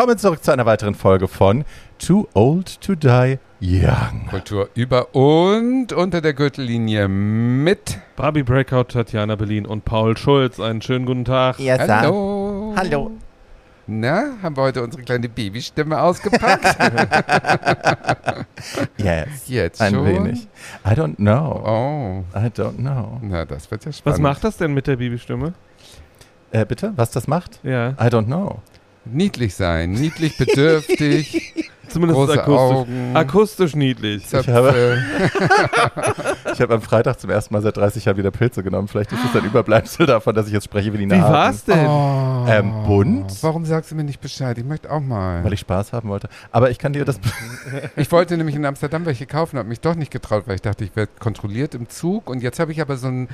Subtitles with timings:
[0.00, 1.66] Willkommen zurück zu einer weiteren Folge von
[1.98, 4.28] Too Old to Die Young.
[4.30, 10.58] Kultur über und unter der Gürtellinie mit Barbie Breakout, Tatjana Berlin und Paul Schulz.
[10.58, 11.58] Einen schönen guten Tag.
[11.58, 12.72] Hallo.
[12.78, 13.10] Hallo.
[13.86, 16.64] Na, haben wir heute unsere kleine Babystimme ausgepackt?
[18.96, 19.48] Yes.
[19.48, 20.06] Jetzt Ein schon?
[20.06, 20.48] wenig.
[20.86, 21.62] I don't know.
[21.62, 23.20] Oh, I don't know.
[23.20, 24.18] na, das wird ja spannend.
[24.18, 25.52] Was macht das denn mit der Babystimme?
[26.52, 26.94] Äh, bitte?
[26.96, 27.60] Was das macht?
[27.62, 28.62] Ja, I don't know.
[29.04, 31.54] Niedlich sein, niedlich bedürftig,
[31.88, 32.58] zumindest große akustisch.
[32.58, 34.26] Augen, Akustisch niedlich.
[34.28, 35.02] Zöpfe.
[36.52, 38.88] Ich habe am Freitag zum ersten Mal seit 30 Jahren wieder Pilze genommen.
[38.88, 41.32] Vielleicht ist es ein Überbleibsel davon, dass ich jetzt spreche wie die Wie Nasen.
[41.32, 41.86] war's denn?
[41.86, 43.42] Oh, Ähm, bunt?
[43.42, 44.58] Warum sagst du mir nicht Bescheid?
[44.58, 45.42] Ich möchte auch mal.
[45.44, 46.28] Weil ich Spaß haben wollte.
[46.52, 47.18] Aber ich kann dir das.
[47.96, 50.84] Ich wollte nämlich in Amsterdam welche kaufen, habe mich doch nicht getraut, weil ich dachte,
[50.84, 52.28] ich werde kontrolliert im Zug.
[52.28, 53.28] Und jetzt habe ich aber so ein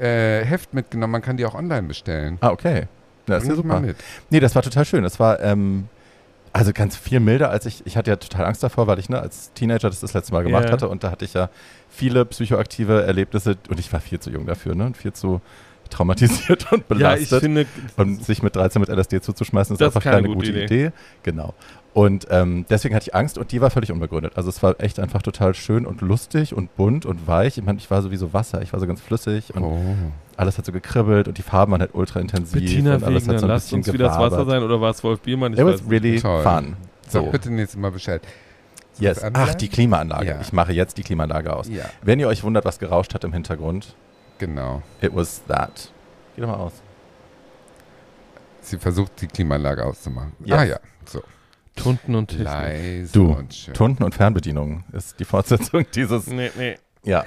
[0.00, 1.10] äh, Heft mitgenommen.
[1.10, 2.38] Man kann die auch online bestellen.
[2.40, 2.86] Ah, okay.
[3.34, 3.80] Das ist mal super.
[3.80, 3.96] mit.
[4.30, 5.02] Nee, das war total schön.
[5.02, 5.88] Das war ähm,
[6.52, 7.82] also ganz viel milder, als ich.
[7.86, 10.42] Ich hatte ja total Angst davor, weil ich ne, als Teenager das das letzte Mal
[10.42, 10.72] gemacht Ja.
[10.72, 11.50] hatte und da hatte ich ja
[11.90, 14.86] viele psychoaktive Erlebnisse und ich war viel zu jung dafür, ne?
[14.86, 15.40] Und viel zu
[15.90, 17.40] traumatisiert und Ja, ich belastet.
[17.40, 20.64] finde, und sich mit 13 mit LSD zuzuschmeißen, ist einfach keine keine gute gute Idee.
[20.86, 20.92] Idee.
[21.22, 21.54] Genau.
[21.94, 24.36] Und ähm, deswegen hatte ich Angst und die war völlig unbegründet.
[24.36, 27.58] Also es war echt einfach total schön und lustig und bunt und weich.
[27.58, 29.78] Ich meine, ich war sowieso Wasser, ich war so ganz flüssig und Oh.
[30.36, 33.28] alles hat so gekribbelt und die Farben waren halt ultra intensiv Bettina und alles hat
[33.28, 35.54] Wegner, so ein lasst bisschen uns wieder das Wasser sein oder war es Wolf Biermann?
[35.54, 36.42] Ich It weiß was really Toll.
[36.42, 36.76] fun.
[37.08, 37.30] Sag So.
[37.30, 38.20] bitte nächstes Mal Bescheid.
[39.00, 39.24] Yes.
[39.32, 40.28] Ach, die Klimaanlage.
[40.28, 40.40] Ja.
[40.40, 41.68] Ich mache jetzt die Klimaanlage aus.
[41.68, 43.94] Ja, Wenn ihr euch wundert, was gerauscht hat im Hintergrund,
[44.38, 44.82] genau.
[45.00, 45.90] it was that.
[46.36, 46.72] Geh doch mal aus.
[48.60, 50.32] Sie versucht, die Klimaanlage auszumachen.
[50.44, 50.58] Yes.
[50.58, 50.76] Ah ja,
[51.06, 51.22] so.
[51.82, 52.44] Tunten und Technik.
[52.46, 53.74] Leise Du, und schön.
[53.74, 56.26] Tunden und Fernbedienung ist die Fortsetzung dieses.
[56.26, 56.76] Nee, nee.
[57.04, 57.24] Ja,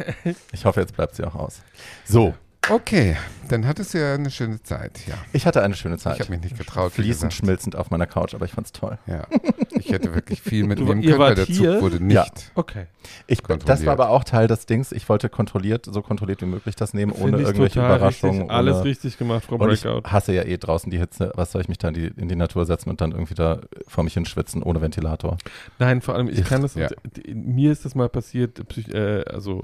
[0.52, 1.62] ich hoffe, jetzt bleibt sie auch aus.
[2.06, 2.34] So,
[2.70, 3.18] Okay,
[3.52, 5.06] dann hattest du ja eine schöne Zeit.
[5.08, 6.20] Ja, ich hatte eine schöne ich Zeit.
[6.20, 6.92] habe mich nicht getraut.
[6.94, 8.98] Fließend schmilzend auf meiner Couch, aber ich fand's toll.
[9.08, 9.28] Ja,
[9.72, 11.82] ich hätte wirklich viel mitnehmen ihr können, weil der Zug hier?
[11.82, 12.16] wurde nicht.
[12.16, 12.26] Ja.
[12.56, 12.88] Okay.
[13.28, 14.92] Ich, das war aber auch Teil des Dings.
[14.92, 18.42] Ich wollte kontrolliert, so kontrolliert wie möglich das nehmen, ohne Finde ich irgendwelche total Überraschungen.
[18.42, 20.10] Richtig, alles ohne, richtig gemacht, Frau Und ich Breakout.
[20.10, 21.32] hasse ja eh draußen die Hitze.
[21.36, 23.60] Was soll ich mich da in die, in die Natur setzen und dann irgendwie da
[23.88, 25.38] vor mich hinschwitzen ohne Ventilator?
[25.80, 26.90] Nein, vor allem, ich Ich- kann das, ja.
[27.34, 29.62] mir ist das mal passiert, psych, äh, also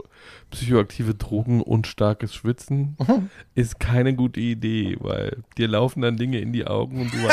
[0.52, 3.30] psychoaktive Drogen und starkes Schwitzen Mhm.
[3.56, 7.18] ist keine gute Idee, weil dir laufen dann Dinge in die Augen und du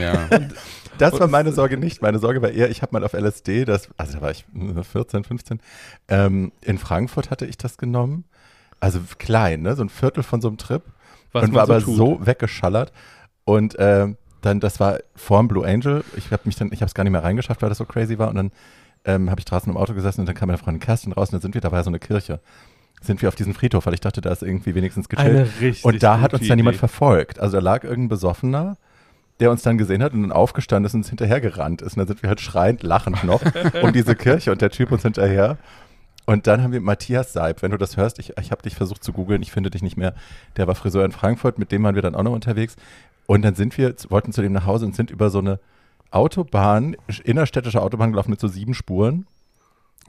[0.00, 0.28] Ja,
[0.98, 2.02] Das war meine Sorge nicht.
[2.02, 4.82] Meine Sorge war eher, ich habe mal auf LSD, das, also da war ich äh,
[4.82, 5.60] 14, 15,
[6.08, 8.24] ähm, in Frankfurt hatte ich das genommen.
[8.80, 9.76] Also klein, ne?
[9.76, 10.82] so ein Viertel von so einem Trip.
[11.32, 11.96] was und war aber tut.
[11.96, 12.92] so weggeschallert.
[13.44, 16.04] Und ähm, dann, das war vorm Blue Angel.
[16.16, 18.18] Ich habe mich dann, ich habe es gar nicht mehr reingeschafft, weil das so crazy
[18.18, 18.28] war.
[18.28, 18.52] Und dann
[19.04, 21.34] ähm, habe ich draußen im Auto gesessen und dann kam meine Freundin Kerstin raus und
[21.34, 22.40] dann sind wir, da war ja so eine Kirche.
[23.02, 25.48] Sind wir auf diesen Friedhof, weil ich dachte, da ist irgendwie wenigstens gechillt.
[25.84, 27.40] Und da hat uns dann jemand verfolgt.
[27.40, 28.76] Also da lag irgendein Besoffener,
[29.40, 31.94] der uns dann gesehen hat und dann aufgestanden ist und uns hinterhergerannt ist.
[31.94, 33.42] Und dann sind wir halt schreiend, lachend noch
[33.82, 35.58] um diese Kirche und der Typ uns hinterher.
[36.24, 39.02] Und dann haben wir Matthias Seib, wenn du das hörst, ich, ich habe dich versucht
[39.02, 40.14] zu googeln, ich finde dich nicht mehr.
[40.56, 42.76] Der war Friseur in Frankfurt, mit dem waren wir dann auch noch unterwegs.
[43.26, 45.58] Und dann sind wir, wollten zu dem nach Hause und sind über so eine
[46.12, 49.26] Autobahn, innerstädtische Autobahn gelaufen mit so sieben Spuren.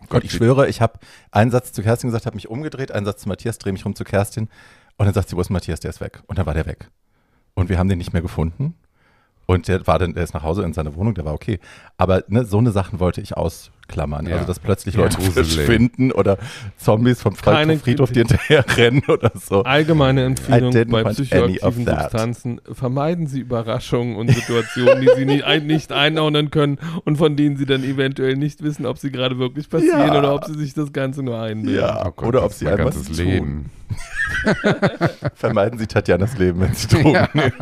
[0.10, 1.00] Und ich schwöre, ich habe
[1.32, 3.96] einen Satz zu Kerstin gesagt, habe mich umgedreht, einen Satz zu Matthias, drehe mich rum
[3.96, 4.50] zu Kerstin.
[4.98, 5.80] Und dann sagt sie, wo ist Matthias?
[5.80, 6.22] Der ist weg.
[6.28, 6.90] Und dann war der weg.
[7.54, 8.76] Und wir haben den nicht mehr gefunden.
[9.46, 11.60] Und der war dann, der ist nach Hause in seine Wohnung, der war okay.
[11.98, 13.36] Aber ne, so eine Sachen wollte ich
[13.88, 14.26] ausklammern.
[14.28, 14.36] Ja.
[14.36, 15.54] Also, dass plötzlich Ja, Leute gruselig.
[15.56, 16.38] verschwinden oder
[16.78, 19.64] Zombies vom Keine Friedhof, dir hinterher rennen oder so.
[19.64, 21.86] Allgemeine Empfehlung bei psychoaktiven.
[21.86, 22.62] Substanzen.
[22.72, 27.58] Vermeiden Sie Überraschungen und Situationen, die Sie nicht, ein, nicht einordnen können und von denen
[27.58, 30.18] Sie dann eventuell nicht wissen, ob sie gerade wirklich passieren Ja.
[30.20, 31.80] oder ob Sie sich das Ganze nur einbilden.
[31.82, 33.26] Ja, Oh Gott, oder das ob sie einfach ganzes tun.
[33.26, 33.70] Leben.
[35.36, 37.54] Vermeiden Sie Tatjanas Leben, wenn Sie Drogen nehmen.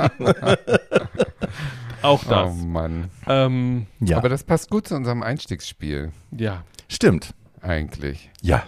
[2.02, 2.50] Auch das.
[2.52, 3.10] Oh Mann.
[3.28, 6.64] Ähm, Ja, Aber das passt gut zu unserem Einstiegsspiel, ja.
[6.88, 7.34] stimmt.
[7.62, 8.30] eigentlich.
[8.42, 8.64] Ja,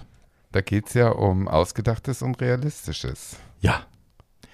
[0.52, 3.38] Da geht es ja um Ausgedachtes und Realistisches.
[3.62, 3.82] ja.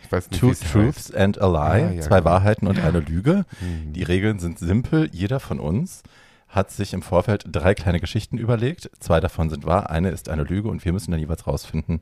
[0.04, 0.72] Ich weiß nicht, Two wie es heißt.
[0.72, 2.32] Truths and a Lie, Ah, ja, zwei genau.
[2.32, 3.46] Wahrheiten und eine Lüge.
[3.60, 3.94] Hm.
[3.94, 5.08] Die Regeln sind simpel.
[5.14, 6.02] Jeder von uns
[6.48, 8.90] hat sich im Vorfeld drei kleine Geschichten überlegt.
[9.00, 12.02] Zwei davon sind wahr, eine ist eine Lüge und wir müssen dann jeweils rausfinden,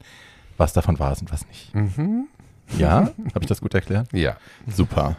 [0.56, 1.76] was davon wahr ist und was nicht.
[1.76, 2.28] Mhm.
[2.78, 3.10] Ja?
[3.36, 4.08] Habe ich das gut erklärt?
[4.14, 4.38] Ja.
[4.68, 5.18] Super.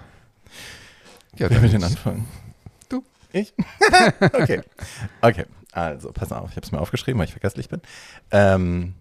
[1.39, 2.27] Ja Wer will denn anfangen?
[2.89, 3.05] Du.
[3.33, 3.55] Ich?
[4.21, 4.63] okay.
[5.21, 7.81] Okay, also pass auf, ich habe es mir aufgeschrieben, weil ich vergesslich bin.
[8.31, 8.95] Ähm,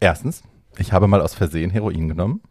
[0.00, 0.42] erstens,
[0.76, 2.42] ich habe mal aus Versehen Heroin genommen.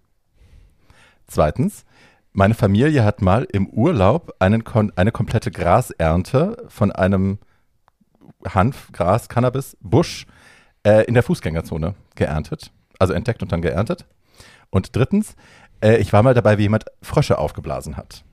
[1.28, 1.86] Zweitens,
[2.34, 4.64] meine Familie hat mal im Urlaub einen
[4.96, 7.40] eine komplette Grasernte von einem
[8.48, 10.28] Hanf, Gras, Cannabis, Busch
[10.84, 12.72] äh, in der Fußgängerzone geerntet.
[13.00, 14.06] Also entdeckt und dann geerntet.
[14.70, 15.36] Und drittens,
[15.82, 18.24] äh, ich war mal dabei, wie jemand Frösche aufgeblasen hat.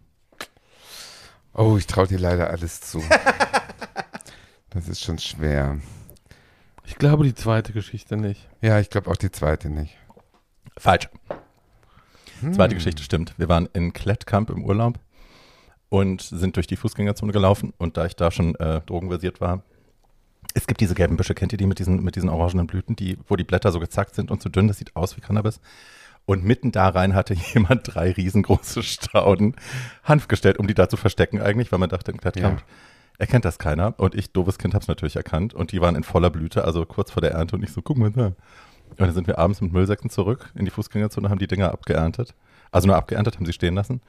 [1.54, 3.02] Oh, ich traue dir leider alles zu.
[4.70, 5.78] das ist schon schwer.
[6.84, 8.48] Ich glaube die zweite Geschichte nicht.
[8.60, 9.96] Ja, ich glaube auch die zweite nicht.
[10.76, 11.08] Falsch.
[12.40, 12.54] Hm.
[12.54, 13.34] Zweite Geschichte stimmt.
[13.36, 14.98] Wir waren in Klettkamp im Urlaub
[15.88, 17.72] und sind durch die Fußgängerzone gelaufen.
[17.78, 19.62] Und da ich da schon äh, drogenversiert war,
[20.54, 23.16] es gibt diese gelben Büsche, kennt ihr die mit diesen, mit diesen orangenen Blüten, die,
[23.28, 25.60] wo die Blätter so gezackt sind und so dünn, das sieht aus wie Cannabis.
[26.26, 29.56] Und mitten da rein hatte jemand drei riesengroße Stauden
[30.03, 32.65] Hanf gestellt, um die da zu verstecken eigentlich, weil man dachte, im Klettkamp Ja.
[33.19, 33.94] erkennt das keiner.
[33.99, 35.55] Und ich, doofes Kind, hab's natürlich erkannt.
[35.55, 37.56] Und die waren in voller Blüte, also kurz vor der Ernte.
[37.56, 38.26] Und ich so, guck mal da.
[38.26, 42.35] Und dann sind wir abends mit Müllsäcken zurück in die Fußgängerzone, haben die Dinger abgeerntet.
[42.71, 44.00] Also nur abgeerntet, haben sie stehen lassen.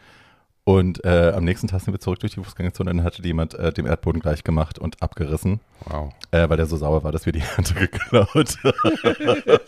[0.68, 3.54] Und äh, am nächsten Tag sind wir zurück durch die Fußgängerzone und dann hatte jemand
[3.54, 6.12] äh, dem Erdboden gleich gemacht und abgerissen, Wow.
[6.32, 9.60] äh, weil der so sauer war, dass wir die Ernte geklaut haben.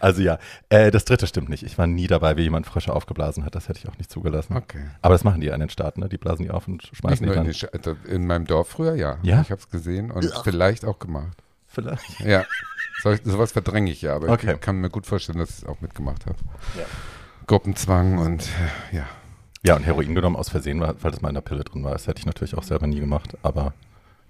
[0.00, 1.62] also ja, äh, das dritte stimmt nicht.
[1.62, 3.54] Ich war nie dabei, wie jemand Frösche aufgeblasen hat.
[3.54, 4.56] Das hätte ich auch nicht zugelassen.
[4.56, 4.82] Okay.
[5.00, 6.08] Aber das machen die ja in den Staaten, ne?
[6.08, 7.46] Die blasen die auf und Nicht schmeißen die nur in, dann.
[7.46, 9.18] den Sch- also in meinem Dorf früher, ja.
[9.22, 9.42] Ja?
[9.42, 11.36] Ich habe es gesehen und vielleicht auch gemacht.
[11.68, 12.18] Vielleicht.
[12.20, 12.44] Ja.
[13.04, 14.54] So, sowas verdränge ich ja, aber Okay.
[14.54, 16.36] ich kann mir gut vorstellen, dass ich es auch mitgemacht habe.
[16.76, 16.84] Ja.
[17.46, 18.48] Gruppenzwang und
[18.92, 19.04] ja.
[19.64, 21.92] Ja, und Heroin genommen aus Versehen, weil weil das mal in der Pille drin war.
[21.92, 23.36] Das hätte ich natürlich auch selber nie gemacht.
[23.42, 23.72] Aber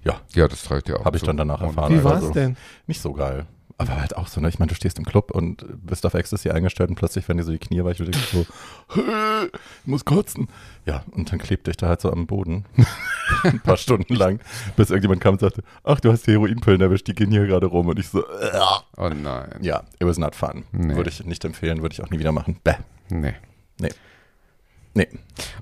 [0.05, 1.05] ja, Ja, das traue ich dir auch.
[1.05, 1.95] Habe ich dann danach erfahren.
[1.95, 2.33] Wie aber war's so.
[2.33, 2.57] denn?
[2.87, 3.47] nicht so geil.
[3.79, 4.49] Aber halt auch so, ne?
[4.49, 7.45] Ich meine, du stehst im Club und bist auf Ecstasy eingestellt und plötzlich werden dir
[7.45, 8.47] so die Knie weich und du denkst so,
[9.01, 10.49] ich muss kotzen.
[10.85, 12.65] Ja, und dann klebte ich da halt so am Boden.
[13.45, 14.41] Ein paar Stunden lang,
[14.77, 17.67] bis irgendjemand kam und sagte, ach, du hast die Heroinpillen erwischt, die gehen hier gerade
[17.67, 17.89] rum.
[17.89, 19.49] Und ich so, "Ugh." Oh nein.
[19.63, 20.65] ja, it was not fun.
[20.73, 20.95] Nee.
[20.95, 22.59] Würde ich nicht empfehlen, würde ich auch nie wieder machen.
[22.63, 22.75] Bäh.
[23.09, 23.35] Nee.
[23.81, 23.91] Nee.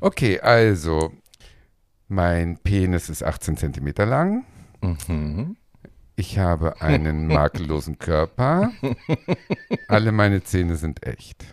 [0.00, 1.12] Okay, also
[2.08, 4.44] mein Penis ist 18 Zentimeter lang.
[4.80, 5.56] Mhm.
[6.16, 8.72] Ich habe einen makellosen Körper.
[9.88, 11.44] Alle meine Zähne sind echt.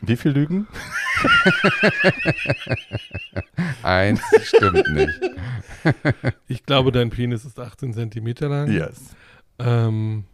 [0.00, 0.66] Wie viel Lügen?
[3.84, 5.20] Eins stimmt nicht.
[6.48, 8.72] Ich glaube, dein Penis ist 18 Zentimeter lang.
[8.72, 9.14] Yes.
[9.60, 10.24] Ähm,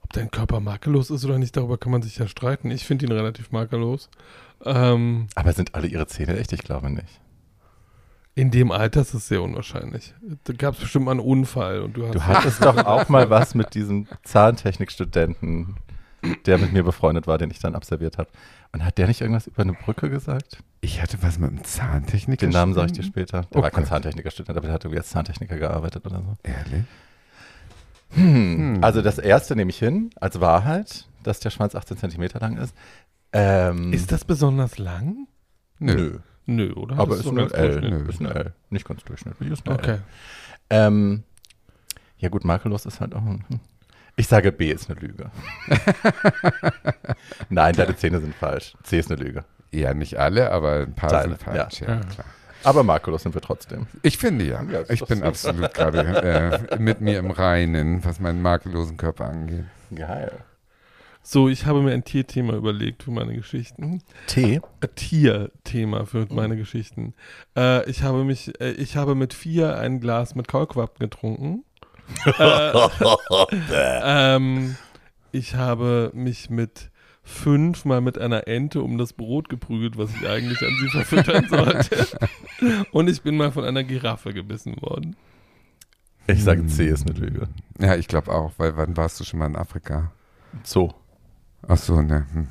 [0.00, 2.72] ob dein Körper makellos ist oder nicht, darüber kann man sich ja streiten.
[2.72, 4.10] Ich finde ihn relativ makellos.
[4.66, 6.52] Ähm, Aber sind alle ihre Zähne echt?
[6.52, 7.20] Ich glaube nicht.
[8.34, 10.12] in dem Alter ist es sehr unwahrscheinlich.
[10.44, 12.14] Da gab es bestimmt mal einen Unfall und du hast.
[12.14, 15.76] Du hattest doch auch mal was mit diesem Zahntechnikstudenten,
[16.44, 18.28] der mit mir befreundet war, den ich dann absolviert habe.
[18.72, 20.58] Und hat der nicht irgendwas über eine Brücke gesagt?
[20.82, 22.44] Ich hatte was mit einem Zahntechniker.
[22.46, 23.42] Den Namen sage ich dir später.
[23.42, 23.90] Der Oh war kein Gott.
[23.90, 26.34] Zahntechnikerstudent, aber der hat irgendwie als Zahntechniker gearbeitet oder so.
[26.42, 26.84] Ehrlich?
[28.10, 28.78] Hm.
[28.82, 32.74] Also das erste nehme ich hin, als Wahrheit, dass der Schwanz 18 Zentimeter lang ist.
[33.38, 35.26] Ähm, ist das besonders lang?
[35.78, 36.18] Nö.
[36.46, 36.98] Nö, oder?
[36.98, 37.80] Aber ist doch eine ganz L.
[37.80, 38.08] durchschnittlich.
[38.08, 38.52] Ist eine L.
[38.70, 39.84] Nicht ganz durchschnittlich, ist eine L.
[39.84, 39.98] Okay.
[40.70, 41.22] Ähm,
[42.18, 43.22] ja gut, makellos ist halt auch.
[43.22, 43.60] ein- hm.
[44.18, 45.30] Ich sage B ist eine Lüge.
[47.50, 48.74] Nein, deine Zähne sind falsch.
[48.82, 49.44] C ist eine Lüge.
[49.72, 51.80] Ja, nicht alle, aber ein paar Teile, sind falsch.
[51.80, 51.88] Ja.
[51.88, 52.00] ja.
[52.00, 52.26] klar.
[52.64, 53.86] Aber makellos sind wir trotzdem.
[54.02, 54.62] Ich finde ja.
[54.62, 55.24] Ja, ist ich bin so.
[55.24, 55.98] absolut gerade
[56.70, 59.64] äh, mit mir im Reinen, was meinen makellosen Körper angeht.
[59.94, 60.32] Geil.
[61.28, 64.00] So, ich habe mir ein Tierthema überlegt für meine Geschichten.
[64.28, 64.60] T.
[64.80, 67.14] Ein Tierthema für meine Geschichten.
[67.56, 71.64] Äh, ich habe mich, äh, ich habe mit vier ein Glas mit Kaulquappen getrunken.
[72.38, 72.88] äh,
[74.04, 74.76] ähm,
[75.32, 76.92] ich habe mich mit
[77.24, 81.48] fünf mal mit einer Ente um das Brot geprügelt, was ich eigentlich an sie verfüttern
[81.50, 82.06] sollte.
[82.92, 85.16] Und ich bin mal von einer Giraffe gebissen worden.
[86.28, 87.48] Ich sage C ist eine Lüge.
[87.80, 90.12] Ja, ich glaube auch, weil wann warst du schon mal in Afrika?
[90.62, 90.94] So.
[91.68, 92.26] Ach so, ne.
[92.32, 92.48] Hm.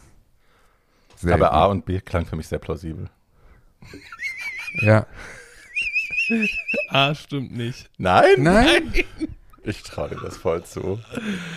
[1.16, 1.42] Selten.
[1.42, 3.10] Aber A und B klang für mich sehr plausibel.
[4.82, 5.06] Ja.
[6.90, 7.88] Ah, stimmt nicht.
[8.00, 8.26] Nein?
[8.40, 8.94] Nein,
[9.64, 11.00] Ich traue dir das voll zu.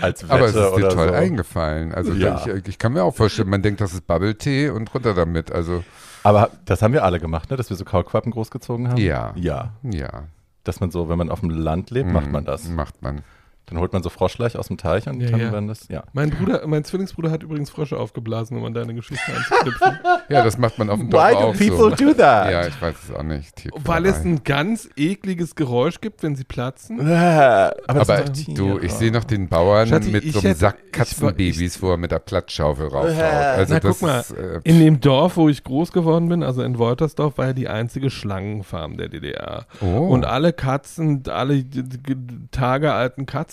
[0.03, 1.15] Als Wette aber es ist dir oder toll so.
[1.15, 1.95] eingefallen.
[1.95, 2.45] Also Ja.
[2.47, 5.51] ich, ich kann mir auch vorstellen, man denkt, das ist Bubble-Tee und runter damit.
[5.53, 5.85] Also
[6.23, 7.57] Aber das haben wir alle gemacht, ne?
[7.57, 8.99] dass wir so Kaulquappen großgezogen haben.
[8.99, 9.33] Ja.
[9.37, 9.73] Ja.
[9.85, 10.25] ja.
[10.65, 12.69] Dass man so, wenn man auf dem Land lebt, macht man das.
[12.69, 13.23] Macht man.
[13.71, 15.53] Dann holt man so Froschleich aus dem Teich und Ja, dann ja.
[15.53, 16.05] werden das, ja.
[16.13, 19.99] Mein Bruder, mein Zwillingsbruder hat übrigens Frösche aufgeblasen, um an deine Geschichte anzuknüpfen.
[20.31, 21.89] Ja, das macht man auf dem Dorf auch so.
[21.91, 22.51] do that?
[22.51, 23.67] Ja, ich weiß es auch nicht.
[23.77, 27.01] Weil es ein ganz ekliges Geräusch gibt, wenn sie platzen.
[27.01, 31.81] Aber Aber du, ich sehe noch den Bauern Schatzi, mit so einem hätte- Sack Katzenbabys,
[31.83, 33.17] wo er mit der Klatschschaufel raufhaut.
[33.19, 33.23] Äh.
[33.23, 36.43] Also Na, das guck mal, ist, äh, In dem Dorf, wo ich groß geworden bin,
[36.43, 39.67] also in Woltersdorf, war ja die einzige Schlangenfarm der DDR.
[39.81, 39.87] oh.
[40.09, 42.15] Und alle Katzen, alle d- d-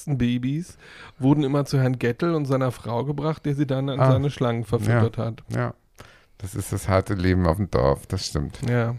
[0.05, 0.77] tagealten Katzenbabys
[1.19, 4.11] wurden immer zu Herrn Gettel und seiner Frau gebracht, der sie dann an Ah.
[4.11, 5.43] seine Schlangen verfüttert hat.
[5.53, 5.73] ja.
[6.39, 8.59] Das ist das harte Leben auf dem Dorf, das stimmt.
[8.69, 8.93] Ja.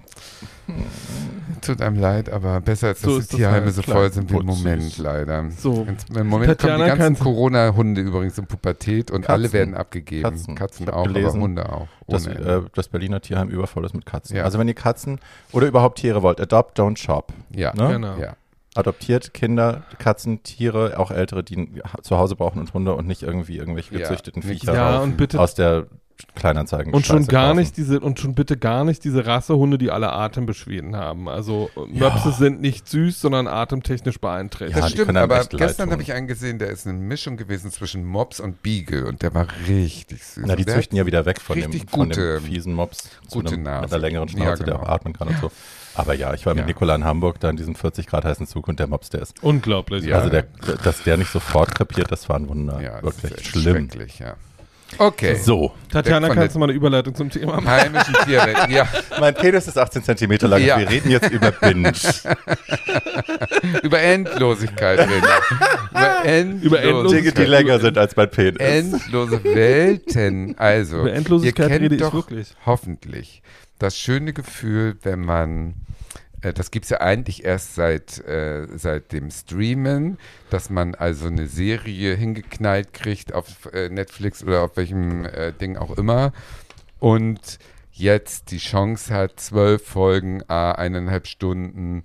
[1.61, 4.11] Tut einem leid, aber besser als dass So die ist das Tierheime halt, so voll
[4.11, 4.47] sind wie im.
[4.47, 5.51] Moment, leider.
[5.51, 5.87] So.
[6.15, 9.33] Im Moment Tatjana kommen die ganzen Corona-Hunde übrigens in Pubertät und Katzen.
[9.35, 10.23] alle werden abgegeben.
[10.23, 10.55] Katzen.
[10.55, 11.89] Katzen, auch, gelesen, aber Hunde auch.
[12.09, 12.57] Das, Ohne Ende.
[12.67, 14.35] äh, das Berliner Tierheim übervoll ist mit Katzen.
[14.39, 14.45] Ja.
[14.45, 15.21] Also wenn ihr Katzen
[15.53, 17.35] oder überhaupt Tiere wollt, adopt, don't shop.
[17.51, 17.89] ja, ne?
[17.93, 18.17] Genau.
[18.17, 18.35] ja.
[18.79, 21.69] Adoptiert Kinder, Katzen, Tiere, auch Ältere, die
[22.03, 25.17] zu Hause brauchen und Hunde und nicht irgendwie irgendwelche Ja, gezüchteten nichts Viecher Ja, und
[25.17, 25.87] bitte aus der
[26.35, 26.95] Kleinanzeigen.
[26.95, 27.59] und schon gar kaufen.
[27.59, 31.29] nicht diese und schon bitte gar nicht diese Rassehunde, die alle Atembeschwerden haben.
[31.29, 34.77] Also Möpse sind nicht süß, sondern atemtechnisch beeinträchtigt.
[34.79, 37.71] Ja, das stimmt, einem aber gestern habe ich einen gesehen, der ist eine Mischung gewesen
[37.71, 40.45] zwischen Mops und Beagle und der war richtig süß.
[40.47, 43.11] Na, die der züchten ja wieder weg von dem, richtig von gute- dem fiesen Mops
[43.29, 43.95] zu gute einem, mit Nase.
[43.95, 44.87] einer längeren Ja, Schnauze, der genau.
[44.87, 45.51] auch atmen kann und so.
[45.97, 46.67] Aber ja, ich war mit Ja.
[46.67, 49.43] Nikola in Hamburg, da in diesem 40 Grad heißen Zug und der Mops, der ist.
[49.43, 50.05] Unglaublich.
[50.05, 50.19] Ja.
[50.19, 50.45] also der,
[50.85, 52.81] dass der nicht sofort krepiert, das war ein Wunder.
[52.83, 53.89] Ja, das Wirklich schlimm.
[53.91, 54.35] Schrecklich, ja.
[54.99, 55.35] Okay.
[55.35, 57.67] So, Tatjana, kannst du mal eine Überleitung zum Thema machen?
[57.69, 58.55] Heimischen Tiere.
[58.71, 58.87] Ja,
[59.21, 60.63] mein Penis ist 18 Zentimeter lang.
[60.63, 60.79] Ja.
[60.79, 61.93] Wir reden jetzt über Binge.
[63.83, 65.25] über Endlosigkeit reden.
[65.93, 66.63] über Endlosigkeit.
[66.65, 67.37] Über Endlosigkeit.
[67.37, 68.61] Dinge, die länger sind als mein Penis.
[68.61, 70.55] Endlose Welten.
[70.59, 72.55] Also, Über Endlosigkeit ihr kennt rede ich doch wirklich.
[72.65, 73.43] hoffentlich
[73.79, 75.75] das schöne Gefühl, wenn man,
[76.41, 80.19] äh, das gibt es ja eigentlich erst seit, äh, seit dem Streamen,
[80.51, 85.77] dass man also eine Serie hingeknallt kriegt auf äh, Netflix oder auf welchem äh, Ding
[85.77, 86.33] auch immer
[86.99, 87.59] und
[87.93, 92.03] jetzt die Chance hat, zwölf Folgen, a eineinhalb Stunden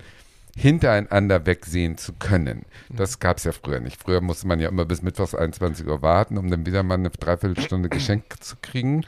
[0.56, 2.64] hintereinander wegsehen zu können.
[2.90, 4.00] Das gab es ja früher nicht.
[4.02, 7.10] Früher musste man ja immer bis mittwochs 21 Uhr warten, um dann wieder mal eine
[7.10, 9.04] Dreiviertelstunde geschenkt zu kriegen.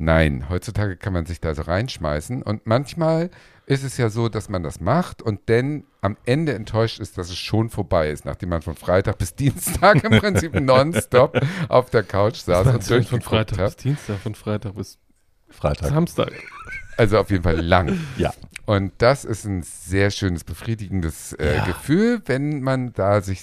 [0.00, 3.30] Nein, heutzutage kann man sich da so reinschmeißen und manchmal
[3.66, 7.28] ist es ja so, dass man das macht und dann am Ende enttäuscht ist, dass
[7.28, 11.38] es schon vorbei ist, nachdem man von Freitag bis Dienstag im Prinzip nonstop
[11.68, 13.84] auf der Couch saß und Meinst du von durchgeguckt Freitag bis hat.
[13.84, 14.98] Dienstag, von Freitag bis
[15.50, 15.90] Freitag.
[15.90, 16.32] Samstag.
[16.96, 18.00] Also auf jeden Fall lang.
[18.16, 18.32] Ja.
[18.66, 21.64] Und das ist ein sehr schönes, befriedigendes äh, Ja.
[21.66, 23.42] Gefühl, wenn man da sich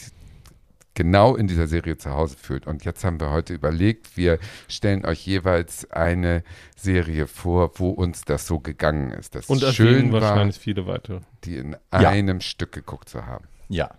[0.97, 2.65] genau in dieser Serie zu Hause fühlt.
[2.65, 6.43] Und jetzt haben wir heute überlegt, wir stellen euch jeweils eine
[6.75, 9.35] Serie vor, wo uns das so gegangen ist.
[9.35, 11.19] Das Und schön war, wahrscheinlich viele weitere.
[11.43, 12.09] die in Ja.
[12.09, 13.45] einem Stück geguckt zu haben.
[13.69, 13.91] Ja.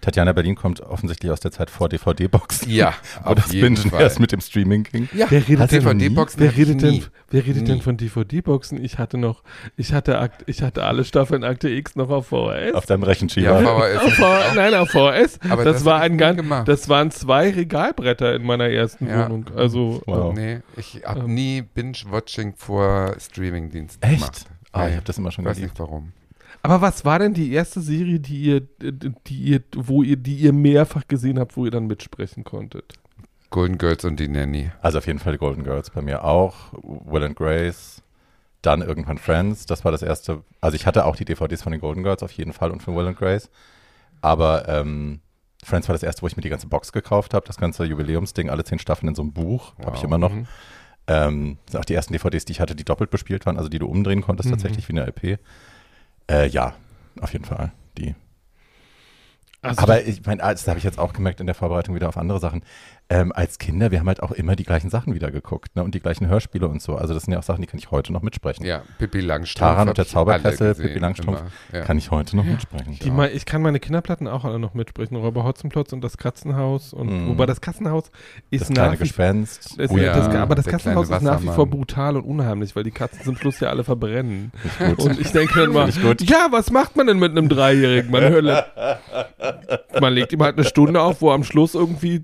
[0.00, 2.70] Tatjana Berlin kommt offensichtlich aus der Zeit vor DVD-Boxen.
[2.70, 2.92] Ja,
[3.24, 4.02] auf das jeden Bingen Fall.
[4.02, 5.08] erst mit dem Streaming ging.
[5.14, 8.84] Ja, Wer redet denn- DVD-Boxen Wer ich redet denn, wer redet denn von DVD-Boxen?
[8.84, 9.42] Ich hatte noch,
[9.76, 12.74] ich hatte, Akt, ich hatte alle Staffeln Akte X noch auf VHS.
[12.74, 13.60] Auf deinem Ja, Rechenschieber.
[13.62, 14.20] VHS.
[14.22, 15.38] Auf Nein, auf VHS.
[15.48, 16.68] Aber das, das war ich ein ganz, gemacht.
[16.68, 19.24] das waren zwei Regalbretter in meiner ersten Ja.
[19.26, 19.46] Wohnung.
[19.56, 20.34] Also Wow.
[20.34, 21.34] Nee, ich habe Ähm.
[21.34, 24.18] nie Binge-Watching vor Streamingdiensten Echt?
[24.20, 24.44] gemacht.
[24.72, 25.72] Ah, Nee, ich habe das immer schon weiß geliebt.
[25.74, 26.12] nicht warum.
[26.62, 30.52] Aber was war denn die erste Serie, die ihr, die ihr, wo ihr, die ihr
[30.52, 32.94] mehrfach gesehen habt, wo ihr dann mitsprechen konntet?
[33.50, 34.70] Golden Girls und die Nanny.
[34.82, 36.72] Also auf jeden Fall die Golden Girls bei mir auch.
[36.82, 38.02] Will and Grace.
[38.62, 39.66] Dann irgendwann Friends.
[39.66, 40.42] Das war das erste.
[40.60, 42.96] Also ich hatte auch die DVDs von den Golden Girls auf jeden Fall und von
[42.96, 43.50] Will and Grace.
[44.22, 45.20] Aber ähm,
[45.62, 47.46] Friends war das erste, wo ich mir die ganze Box gekauft habe.
[47.46, 49.74] Das ganze Jubiläumsding, alle zehn Staffeln in so einem Buch.
[49.84, 50.04] Habe ich Wow.
[50.04, 50.32] immer noch.
[50.32, 50.46] Mhm.
[51.06, 53.68] Ähm, das sind auch die ersten DVDs, die ich hatte, die doppelt bespielt waren, also
[53.68, 54.52] die du umdrehen konntest, Mhm.
[54.54, 55.38] tatsächlich wie eine LP.
[56.30, 56.74] Äh, ja,
[57.20, 57.72] auf jeden Fall.
[57.98, 58.14] Die.
[59.62, 62.18] Also Aber ich meine, das habe ich jetzt auch gemerkt in der Vorbereitung wieder auf
[62.18, 62.64] andere Sachen.
[63.10, 65.84] Ähm, als Kinder, wir haben halt auch immer die gleichen Sachen wieder geguckt ne?
[65.84, 66.96] und die gleichen Hörspiele und so.
[66.96, 68.64] Also das sind ja auch Sachen, die kann ich heute noch mitsprechen.
[68.64, 69.58] Ja, Pippi Langstrumpf.
[69.72, 71.42] Taran und der Zauberkessel, Pippi Langstrumpf.
[71.70, 71.82] Ja.
[71.82, 72.98] Kann ich heute noch mitsprechen.
[73.02, 75.16] Die ich kann meine Kinderplatten auch alle noch mitsprechen.
[75.16, 76.94] Räuber Hotzenplotz und das Katzenhaus.
[76.94, 77.28] Und Mhm.
[77.28, 78.10] wobei das Katzenhaus
[78.50, 79.78] ist Das nach kleine wie Gespenst.
[79.78, 82.74] es, Oh ja, das, aber das der Katzenhaus ist nach wie vor brutal und unheimlich,
[82.74, 84.50] weil die Katzen zum Schluss ja alle verbrennen.
[84.96, 88.10] Und ich denke dann mal, ja, was macht man denn mit einem Dreijährigen?
[88.10, 88.66] Man, hört,
[90.00, 92.22] man legt ihm halt eine Stunde auf, wo am Schluss irgendwie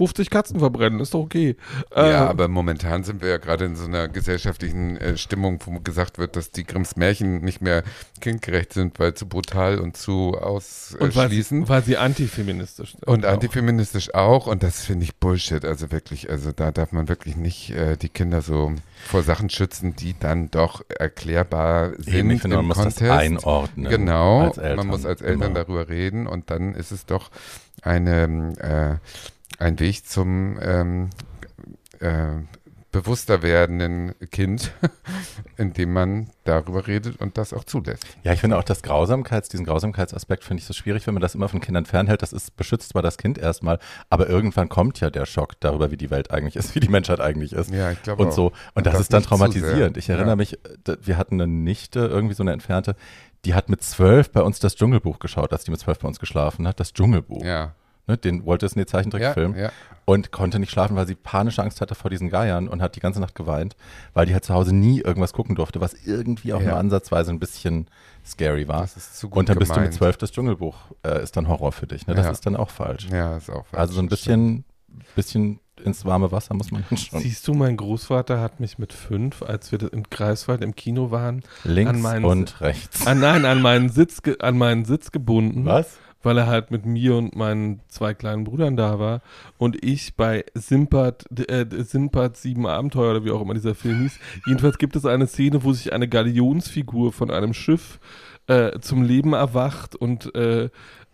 [0.00, 0.98] 50 Katzen verbrennen.
[1.00, 1.56] Ist doch okay.
[1.94, 5.78] Ja, Äh, aber momentan sind wir ja gerade in so einer gesellschaftlichen äh, Stimmung, wo
[5.80, 7.82] gesagt wird, dass die Grimms Märchen nicht mehr
[8.22, 11.68] kindgerecht sind, weil zu brutal und zu und weil, ausschließend.
[11.68, 13.06] weil sie antifeministisch sind.
[13.06, 13.32] Und auch.
[13.32, 15.66] antifeministisch auch, und das finde ich Bullshit.
[15.66, 18.72] Also wirklich, also da darf man wirklich nicht äh, die Kinder so
[19.06, 23.02] vor Sachen schützen, die dann doch erklärbar sind Eben, ich finde, man im muss Contest.
[23.02, 23.90] das einordnen.
[23.90, 24.76] Genau, als Eltern.
[24.78, 25.54] man muss als Eltern Immer.
[25.64, 27.30] darüber reden und dann ist es doch
[27.82, 29.06] eine, äh,
[29.60, 31.10] ein Weg zum ähm,
[32.00, 32.38] äh,
[32.92, 34.72] bewusster werdenden Kind,
[35.56, 38.04] indem man darüber redet und das auch zulässt.
[38.24, 41.36] Ja, ich finde auch das Grausamkeits, diesen Grausamkeitsaspekt finde ich so schwierig, wenn man das
[41.36, 42.22] immer von Kindern fernhält.
[42.22, 45.96] Das ist beschützt zwar das Kind erstmal, aber irgendwann kommt ja der Schock darüber, wie
[45.96, 47.70] die Welt eigentlich ist, wie die Menschheit eigentlich ist.
[47.70, 48.46] Ja, ich glaube und so.
[48.46, 49.96] Und, Und das, das ist dann traumatisierend.
[49.96, 50.36] Ich erinnere Ja.
[50.36, 50.58] mich,
[51.02, 52.96] wir hatten eine Nichte, irgendwie so eine entfernte,
[53.44, 56.18] die hat mit zwölf bei uns das Dschungelbuch geschaut, als die mit zwölf bei uns
[56.18, 57.44] geschlafen hat, das Dschungelbuch.
[57.44, 57.74] Ja,
[58.10, 59.54] ne, den Walt Disney Zeichentrickfilm.
[59.54, 59.72] Ja, ja.
[60.06, 63.00] Und konnte nicht schlafen, weil sie panische Angst hatte vor diesen Geiern und hat die
[63.00, 63.76] ganze Nacht geweint,
[64.12, 66.70] weil die halt zu Hause nie irgendwas gucken durfte, was irgendwie auch Ja.
[66.70, 67.86] nur ansatzweise ein bisschen
[68.26, 68.80] scary war.
[68.80, 69.94] Das ist zu gut und dann bist du mit gemeint.
[69.94, 70.76] zwölf, das Dschungelbuch
[71.06, 72.06] äh, ist dann Horror für dich.
[72.08, 72.14] Ne?
[72.14, 72.32] Das Ja.
[72.32, 73.06] ist dann auch falsch.
[73.10, 74.20] Ja, ist auch Also so ein falsch.
[74.24, 74.64] bisschen,
[75.14, 77.20] bisschen ins warme Wasser muss man schon.
[77.20, 81.42] Siehst du, mein Großvater hat mich mit fünf, als wir in Greifswald im Kino waren,
[81.64, 83.06] Links an meinen- und rechts.
[83.06, 85.64] an, nein, an meinen Sitz, an meinen Sitz gebunden.
[85.64, 85.98] Was?
[86.22, 89.22] Weil er halt mit mir und meinen zwei kleinen Brüdern da war
[89.58, 94.18] und ich bei Simpert, äh, Simpert Sieben Abenteuer oder wie auch immer dieser Film hieß.
[94.46, 98.00] Jedenfalls gibt es eine Szene, wo sich eine Galionsfigur von einem Schiff
[98.46, 100.70] äh, zum Leben erwacht und äh,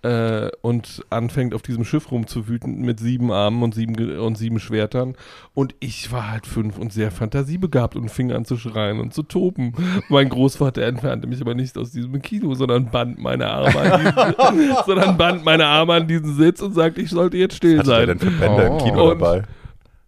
[0.06, 5.14] äh, und anfängt auf diesem Schiff rumzuwüten mit sieben Armen und sieben und sieben Schwertern
[5.54, 9.22] und ich war halt fünf und sehr fantasiebegabt und fing an zu schreien und zu
[9.22, 9.72] toben.
[10.08, 14.76] Mein Großvater entfernte mich aber nicht aus diesem Kino, sondern band meine Arme an diesen,
[14.86, 17.96] sondern band meine Arme an diesen Sitz und sagte, ich sollte jetzt still Hatte der
[17.98, 18.06] sein.
[18.08, 18.78] denn für Bänder im Oh.
[18.78, 19.42] Kino Und- dabei?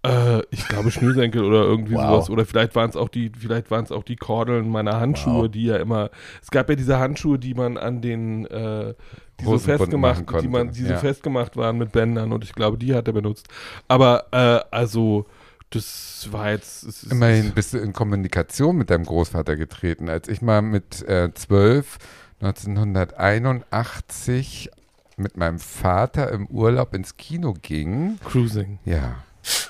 [0.06, 2.02] Äh, ich glaube Schnürsenkel oder irgendwie Wow.
[2.02, 2.30] sowas.
[2.30, 5.48] Oder vielleicht waren es auch die, vielleicht waren es auch die Kordeln meiner Handschuhe, Wow.
[5.50, 6.10] die ja immer.
[6.40, 8.94] Es gab ja diese Handschuhe, die man an den äh,
[9.40, 10.98] die so festgemacht, die man, die so ja.
[10.98, 13.46] festgemacht waren mit Bändern und ich glaube, die hat er benutzt.
[13.86, 15.26] Aber äh, also
[15.70, 16.84] das war jetzt.
[16.84, 20.08] Es, es, Immerhin bist du in Kommunikation mit deinem Großvater getreten.
[20.08, 21.98] Als ich mal mit äh, 12,
[22.40, 24.70] 1981
[25.16, 28.78] mit meinem Vater im Urlaub ins Kino ging, Cruising.
[28.84, 29.16] ja,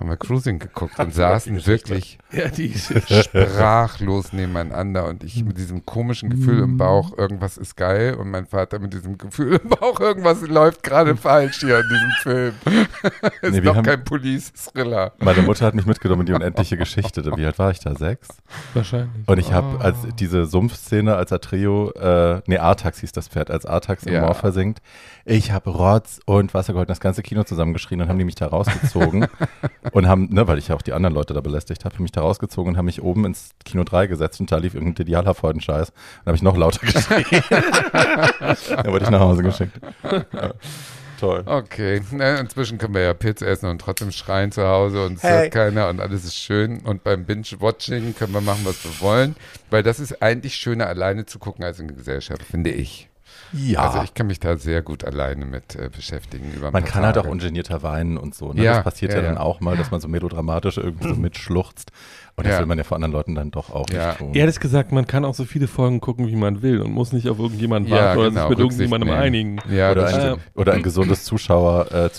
[0.00, 5.84] haben wir Cruising geguckt und saßen wirklich Ja, die sprachlos nebeneinander und ich mit diesem
[5.84, 10.00] komischen Gefühl im Bauch, irgendwas ist geil und mein Vater mit diesem Gefühl im Bauch,
[10.00, 12.54] irgendwas läuft gerade falsch hier in diesem Film.
[13.42, 15.12] ist Nee, doch haben- kein Police-Thriller.
[15.18, 17.24] Meine Mutter hat mich mitgenommen in die unendliche Geschichte.
[17.36, 17.94] Wie alt war ich da?
[17.94, 18.28] Sechs?
[18.74, 19.10] wahrscheinlich.
[19.26, 19.82] Und ich habe Oh.
[19.82, 24.22] als diese Sumpfszene, als Atreo, äh, nee, Artax hieß das Pferd, als Artax im Ja.
[24.22, 24.80] Moor versinkt,
[25.24, 28.46] ich habe Rotz und Wasser geholt, das ganze Kino zusammengeschrien und haben die mich da
[28.46, 29.26] rausgezogen
[29.92, 32.20] und haben, ne, weil ich ja auch die anderen Leute da belästigt habe, mich da
[32.22, 36.26] rausgezogen und haben mich oben ins Kino 3 gesetzt und da lief irgendein Idealhaarfreuden-Scheiß und
[36.26, 37.42] habe ich noch lauter geschrien.
[37.50, 39.72] da wurde ich nach Hause geschickt.
[40.32, 40.52] Ja.
[41.18, 41.42] Toll.
[41.44, 45.22] Okay, Na, inzwischen können wir ja Pizza essen und trotzdem schreien zu Hause und es
[45.22, 45.42] Hey.
[45.42, 46.80] hört keiner und alles ist schön.
[46.80, 49.36] Und beim Binge-Watching können wir machen, was wir wollen,
[49.68, 53.09] weil das ist eigentlich schöner, alleine zu gucken als in Gesellschaft, finde ich.
[53.52, 53.80] Ja.
[53.80, 56.52] Also ich kann mich da sehr gut alleine mit äh, beschäftigen.
[56.72, 57.32] Man kann halt auch Tage.
[57.32, 58.52] ungenierter weinen und so.
[58.52, 58.62] Ne?
[58.62, 59.40] Ja, das passiert ja, ja, dann ja.
[59.40, 61.90] auch mal, dass man so melodramatisch irgendwie so mitschluchzt.
[62.36, 62.58] Und das Ja.
[62.60, 64.08] will man ja vor anderen Leuten dann doch auch Ja.
[64.08, 64.34] nicht tun.
[64.34, 67.28] Ehrlich gesagt, man kann auch so viele Folgen gucken, wie man will und muss nicht
[67.28, 69.22] auf irgendjemanden Ja, warten oder genau, sich mit Rücksicht irgendjemandem nehmen.
[69.22, 69.76] einigen.
[69.76, 70.40] Ja, oder, ein, stimmt.
[70.54, 72.10] oder ein gesundes Zuschauer, äh,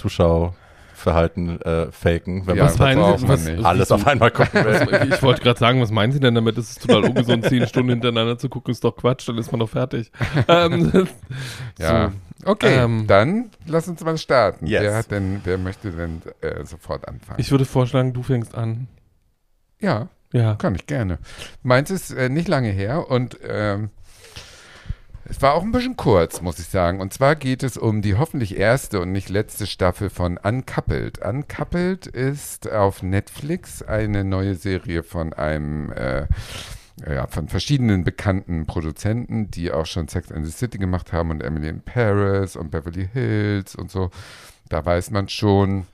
[1.01, 3.65] Zuschauverhalten äh, faken, wenn Ja, man Was meinen Sie, man was, nicht.
[3.65, 4.87] alles auf einmal gucken will.
[4.89, 6.57] was, ich wollte gerade sagen, was meinen Sie denn damit?
[6.57, 9.59] Es ist total ungesund, zehn Stunden hintereinander zu gucken, ist doch Quatsch, dann ist man
[9.59, 10.11] doch fertig.
[10.47, 10.91] ähm,
[11.79, 12.09] Ja.
[12.09, 12.51] so.
[12.51, 14.65] Okay, Ähm, dann lass uns mal starten.
[14.65, 14.81] Yes.
[14.81, 17.39] Wer hat denn, wer möchte denn äh, sofort anfangen?
[17.39, 18.87] Ich würde vorschlagen, du fängst an.
[19.79, 20.55] ja, Ja.
[20.55, 21.19] kann ich gerne.
[21.61, 23.89] Meins ist äh, nicht lange her und ähm,
[25.25, 26.99] es war auch ein bisschen kurz, muss ich sagen.
[26.99, 31.19] Und zwar geht es um die hoffentlich erste und nicht letzte Staffel von Uncoupled.
[31.19, 36.27] Uncoupled ist auf Netflix eine neue Serie von einem äh,
[37.07, 41.41] ja, von verschiedenen bekannten Produzenten, die auch schon Sex and the City gemacht haben und
[41.41, 44.11] Emily in Paris und Beverly Hills und so.
[44.69, 45.85] Da weiß man schon,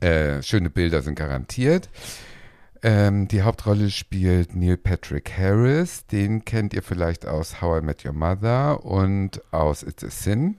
[0.00, 1.88] äh, schöne Bilder sind garantiert.
[2.84, 6.06] Ähm, die Hauptrolle spielt Neil Patrick Harris.
[6.06, 10.56] Den kennt ihr vielleicht aus How I Met Your Mother und aus It's a Sin.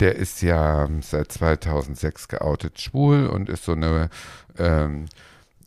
[0.00, 4.08] Der ist ja seit 2006 geoutet schwul und ist so eine
[4.58, 5.06] ähm,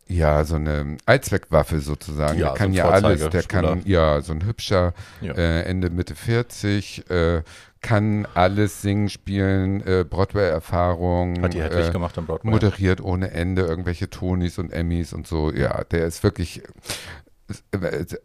[0.07, 2.39] ja, so eine Allzweckwaffe sozusagen.
[2.39, 3.19] Ja, der kann so ja alles.
[3.19, 3.75] Der Vorzeigeschwuler.
[3.75, 5.33] kann, ja, so ein hübscher, Ja.
[5.35, 7.43] äh, Ende, Mitte 40, äh,
[7.81, 11.41] kann alles singen, spielen, äh, Broadway-Erfahrung.
[11.41, 12.49] Hat die Hedwig äh, gemacht am Broadway.
[12.51, 15.51] moderiert ohne Ende irgendwelche Tonys und Emmys und so.
[15.51, 16.61] Ja, der ist wirklich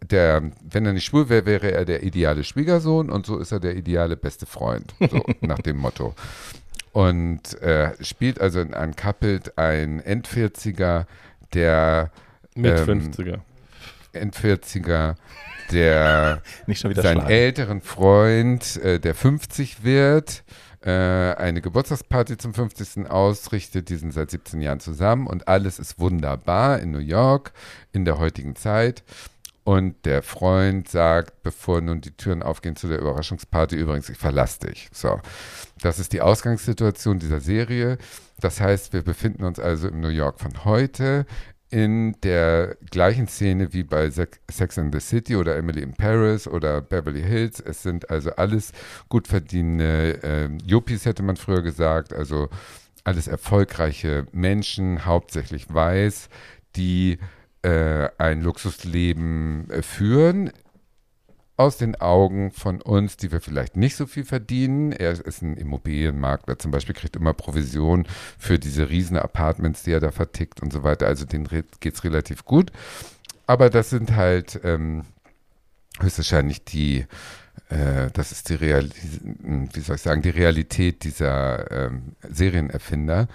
[0.02, 3.60] der, wenn er nicht schwul wäre, wäre er der ideale Schwiegersohn und so ist er
[3.60, 6.14] der ideale beste Freund, so nach dem Motto.
[6.92, 11.06] Und äh, spielt also in Uncoupled ein Endvierziger,
[11.54, 12.10] der
[12.54, 13.38] Mit Ähm, 50er.
[14.12, 15.16] Endvierziger,
[15.74, 17.26] der seinen schlagen.
[17.28, 20.44] älteren Freund, äh, der 50 wird,
[20.84, 23.10] äh, eine Geburtstagsparty zum 50.
[23.10, 23.88] ausrichtet.
[23.88, 27.52] Die sind seit 17 Jahren zusammen und alles ist wunderbar in New York
[27.92, 29.02] in der heutigen Zeit.
[29.64, 34.60] Und der Freund sagt, bevor nun die Türen aufgehen zu der Überraschungsparty, übrigens, ich verlasse
[34.68, 34.90] dich.
[34.92, 35.20] So,
[35.80, 37.96] das ist die Ausgangssituation dieser Serie.
[38.40, 41.24] Das heißt, wir befinden uns also im New York von heute
[41.74, 46.80] in der gleichen Szene wie bei Sex and the City oder Emily in Paris oder
[46.80, 47.58] Beverly Hills.
[47.58, 48.70] Es sind also alles
[49.08, 52.48] gut verdienende äh, Yuppies, hätte man früher gesagt, also
[53.02, 56.28] alles erfolgreiche Menschen, hauptsächlich weiß,
[56.76, 57.18] die
[57.62, 60.52] äh, ein Luxusleben äh, führen
[61.56, 64.92] aus den Augen von uns, die wir vielleicht nicht so viel verdienen.
[64.92, 68.06] Er ist ein Immobilienmakler zum Beispiel, kriegt immer Provision
[68.38, 71.06] für diese riesen Apartments, die er da vertickt und so weiter.
[71.06, 71.48] Also denen
[71.80, 72.72] geht es relativ gut.
[73.46, 75.04] Aber das sind halt ähm,
[76.00, 77.06] höchstwahrscheinlich die,
[77.68, 79.02] äh, das ist die Realität,
[79.74, 83.28] wie soll ich sagen, die Realität dieser ähm, Serienerfinder,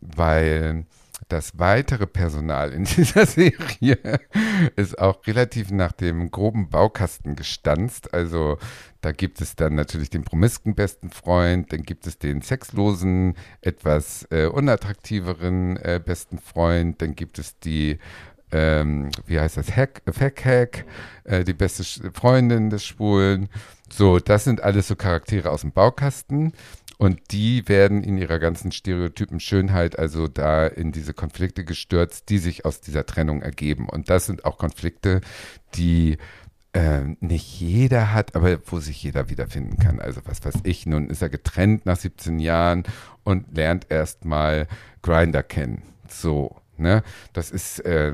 [0.00, 0.86] weil
[1.28, 3.98] das weitere Personal in dieser Serie
[4.76, 8.12] ist auch relativ nach dem groben Baukasten gestanzt.
[8.14, 8.58] Also
[9.00, 14.26] da gibt es dann natürlich den promisken besten Freund, dann gibt es den sexlosen, etwas
[14.30, 17.98] äh, unattraktiveren äh, besten Freund, dann gibt es die
[18.50, 20.86] ähm, wie heißt das, Hack, Fack Hack,
[21.24, 23.48] äh, die beste Freundin des Schwulen.
[23.90, 26.52] So, das sind alles so Charaktere aus dem Baukasten.
[26.98, 32.38] Und die werden in ihrer ganzen Stereotypen Schönheit also da in diese Konflikte gestürzt, die
[32.38, 33.88] sich aus dieser Trennung ergeben.
[33.88, 35.20] Und das sind auch Konflikte,
[35.74, 36.18] die
[36.72, 40.00] äh, nicht jeder hat, aber wo sich jeder wiederfinden kann.
[40.00, 42.82] Also was weiß ich, nun ist er getrennt nach 17 Jahren
[43.22, 44.66] und lernt erstmal
[45.00, 45.82] Grinder kennen.
[46.08, 47.04] So, ne?
[47.32, 48.12] Das ist äh,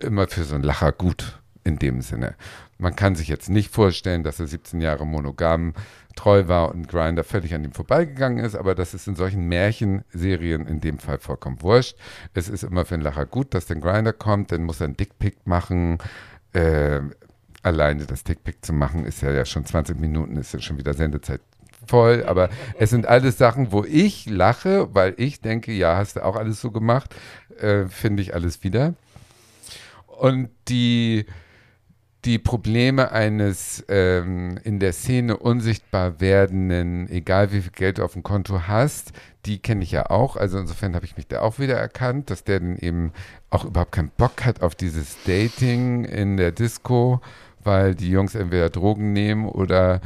[0.00, 2.34] immer für so einen Lacher gut in dem Sinne.
[2.78, 5.74] Man kann sich jetzt nicht vorstellen, dass er 17 Jahre monogam
[6.14, 10.66] treu war und Grinder völlig an ihm vorbeigegangen ist, aber das ist in solchen Märchenserien
[10.66, 11.96] in dem Fall vollkommen wurscht.
[12.34, 14.96] Es ist immer für einen Lacher gut, dass der Grinder kommt, dann muss er einen
[14.96, 15.98] Dickpick machen.
[16.52, 17.00] Äh,
[17.62, 20.94] alleine das Dickpick zu machen, ist ja, ja schon 20 Minuten, ist ja schon wieder
[20.94, 21.40] Sendezeit
[21.86, 22.48] voll, aber
[22.78, 26.60] es sind alles Sachen, wo ich lache, weil ich denke, ja, hast du auch alles
[26.60, 27.14] so gemacht,
[27.60, 28.94] äh, finde ich alles wieder.
[30.06, 31.26] Und die
[32.24, 38.14] die Probleme eines ähm, in der Szene unsichtbar werdenden, egal wie viel Geld du auf
[38.14, 39.12] dem Konto hast,
[39.44, 40.36] die kenne ich ja auch.
[40.36, 43.12] Also insofern habe ich mich da auch wieder erkannt, dass der dann eben
[43.50, 47.20] auch überhaupt keinen Bock hat auf dieses Dating in der Disco,
[47.62, 50.00] weil die Jungs entweder Drogen nehmen oder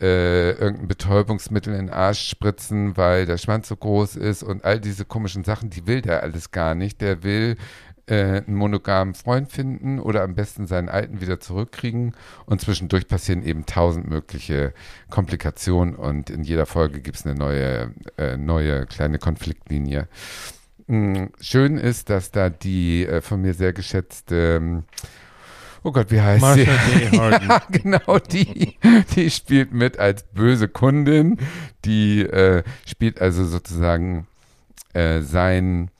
[0.00, 4.80] äh, irgendein Betäubungsmittel in den Arsch spritzen, weil der Schwanz so groß ist und all
[4.80, 7.00] diese komischen Sachen, die will der alles gar nicht.
[7.00, 7.56] Der will
[8.06, 12.14] äh, einen monogamen Freund finden oder am besten seinen alten wieder zurückkriegen.
[12.46, 14.74] Und zwischendurch passieren eben tausend mögliche
[15.10, 20.08] Komplikationen und in jeder Folge gibt es eine neue, äh, neue kleine Konfliktlinie.
[20.86, 21.30] Mhm.
[21.40, 24.84] Schön ist, dass da die äh, von mir sehr geschätzte ähm,
[25.84, 26.72] Oh Gott, wie heißt Marsha
[27.10, 27.16] sie?
[27.16, 28.78] ja, genau, die,
[29.16, 31.38] die spielt mit als böse Kundin.
[31.84, 34.28] Die äh, spielt also sozusagen
[34.92, 35.90] äh, sein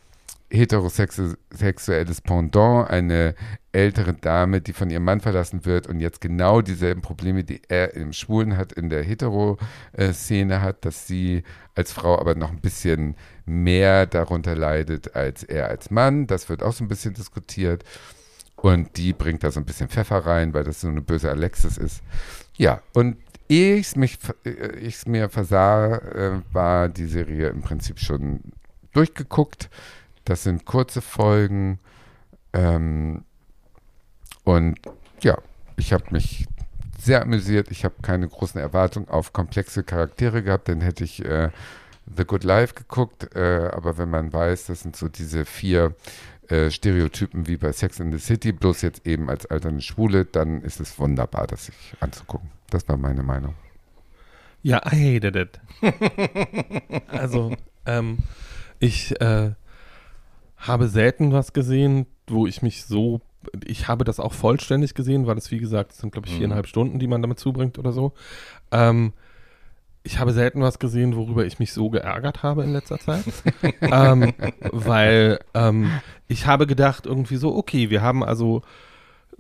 [0.53, 3.35] heterosexuelles Pendant, eine
[3.73, 7.95] ältere Dame, die von ihrem Mann verlassen wird und jetzt genau dieselben Probleme, die er
[7.95, 11.43] im Schwulen hat, in der Hetero-Szene hat, dass sie
[11.75, 16.27] als Frau aber noch ein bisschen mehr darunter leidet als er als Mann.
[16.27, 17.85] Das wird auch so ein bisschen diskutiert.
[18.57, 21.79] Und die bringt da so ein bisschen Pfeffer rein, weil das so eine böse Alexis
[21.79, 22.03] ist.
[22.57, 23.17] Ja, und
[23.49, 28.41] ehe ich es mir versah, äh, war die Serie im Prinzip schon
[28.93, 29.71] durchgeguckt.
[30.25, 31.79] Das sind kurze Folgen.
[32.53, 33.25] Ähm,
[34.45, 34.79] und
[35.23, 35.39] ja,
[35.77, 36.47] ich habe mich
[36.99, 37.71] sehr amüsiert.
[37.71, 40.69] Ich habe keine großen Erwartungen auf komplexe Charaktere gehabt.
[40.69, 41.51] Dann hätte ich äh,
[42.17, 43.35] The Good Life geguckt.
[43.35, 45.95] Äh, aber wenn man weiß, das sind so diese vier
[46.49, 50.61] äh, Stereotypen wie bei Sex in the City, bloß jetzt eben als alterne Schwule, dann
[50.63, 52.51] ist es wunderbar, das sich anzugucken.
[52.71, 53.55] Das war meine Meinung.
[54.63, 55.61] Ja, I hated it.
[57.09, 58.19] also, ähm,
[58.79, 59.53] ich, äh,
[60.63, 63.21] habe selten was gesehen, wo ich mich so.
[63.65, 66.69] Ich habe das auch vollständig gesehen, weil es, wie gesagt, sind, glaube ich, viereinhalb mhm.
[66.69, 68.13] Stunden, die man damit zubringt oder so.
[68.71, 69.13] Ähm,
[70.05, 73.25] ich habe selten was gesehen, worüber ich mich so geärgert habe in letzter Zeit.
[73.81, 74.33] ähm,
[74.71, 75.91] weil ähm,
[76.29, 78.63] ich habe gedacht, irgendwie so, okay, wir haben also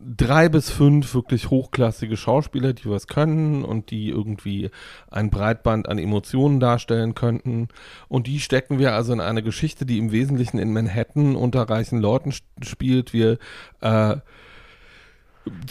[0.04, 4.70] drei bis fünf wirklich hochklassige Schauspieler, die was können und die irgendwie
[5.10, 7.68] ein Breitband an Emotionen darstellen könnten.
[8.08, 12.00] Und die stecken wir also in eine Geschichte, die im Wesentlichen in Manhattan unter reichen
[12.00, 13.12] Leuten spielt.
[13.12, 13.38] Wir
[13.80, 14.16] äh,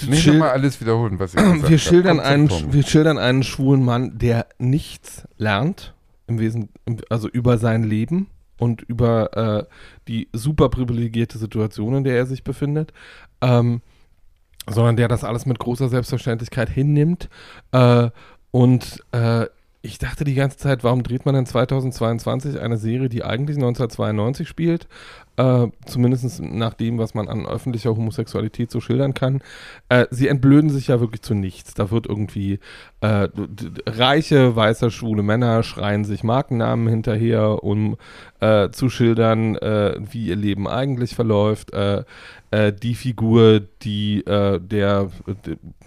[0.08, 4.18] nicht nochmal alles wiederholen, was ich gesagt wir schildern einen, Wir schildern einen schwulen Mann,
[4.18, 5.94] der nichts lernt,
[6.28, 9.64] im Wesentlichen, also über sein Leben und über äh,
[10.08, 12.92] die super privilegierte Situation, in der er sich befindet.
[13.42, 13.82] Ähm,
[14.70, 17.30] sondern der das alles mit großer Selbstverständlichkeit hinnimmt.
[17.72, 18.10] Äh,
[18.52, 19.46] und äh,
[19.84, 24.48] ich dachte die ganze Zeit, warum dreht man in 2022 eine Serie, die eigentlich 1992
[24.48, 24.88] spielt?
[25.42, 29.42] äh, zumindest nach dem, was man an öffentlicher Homosexualität so schildern kann.
[29.90, 31.74] Äh, sie entblöden sich ja wirklich zu nichts.
[31.74, 32.60] Da wird irgendwie
[33.02, 33.28] äh,
[33.88, 37.98] reiche, weiße, schwule Männer schreien sich Markennamen hinterher, um
[38.40, 41.72] äh, zu schildern, äh, wie ihr Leben eigentlich verläuft.
[42.52, 45.10] Äh, äh, die Figur, die der, der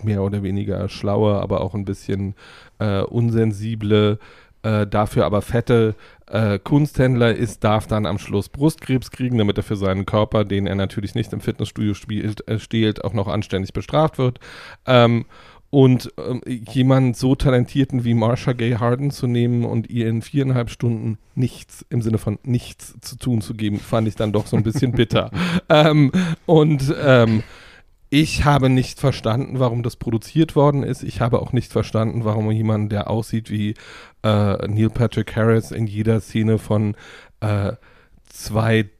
[0.03, 2.35] mehr oder weniger schlaue, aber auch ein bisschen
[2.79, 4.19] unsensible
[4.65, 5.95] äh, dafür aber fette
[6.27, 10.67] äh, Kunsthändler ist, darf dann am Schluss Brustkrebs kriegen, damit er für seinen Körper, den
[10.67, 14.41] er natürlich nicht im Fitnessstudio spielt, äh, stehlt, auch noch anständig bestraft wird.
[14.87, 15.27] Ähm,
[15.75, 20.71] und ähm, jemanden so talentierten wie Marsha Gay Harden zu nehmen und ihr in viereinhalb
[20.71, 24.57] Stunden nichts im Sinne von nichts zu tun zu geben, fand ich dann doch so
[24.57, 25.33] ein bisschen bitter.
[25.69, 26.13] ähm,
[26.47, 27.43] und ähm,
[28.09, 31.03] ich habe nicht verstanden, warum das produziert worden ist.
[31.03, 33.71] Ich habe auch nicht verstanden, warum jemand, der aussieht wie
[34.23, 36.95] äh, Neil Patrick Harris, in jeder Szene von
[37.41, 37.73] äh,
[38.29, 38.91] zwei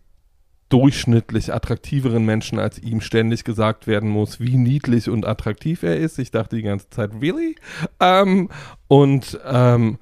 [0.75, 6.19] durchschnittlich attraktiveren Menschen als ihm ständig gesagt werden muss, wie niedlich und attraktiv er ist.
[6.19, 7.55] Ich dachte die ganze Zeit, really?
[8.01, 8.49] Ähm,
[8.89, 9.99] und ähm,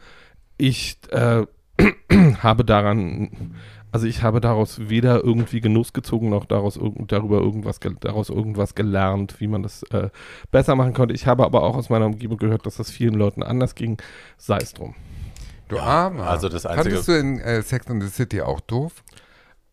[0.57, 1.45] ich äh,
[2.43, 3.53] habe daran
[3.91, 9.39] also ich habe daraus weder irgendwie Genuss gezogen noch daraus darüber irgendwas daraus irgendwas gelernt,
[9.39, 10.09] wie man das äh,
[10.51, 11.15] besser machen konnte.
[11.15, 13.99] Ich habe aber auch aus meiner Umgebung gehört, dass das vielen Leuten anders ging.
[14.39, 14.95] Sei es drum.
[15.69, 16.27] Du Armer.
[16.27, 17.03] Also das einzige.
[17.03, 19.05] Fandest du in äh, Sex and the City auch doof?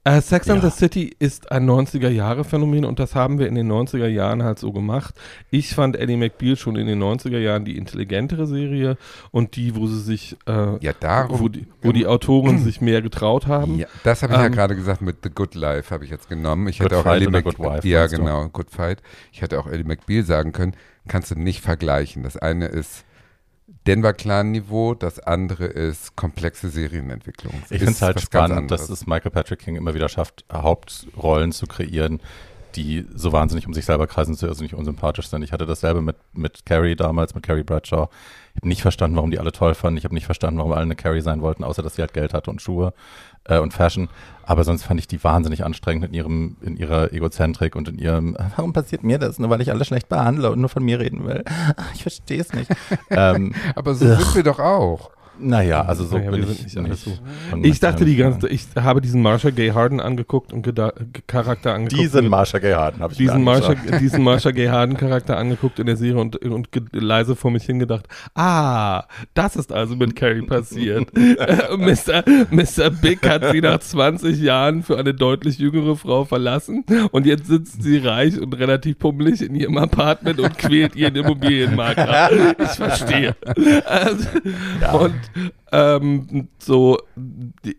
[0.05, 0.53] Äh, Sex ja.
[0.53, 4.57] and the City ist ein 90er-Jahre-Phänomen und das haben wir in den 90er Jahren halt
[4.57, 5.13] so gemacht.
[5.51, 8.97] Ich fand Eddie McBeal schon in den 90er Jahren die intelligentere Serie
[9.31, 13.01] und die, wo sie sich, äh, ja, darum, wo, die, wo die Autoren sich mehr
[13.01, 13.77] getraut haben.
[13.77, 16.29] Ja, das habe ich ähm, ja gerade gesagt mit The Good Life habe ich jetzt
[16.29, 16.69] genommen.
[16.69, 18.47] Ich hätte auch Ellie McBeal, ja genau?
[18.47, 19.01] Good Fight.
[19.33, 20.75] Ich hätte auch Ellie McBeal sagen können,
[21.09, 22.23] kannst du nicht vergleichen.
[22.23, 23.03] Das eine ist
[23.87, 27.53] Denver Clan Niveau, das andere ist komplexe Serienentwicklung.
[27.69, 31.67] Ich finde es halt spannend, dass es Michael Patrick King immer wieder schafft, Hauptrollen zu
[31.67, 32.19] kreieren,
[32.75, 35.43] die so wahnsinnig um sich selber kreisen, also nicht unsympathisch sind.
[35.43, 38.09] Ich hatte dasselbe mit, mit Carrie damals, mit Carrie Bradshaw.
[38.53, 39.97] Ich habe nicht verstanden, warum die alle toll fanden.
[39.97, 42.33] Ich habe nicht verstanden, warum alle eine Carrie sein wollten, außer dass sie halt Geld
[42.33, 42.93] hatte und Schuhe
[43.49, 44.07] äh, und Fashion.
[44.43, 48.35] Aber sonst fand ich die wahnsinnig anstrengend in ihrem, in ihrer Egozentrik und in ihrem,
[48.55, 49.37] warum passiert mir das?
[49.39, 51.43] Nur weil ich alle schlecht behandle und nur von mir reden will.
[51.93, 52.71] Ich verstehe es nicht.
[53.09, 55.11] ähm, Aber so sind wir doch auch.
[55.39, 56.81] Naja, also so naja, bin ich nicht.
[56.81, 57.11] nicht so.
[57.61, 60.67] Ich dachte die ganze ich habe diesen Marsha Gay Harden angeguckt und
[61.27, 62.01] Charakter angeguckt.
[62.01, 65.85] Diesen Marsha Gay Harden habe ich diesen Marsha, diesen Marsha Gay Harden Charakter angeguckt in
[65.85, 71.09] der Serie und, und leise vor mich hingedacht, ah, das ist also mit Carrie passiert.
[71.77, 72.23] Mr.
[72.51, 72.89] Mr.
[72.89, 77.83] Big hat sie nach 20 Jahren für eine deutlich jüngere Frau verlassen und jetzt sitzt
[77.83, 82.29] sie reich und relativ pummelig in ihrem Apartment und quält ihren Immobilienmakler.
[82.59, 83.35] Ich verstehe.
[83.85, 84.27] Also,
[84.81, 84.91] ja.
[84.93, 85.13] Und
[85.71, 86.99] ähm, so,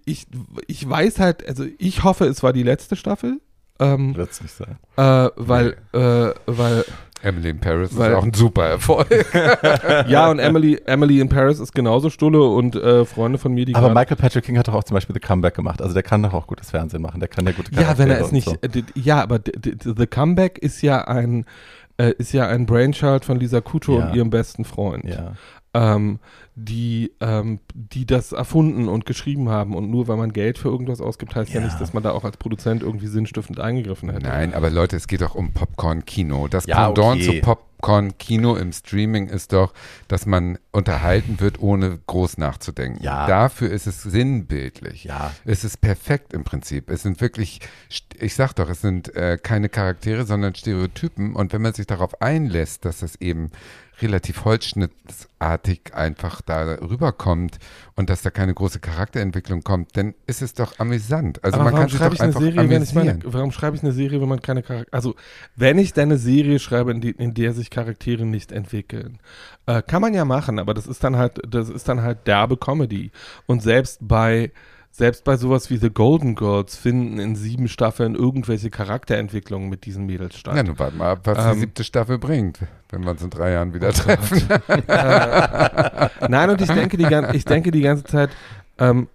[0.05, 0.27] ich,
[0.67, 3.41] ich weiß halt, also ich hoffe, es war die letzte Staffel.
[3.79, 4.79] Ähm, Wird es nicht sein.
[4.97, 6.85] Äh, weil, äh, weil
[7.23, 9.09] Emily in Paris weil, ist auch ein super Erfolg.
[10.09, 13.75] ja, und Emily, Emily in Paris ist genauso stulle und äh, Freunde von mir, die.
[13.75, 15.83] Aber Michael Patrick King hat doch auch zum Beispiel The Comeback gemacht.
[15.83, 17.21] Also der kann doch auch gutes Fernsehen machen.
[17.21, 18.49] Der kann ja gute Charaktere Ja, wenn er es nicht.
[18.49, 18.57] So.
[18.63, 21.45] Äh, ja, aber The Comeback ist ja ein
[21.99, 24.07] äh, ist ja ein Brainchild von Lisa Kudrow ja.
[24.07, 25.05] und ihrem besten Freund.
[25.05, 25.35] Ja
[25.75, 26.19] ähm,
[26.55, 29.75] die, ähm, die das erfunden und geschrieben haben.
[29.75, 32.11] Und nur weil man Geld für irgendwas ausgibt, heißt ja, ja nicht, dass man da
[32.13, 34.27] auch als Produzent irgendwie sinnstiftend eingegriffen hätte.
[34.27, 36.49] Nein, aber Leute, es geht doch um Popcorn-Kino.
[36.49, 37.41] Das ja, Pendant okay.
[37.41, 39.73] zu Popcorn-Kino im Streaming ist doch,
[40.09, 43.03] dass man unterhalten wird, ohne groß nachzudenken.
[43.03, 43.27] Ja.
[43.27, 45.05] Dafür ist es sinnbildlich.
[45.05, 45.33] Ja.
[45.45, 46.91] Es ist perfekt im Prinzip.
[46.91, 47.61] Es sind wirklich,
[48.19, 51.35] ich sag doch, es sind äh, keine Charaktere, sondern Stereotypen.
[51.35, 53.51] Und wenn man sich darauf einlässt, dass es eben
[54.03, 57.59] relativ holzschnittartig einfach da rüberkommt
[57.97, 61.43] und dass da keine große Charakterentwicklung kommt, dann ist es doch amüsant.
[61.45, 63.07] Also Aber man kann sich doch einfach Serie, amüsieren.
[63.07, 65.15] Meine, warum schreibe ich eine Serie, wenn man keine Charaktere, also
[65.57, 69.19] wenn ich dann eine Serie schreibe, in, die, in der sich Charaktere nicht entwickeln,
[69.67, 72.57] äh, kann man ja machen, aber das ist dann halt, das ist dann halt derbe
[72.57, 73.11] Comedy.
[73.47, 74.51] Und selbst bei
[74.91, 80.07] selbst bei sowas wie The Golden Girls finden in sieben Staffeln irgendwelche Charakterentwicklungen mit diesen
[80.07, 80.57] Mädels statt.
[80.57, 82.59] Ja, nun warte mal ab, was ähm, die siebte Staffel bringt,
[82.91, 84.51] wenn wir uns in drei Jahren wieder oh treffen.
[84.89, 88.31] äh, nein, und ich denke die, ich denke die ganze Zeit,
[88.79, 89.09] ähm,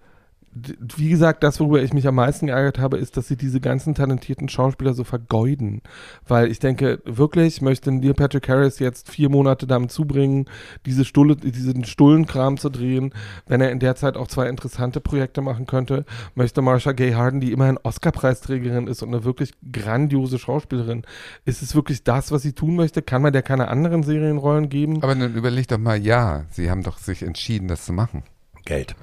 [0.96, 3.94] wie gesagt, das, worüber ich mich am meisten geärgert habe, ist, dass sie diese ganzen
[3.94, 5.82] talentierten Schauspieler so vergeuden.
[6.26, 10.46] Weil ich denke, wirklich möchte Neil Patrick Harris jetzt vier Monate damit zubringen,
[10.86, 13.12] diese Stulle, diesen Stullenkram zu drehen,
[13.46, 16.06] wenn er in der Zeit auch zwei interessante Projekte machen könnte.
[16.34, 21.02] Möchte Marsha Gay Harden, die immerhin Oscar-Preisträgerin ist und eine wirklich grandiose Schauspielerin,
[21.44, 23.02] ist es wirklich das, was sie tun möchte?
[23.02, 25.02] Kann man der keine anderen Serienrollen geben?
[25.02, 28.22] Aber dann überleg doch mal, ja, sie haben doch sich entschieden, das zu machen.
[28.64, 28.96] Geld.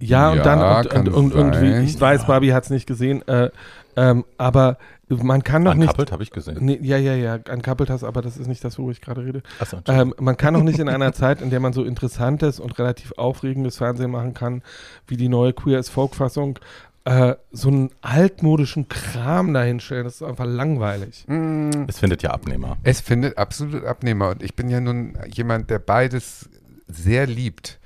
[0.00, 2.86] Ja, und Ja, dann und, kann und, und irgendwie, ich weiß, Barbie hat es nicht
[2.86, 3.50] gesehen, äh,
[3.96, 5.88] ähm, aber man kann doch nicht.
[5.88, 6.58] Uncoupled habe ich gesehen.
[6.60, 9.42] Nee, ja, ja, ja, uncoupled hast, aber das ist nicht das, worüber ich gerade rede.
[9.58, 12.78] Achso, Ähm, man kann auch nicht in einer Zeit, in der man so interessantes und
[12.78, 14.62] relativ aufregendes Fernsehen machen kann,
[15.08, 16.58] wie die neue Queer as Folk-Fassung,
[17.04, 20.04] äh, so einen altmodischen Kram dahinstellen.
[20.04, 21.24] Das ist einfach langweilig.
[21.26, 22.76] Mm, es findet ja Abnehmer.
[22.84, 26.48] Es findet absolut Abnehmer und ich bin ja nun jemand, der beides
[26.86, 27.78] sehr liebt.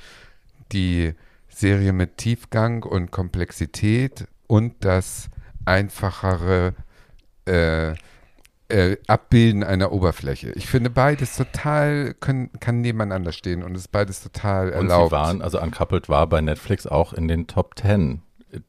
[0.72, 1.14] Die
[1.54, 5.28] Serie mit Tiefgang und Komplexität und das
[5.64, 6.74] einfachere
[7.46, 7.92] äh,
[8.68, 10.50] äh, Abbilden einer Oberfläche.
[10.52, 15.10] Ich finde beides total, können, kann nebeneinander stehen und es ist beides total Und erlaubt.
[15.10, 18.22] sie waren, also Uncoupled war bei Netflix auch in den Top 10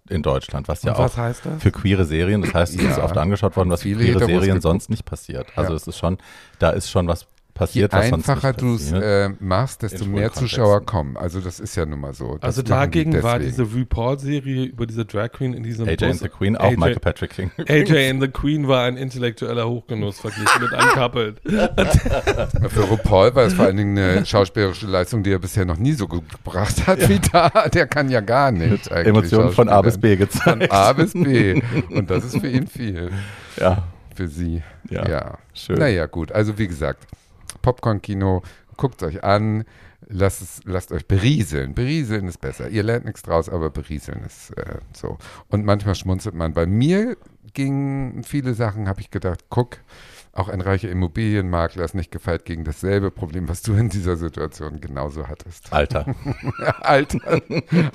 [0.09, 1.61] in Deutschland, was ja und auch was heißt das?
[1.61, 3.03] für queere Serien, das heißt, es ist Ja.
[3.03, 5.47] oft angeschaut worden, was für queere Serien sonst nicht passiert.
[5.55, 5.77] Also Ja.
[5.77, 6.17] es ist schon,
[6.59, 10.85] da ist schon was passiert, was sonst einfacher du es äh, machst, desto mehr Zuschauer
[10.85, 11.17] kommen.
[11.17, 12.33] Also das ist ja nun mal so.
[12.35, 16.19] Das Also dagegen war diese RuPaul-Serie über diese Drag Queen in diesem AJ and Bus.
[16.19, 17.51] the Queen, auch AJ Michael Patrick King.
[17.67, 21.41] AJ and the Queen war ein intellektueller Hochgenuss verglichen mit Uncoupled.
[22.69, 25.93] Für RuPaul war es vor allen Dingen eine schauspielerische Leistung, die er bisher noch nie
[25.93, 27.49] so gut gebracht hat wie da.
[27.73, 28.91] Der kann ja gar nicht.
[28.91, 29.97] eigentlich Emotionen von A bis.
[29.97, 30.71] B Von gezeigt.
[30.71, 31.61] A bis B.
[31.89, 33.11] Und das ist für ihn viel.
[33.57, 34.61] Ja, Für sie.
[34.89, 35.37] ja, Ja.
[35.53, 35.77] schön.
[35.79, 36.31] Naja, gut.
[36.33, 37.07] Also wie gesagt,
[37.65, 38.43] Popcorn-Kino,
[38.77, 39.65] guckt euch an.
[40.07, 41.73] Lasst, es, lasst euch berieseln.
[41.73, 42.69] Berieseln ist besser.
[42.69, 45.17] Ihr lernt nichts draus, aber berieseln ist äh, so.
[45.49, 46.53] Und manchmal schmunzelt man.
[46.53, 47.17] Bei mir
[47.53, 49.79] gingen viele Sachen, habe ich gedacht, guck,
[50.31, 54.79] auch ein reicher Immobilienmakler ist nicht gefeit gegen dasselbe Problem, was du in dieser Situation
[54.81, 55.73] genauso hattest.
[55.73, 56.13] Alter.
[56.81, 57.41] Altern,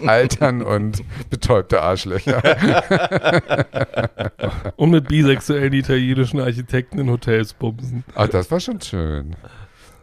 [0.04, 2.42] Altern und betäubte Arschlöcher.
[4.76, 8.04] Und mit bisexuellen italienischen Architekten in Hotels bumsen.
[8.14, 9.36] Ach, das war schon schön.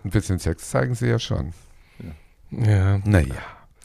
[0.08, 1.52] Ein bisschen Sex zeigen sie ja schon.
[2.50, 3.00] Ja.
[3.04, 3.36] Naja.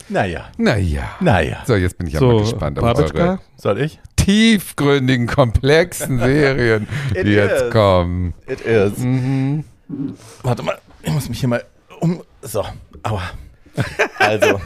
[0.09, 1.17] Naja, Naja.
[1.21, 1.63] naja.
[1.67, 3.19] So, jetzt bin ich So, aber gespannt auf Babitschka?
[3.25, 3.99] eure Soll ich?
[4.15, 7.71] tiefgründigen, komplexen Serien, It die jetzt is.
[7.73, 8.35] kommen.
[8.47, 8.99] It is.
[8.99, 9.65] Mhm.
[10.45, 11.65] Warte mal, ich muss mich hier mal
[12.01, 12.23] um.
[12.41, 12.65] So,
[13.03, 13.23] aua.
[14.21, 14.61] Also,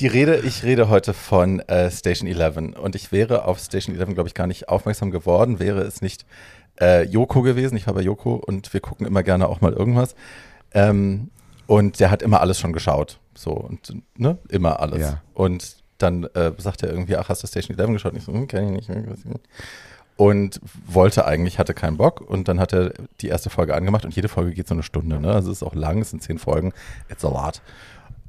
[0.00, 4.14] die Rede, ich rede heute von äh, Station 11 und ich wäre auf Station 11,
[4.14, 6.24] glaube ich, gar nicht aufmerksam geworden, wäre es nicht
[6.80, 7.76] äh, Joko gewesen.
[7.76, 10.14] Ich war bei Joko und wir gucken immer gerne auch mal irgendwas.
[10.72, 11.30] Ähm,
[11.66, 13.20] und der hat immer alles schon geschaut.
[13.34, 15.00] So, und ne, immer alles.
[15.00, 15.22] Ja.
[15.34, 18.12] Und dann äh, sagt er irgendwie, ach, hast du Station 11 geschaut?
[18.12, 19.24] Und ich so, hm, kenn ich nicht.
[20.16, 22.20] Und wollte eigentlich, hatte keinen Bock.
[22.20, 25.20] Und dann hat er die erste Folge angemacht und jede Folge geht so eine Stunde.
[25.20, 25.32] Ne?
[25.32, 26.72] Also es ist auch lang, es sind zehn Folgen.
[27.08, 27.60] It's a lot.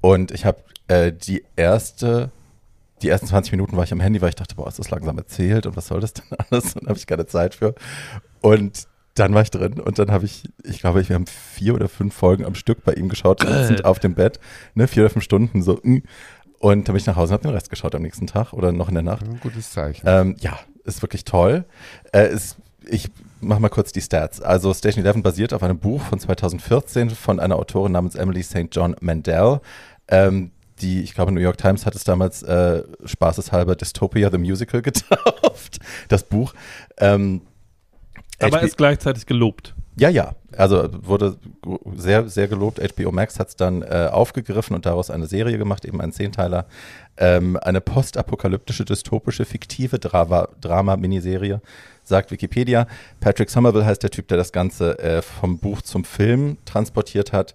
[0.01, 2.31] Und ich habe äh, die erste,
[3.01, 5.17] die ersten 20 Minuten war ich am Handy, weil ich dachte, boah, ist das langsam
[5.17, 6.75] erzählt und was soll das denn alles?
[6.75, 7.73] Und habe ich keine Zeit für.
[8.41, 8.88] Und
[9.19, 12.15] dann war ich drin und dann habe ich, ich glaube, wir haben vier oder fünf
[12.15, 14.39] Folgen am Stück bei ihm geschaut, sitzend auf dem Bett,
[14.75, 15.79] ne, vier oder fünf Stunden so.
[15.83, 16.03] mm.
[16.59, 18.71] Und dann bin ich nach Hause und habe den Rest geschaut am nächsten Tag oder
[18.71, 19.23] noch in der Nacht.
[19.23, 20.05] Ein gutes Zeichen.
[20.05, 21.63] Ähm, ja, ist wirklich toll.
[22.11, 24.41] Äh, ist, ich mache mal kurz die Stats.
[24.41, 28.67] Also Station 11 basiert auf einem Buch von 2014 von einer Autorin namens Emily St.
[28.71, 29.61] John Mandel.
[30.09, 30.51] Ähm,
[30.81, 35.79] die, ich glaube, New York Times hat es damals äh, spaßeshalber Dystopia the Musical getauft,
[36.07, 36.53] das Buch.
[36.97, 37.41] Ähm,
[38.39, 39.75] Aber ist gleichzeitig gelobt.
[39.97, 40.35] ja, ja.
[40.57, 41.37] Also wurde
[41.95, 42.79] sehr, sehr gelobt.
[42.79, 46.65] HBO Max hat es dann äh, aufgegriffen und daraus eine Serie gemacht, eben ein Zehnteiler.
[47.17, 51.61] Ähm, eine postapokalyptische, dystopische, fiktive Drama- Drama-Miniserie,
[52.03, 52.87] sagt Wikipedia.
[53.19, 57.53] Patrick Somerville heißt der Typ, der das Ganze äh, vom Buch zum Film transportiert hat.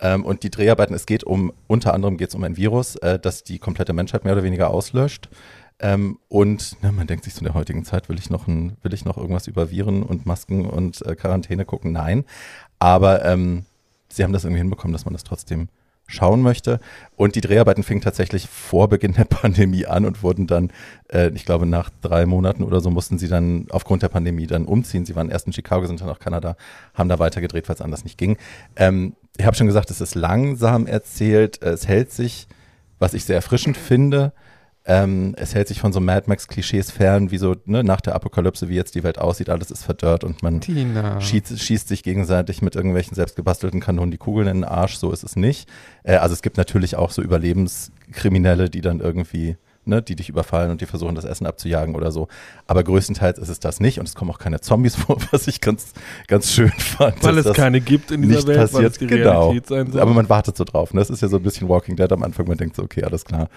[0.00, 3.18] Ähm, und die Dreharbeiten, es geht um, unter anderem geht es um ein Virus, äh,
[3.18, 5.28] das die komplette Menschheit mehr oder weniger auslöscht.
[5.80, 8.94] Ähm, und na, man denkt sich in der heutigen Zeit, will ich noch ein, will
[8.94, 11.92] ich noch irgendwas über Viren und Masken und äh, Quarantäne gucken?
[11.92, 12.24] Nein.
[12.78, 13.64] Aber ähm,
[14.08, 15.68] sie haben das irgendwie hinbekommen, dass man das trotzdem
[16.08, 16.80] schauen möchte.
[17.16, 20.72] Und die Dreharbeiten fingen tatsächlich vor Beginn der Pandemie an und wurden dann,
[21.12, 24.64] äh, ich glaube, nach drei Monaten oder so mussten sie dann aufgrund der Pandemie dann
[24.64, 25.04] umziehen.
[25.04, 26.56] Sie waren erst in Chicago, sind dann nach Kanada,
[26.94, 28.36] haben da weitergedreht, weil es anders nicht ging.
[28.74, 32.48] Ähm, ich habe schon gesagt, es ist langsam erzählt, es hält sich,
[32.98, 34.32] was ich sehr erfrischend finde,
[34.88, 38.70] ähm, es hält sich von so Mad Max-Klischees fern, wie so ne, nach der Apokalypse,
[38.70, 42.74] wie jetzt die Welt aussieht, alles ist verdörrt und man schießt, schießt sich gegenseitig mit
[42.74, 45.68] irgendwelchen selbstgebastelten Kanonen die Kugeln in den Arsch, so ist es nicht.
[46.04, 50.70] Äh, also es gibt natürlich auch so Überlebenskriminelle, die dann irgendwie, ne, die dich überfallen
[50.70, 52.28] und die versuchen, das Essen abzujagen oder so.
[52.66, 55.60] Aber größtenteils ist es das nicht und es kommen auch keine Zombies vor, was ich
[55.60, 55.92] ganz,
[56.28, 57.22] ganz schön fand.
[57.22, 59.48] Weil es keine gibt in dieser Welt, weil es passiert, die genau.
[59.50, 60.00] Realität sein soll.
[60.00, 60.94] Aber man wartet so drauf.
[60.94, 61.00] Ne?
[61.02, 62.48] Das ist ja so ein bisschen Walking Dead am Anfang.
[62.48, 63.50] Man denkt so, okay, alles klar.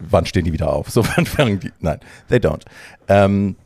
[0.00, 0.90] Wann stehen die wieder auf?
[0.90, 1.70] So, wann fangen die?
[1.80, 2.62] Nein, they don't.
[3.08, 3.56] Ähm,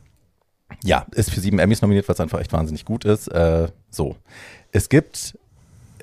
[0.83, 3.27] ja, ist für sieben Emmys nominiert, was einfach echt wahnsinnig gut ist.
[3.27, 4.15] Äh, so.
[4.71, 5.37] Es gibt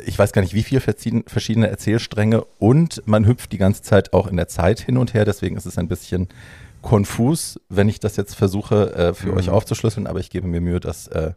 [0.05, 4.26] ich weiß gar nicht, wie viele verschiedene Erzählstränge und man hüpft die ganze Zeit auch
[4.26, 5.24] in der Zeit hin und her.
[5.24, 6.28] Deswegen ist es ein bisschen
[6.80, 9.37] konfus, wenn ich das jetzt versuche äh, für mhm.
[9.37, 11.33] euch aufzuschlüsseln, aber ich gebe mir Mühe, das äh,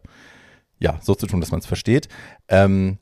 [0.78, 2.08] ja so zu tun, dass man es versteht.
[2.48, 2.98] Ähm,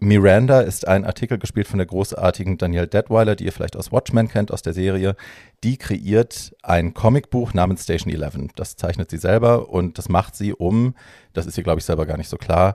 [0.00, 4.28] Miranda ist ein Artikel gespielt von der großartigen Danielle Detweiler, die ihr vielleicht aus Watchmen
[4.28, 5.14] kennt, aus der Serie.
[5.62, 8.52] Die kreiert ein Comicbuch namens Station 11.
[8.56, 10.94] Das zeichnet sie selber und das macht sie, um,
[11.32, 12.74] das ist ihr, glaube ich, selber gar nicht so klar,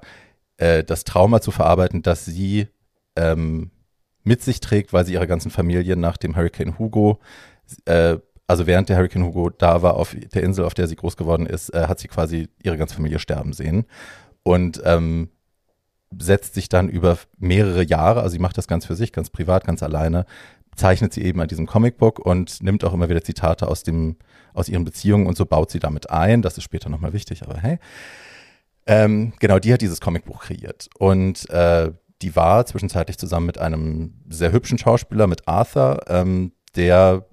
[0.57, 2.67] äh, das Trauma zu verarbeiten, das sie
[3.15, 3.72] ähm,
[4.24, 7.20] mit sich trägt, weil sie ihre ganzen Familie nach dem Hurricane Hugo,
[7.86, 8.17] äh,
[8.47, 11.45] also während der Hurricane Hugo da war auf der Insel, auf der sie groß geworden
[11.45, 13.86] ist, äh, hat sie quasi ihre ganze Familie sterben sehen.
[14.43, 15.30] Und ähm,
[16.18, 19.66] setzt sich dann über mehrere Jahre, also sie macht das ganz für sich, ganz privat,
[19.66, 20.26] ganz alleine,
[20.76, 24.16] zeichnet sie eben an diesem Comicbook und nimmt auch immer wieder Zitate aus dem,
[24.53, 26.41] aus ihren Beziehungen und so baut sie damit ein.
[26.41, 27.80] Das ist später nochmal wichtig, aber hey.
[28.88, 30.89] Ähm, genau, die hat dieses Comicbuch kreiert.
[30.97, 31.91] Und äh,
[32.22, 37.26] die war zwischenzeitlich zusammen mit einem sehr hübschen Schauspieler, mit Arthur, ähm, der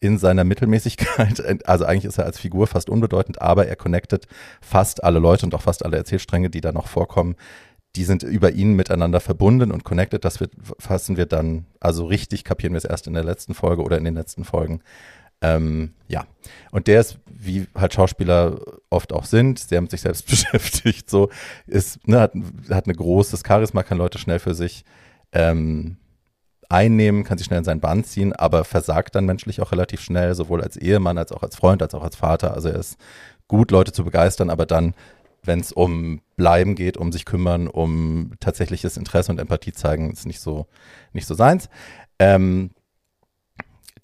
[0.00, 4.26] in seiner Mittelmäßigkeit, also eigentlich ist er als Figur fast unbedeutend, aber er connectet
[4.60, 7.36] fast alle Leute und auch fast alle Erzählstränge, die da noch vorkommen,
[7.96, 10.24] die sind über ihn miteinander verbunden und connected.
[10.24, 13.82] Das wird, fassen wir dann, also richtig kapieren wir es erst in der letzten Folge
[13.82, 14.80] oder in den letzten Folgen.
[15.42, 16.24] Ähm, ja,
[16.70, 21.30] und der ist, wie halt Schauspieler oft auch sind, sehr mit sich selbst beschäftigt, so
[21.66, 22.32] ist, ne, hat,
[22.70, 24.84] hat ein großes Charisma, kann Leute schnell für sich
[25.32, 25.96] ähm,
[26.68, 30.34] einnehmen, kann sich schnell in seinen Bann ziehen, aber versagt dann menschlich auch relativ schnell,
[30.34, 32.54] sowohl als Ehemann als auch als Freund, als auch als Vater.
[32.54, 32.96] Also er ist
[33.48, 34.94] gut, Leute zu begeistern, aber dann,
[35.44, 40.26] wenn es um Bleiben geht, um sich kümmern, um tatsächliches Interesse und Empathie zeigen, ist
[40.26, 40.66] nicht so,
[41.12, 41.68] nicht so seins.
[42.18, 42.70] Ähm,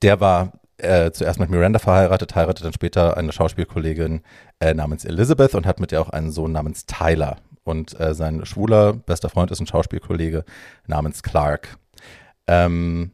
[0.03, 4.23] der war äh, zuerst mit Miranda verheiratet, heiratet dann später eine Schauspielkollegin
[4.61, 7.37] äh, namens Elizabeth und hat mit ihr auch einen Sohn namens Tyler.
[7.65, 10.45] Und äh, sein schwuler bester Freund ist ein Schauspielkollege
[10.87, 11.77] namens Clark.
[12.47, 13.13] Ähm,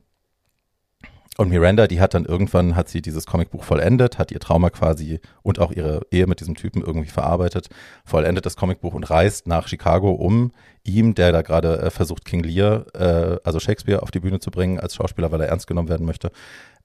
[1.37, 5.21] und Miranda, die hat dann irgendwann, hat sie dieses Comicbuch vollendet, hat ihr Trauma quasi
[5.43, 7.69] und auch ihre Ehe mit diesem Typen irgendwie verarbeitet,
[8.05, 10.53] vollendet das Comicbuch und reist nach Chicago, um
[10.85, 14.51] ihm, der da gerade äh, versucht, King Lear, äh, also Shakespeare, auf die Bühne zu
[14.53, 16.31] bringen als Schauspieler, weil er ernst genommen werden möchte,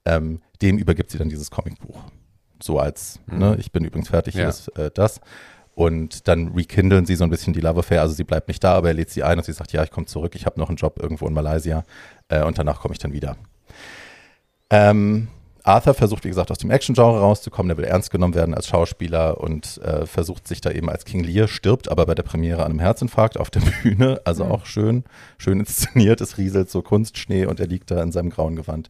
[0.06, 2.02] ähm, dem übergibt sie dann dieses Comicbuch.
[2.62, 3.38] So als, mhm.
[3.38, 4.50] ne, ich bin übrigens fertig, ja.
[4.50, 5.22] ist äh, das.
[5.76, 8.02] Und dann rekindlen sie so ein bisschen die Love Affair.
[8.02, 9.91] Also sie bleibt nicht da, aber er lädt sie ein und sie sagt, ja, ich
[9.91, 11.84] komme zurück, ich habe noch einen Job irgendwo in Malaysia
[12.28, 13.38] äh, und danach komme ich dann wieder.
[14.70, 15.28] Ähm,
[15.63, 17.70] Arthur versucht, wie gesagt, aus dem Action-Genre rauszukommen.
[17.70, 21.24] Der will ernst genommen werden als Schauspieler und äh, versucht sich da eben als King
[21.24, 24.22] Lear, stirbt aber bei der Premiere an einem Herzinfarkt auf der Bühne.
[24.26, 24.51] Also mhm.
[24.51, 25.03] auch schön,
[25.38, 26.22] schön inszeniert.
[26.22, 28.89] Es rieselt so Kunstschnee und er liegt da in seinem grauen Gewand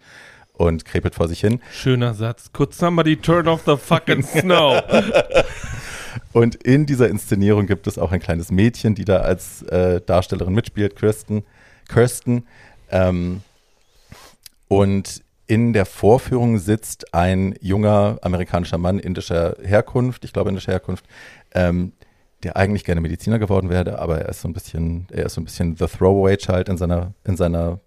[0.54, 1.62] und krepelt vor sich hin.
[1.72, 2.52] Schöner Satz.
[2.54, 4.82] Could somebody turn off the fucking snow?
[6.34, 10.54] und in dieser Inszenierung gibt es auch ein kleines Mädchen, die da als äh, Darstellerin
[10.54, 11.44] mitspielt, Kirsten.
[11.88, 12.46] Kirsten.
[12.92, 13.42] Ähm,
[14.68, 21.06] und in der Vorführung sitzt ein junger amerikanischer Mann indischer Herkunft, ich glaube indischer Herkunft,
[21.56, 21.94] ähm,
[22.44, 25.42] der eigentlich gerne Mediziner geworden wäre, aber er ist so ein bisschen, er ist so
[25.42, 27.80] ein bisschen the throwaway child in seiner, in seiner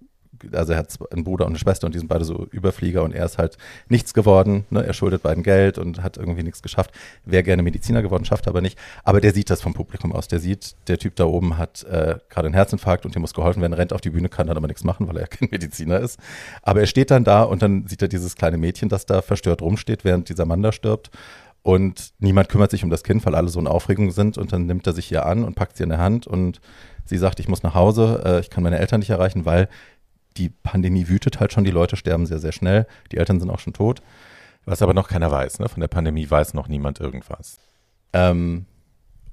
[0.53, 3.13] also er hat einen Bruder und eine Schwester und die sind beide so Überflieger und
[3.13, 3.57] er ist halt
[3.89, 4.65] nichts geworden.
[4.71, 4.85] Ne?
[4.85, 6.93] Er schuldet beiden Geld und hat irgendwie nichts geschafft.
[7.25, 8.79] Wäre gerne Mediziner geworden, schafft aber nicht.
[9.05, 10.29] Aber der sieht das vom Publikum aus.
[10.29, 13.61] Der sieht, der Typ da oben hat äh, gerade einen Herzinfarkt und dem muss geholfen
[13.61, 16.19] werden, rennt auf die Bühne, kann dann aber nichts machen, weil er kein Mediziner ist.
[16.63, 19.63] Aber er steht dann da und dann sieht er dieses kleine Mädchen, das da verstört
[19.63, 21.11] rumsteht, während dieser Mann da stirbt.
[21.63, 24.37] Und niemand kümmert sich um das Kind, weil alle so in Aufregung sind.
[24.37, 26.61] Und dann nimmt er sich ihr an und packt sie in der Hand und
[27.05, 29.69] sie sagt, ich muss nach Hause, äh, ich kann meine Eltern nicht erreichen, weil
[30.37, 33.59] die Pandemie wütet halt schon, die Leute sterben sehr, sehr schnell, die Eltern sind auch
[33.59, 34.03] schon tot.
[34.65, 35.69] Was aber noch keiner weiß, ne?
[35.69, 37.59] Von der Pandemie weiß noch niemand irgendwas.
[38.13, 38.67] Ähm,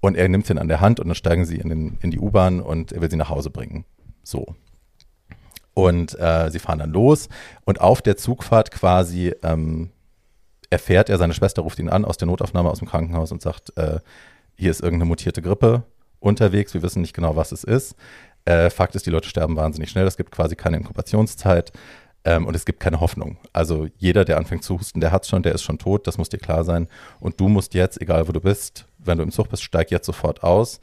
[0.02, 2.20] und er nimmt sie an der Hand und dann steigen sie in, den, in die
[2.20, 3.86] U-Bahn und er will sie nach Hause bringen.
[4.24, 4.56] So.
[5.74, 7.30] Und äh, sie fahren dann los
[7.66, 9.92] und auf der Zugfahrt quasi ähm,
[10.70, 13.78] erfährt er, seine Schwester ruft ihn an aus der Notaufnahme aus dem Krankenhaus und sagt,
[13.78, 14.00] äh,
[14.56, 15.84] hier ist irgendeine mutierte Grippe
[16.20, 17.96] unterwegs, wir wissen nicht genau, was es ist.
[18.46, 20.08] Äh, Fakt ist, die Leute sterben wahnsinnig schnell.
[20.08, 21.72] Es gibt quasi keine Inkubationszeit
[22.26, 23.38] ähm, und es gibt keine Hoffnung.
[23.54, 26.18] Also jeder, der anfängt zu husten, der hat es schon, der ist schon tot, das
[26.18, 26.88] muss dir klar sein.
[27.20, 30.06] Und du musst jetzt, egal wo du bist, wenn du im Zug bist, steig jetzt
[30.06, 30.80] sofort aus.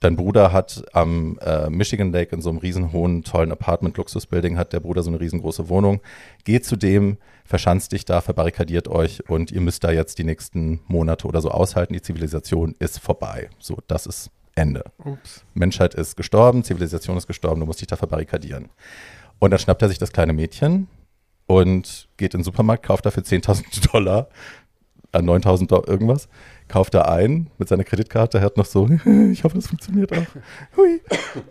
[0.00, 4.80] Dein Bruder hat am äh, Michigan Lake in so einem riesenhohen, tollen Apartment-Luxus-Building, hat der
[4.80, 6.00] Bruder so eine riesengroße Wohnung.
[6.42, 10.80] Geh zu dem, verschanzt dich da, verbarrikadiert euch und ihr müsst da jetzt die nächsten
[10.88, 11.92] Monate oder so aushalten.
[11.92, 13.48] Die Zivilisation ist vorbei.
[13.60, 14.84] So, das ist Ende.
[15.04, 15.44] Ups.
[15.54, 18.68] Menschheit ist gestorben, Zivilisation ist gestorben, du musst dich da verbarrikadieren.
[19.38, 20.88] Und dann schnappt er sich das kleine Mädchen
[21.46, 24.28] und geht in den Supermarkt, kauft dafür 10.000 Dollar,
[25.12, 26.28] äh, 9.000 Dollar irgendwas,
[26.72, 28.88] kauft da ein mit seiner Kreditkarte, er hat noch so,
[29.30, 30.24] ich hoffe, das funktioniert auch.
[30.74, 31.02] Hui.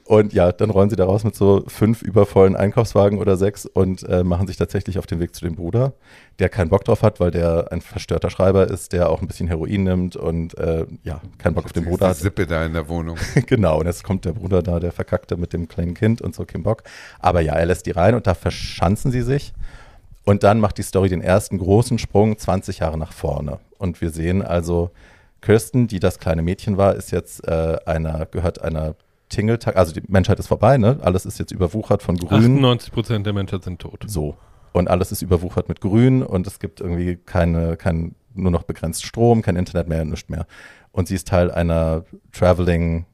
[0.06, 4.02] Und ja, dann rollen sie da raus mit so fünf übervollen Einkaufswagen oder sechs und
[4.10, 5.94] äh, machen sich tatsächlich auf den Weg zu dem Bruder,
[6.40, 9.48] der keinen Bock drauf hat, weil der ein verstörter Schreiber ist, der auch ein bisschen
[9.48, 12.18] Heroin nimmt und äh, ja, keinen Bock auf den Bruder hat.
[12.18, 13.18] Sippe da in der Wohnung.
[13.46, 16.46] genau, und jetzt kommt der Bruder da, der Verkackte mit dem kleinen Kind und so,
[16.46, 16.82] kein Bock.
[17.20, 19.54] Aber ja, er lässt die rein und da verschanzen sie sich.
[20.24, 23.60] Und dann macht die Story den ersten großen Sprung 20 Jahre nach vorne.
[23.78, 24.92] Und wir sehen also,
[25.42, 28.96] Kirsten, die das kleine Mädchen war, ist jetzt äh, einer, gehört einer
[29.30, 31.00] Tingeltag, also die Menschheit ist vorbei, ne?
[31.02, 32.40] Alles ist jetzt überwuchert von Grün.
[32.40, 34.04] 98 Prozent der Menschheit sind tot.
[34.06, 34.38] So.
[34.74, 39.06] Und alles ist überwuchert mit Grün und es gibt irgendwie keine, kein, nur noch begrenzt
[39.06, 40.46] Strom, kein Internet mehr, nichts mehr.
[40.92, 43.06] Und sie ist Teil einer Traveling,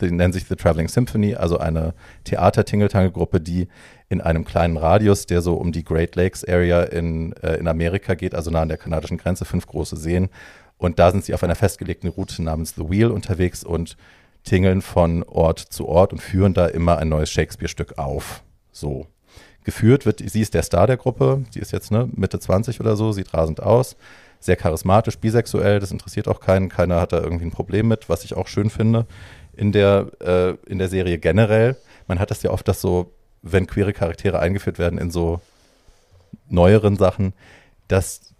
[0.00, 3.68] die nennen sich The Traveling Symphony, also eine Theater-Tingeltangel-Gruppe, die
[4.08, 8.14] in einem kleinen Radius, der so um die Great Lakes Area in, äh, in Amerika
[8.14, 10.28] geht, also nah an der kanadischen Grenze, fünf große Seen.
[10.78, 13.96] Und da sind sie auf einer festgelegten Route namens The Wheel unterwegs und
[14.44, 18.42] tingeln von Ort zu Ort und führen da immer ein neues Shakespeare-Stück auf.
[18.70, 19.06] So.
[19.64, 22.94] Geführt wird, sie ist der Star der Gruppe, sie ist jetzt ne, Mitte 20 oder
[22.94, 23.96] so, sieht rasend aus,
[24.38, 28.22] sehr charismatisch, bisexuell, das interessiert auch keinen, keiner hat da irgendwie ein Problem mit, was
[28.22, 29.06] ich auch schön finde
[29.56, 31.76] in der, äh, in der Serie generell.
[32.06, 33.12] Man hat das ja oft, dass so,
[33.42, 35.40] wenn queere Charaktere eingeführt werden in so
[36.48, 37.32] neueren Sachen,
[37.88, 38.34] dass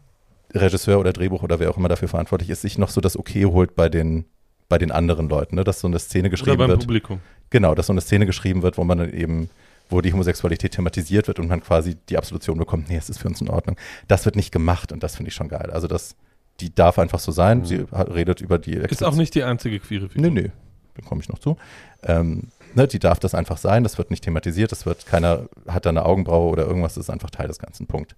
[0.55, 3.45] Regisseur oder Drehbuch oder wer auch immer dafür verantwortlich ist, sich noch so das Okay
[3.45, 4.25] holt bei den,
[4.69, 5.65] bei den anderen Leuten, ne?
[5.65, 6.81] dass so eine Szene Oder geschrieben beim wird.
[6.81, 7.21] Publikum.
[7.51, 9.51] Genau, dass so eine Szene geschrieben wird, wo man dann eben,
[9.89, 13.29] wo die Homosexualität thematisiert wird und man quasi die Absolution bekommt, nee, es ist für
[13.29, 13.77] uns in Ordnung.
[14.09, 15.71] Das wird nicht gemacht und das finde ich schon geil.
[15.73, 16.17] Also das,
[16.61, 17.65] die darf einfach so sein.
[17.65, 20.31] Sie hat- redet über die Ist auch nicht die einzige queere Figur.
[20.31, 20.51] Nee, nee,
[20.95, 21.57] da komme ich noch zu.
[22.03, 22.45] Ähm,
[22.75, 25.91] ne, die darf das einfach sein, das wird nicht thematisiert, das wird, keiner hat da
[25.91, 28.17] eine Augenbraue oder irgendwas, das ist einfach Teil des ganzen Punkt.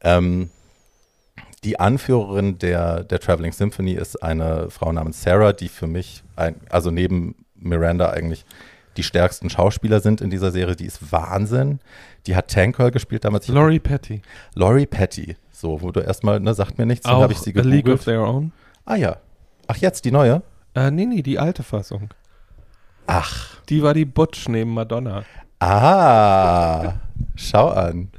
[0.00, 0.50] Ähm,
[1.64, 6.56] die Anführerin der, der Traveling Symphony ist eine Frau namens Sarah, die für mich, ein,
[6.70, 8.44] also neben Miranda eigentlich
[8.96, 10.76] die stärksten Schauspieler sind in dieser Serie.
[10.76, 11.80] Die ist Wahnsinn.
[12.26, 13.48] Die hat Tank Girl gespielt damals.
[13.48, 14.22] Laurie Petty.
[14.54, 15.36] Laurie Petty.
[15.50, 18.04] So, wo du erstmal, ne, sagt mir nichts, dann habe ich sie A League of
[18.04, 18.04] gegoogelt.
[18.04, 18.52] Their Own.
[18.84, 19.16] Ah ja.
[19.66, 20.42] Ach, jetzt die neue?
[20.74, 22.10] Äh, nee, nee, die alte Fassung.
[23.06, 23.60] Ach.
[23.68, 25.24] Die war die Butch neben Madonna.
[25.58, 26.94] Ah,
[27.36, 28.10] schau an.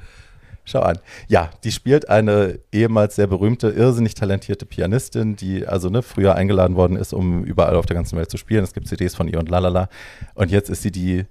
[0.66, 0.97] Schau an.
[1.28, 6.76] Ja, die spielt eine ehemals sehr berühmte, irrsinnig talentierte Pianistin, die also ne, früher eingeladen
[6.76, 8.63] worden ist, um überall auf der ganzen Welt zu spielen.
[8.63, 9.89] Es gibt CDs von ihr und lalala.
[10.34, 11.26] Und jetzt ist sie die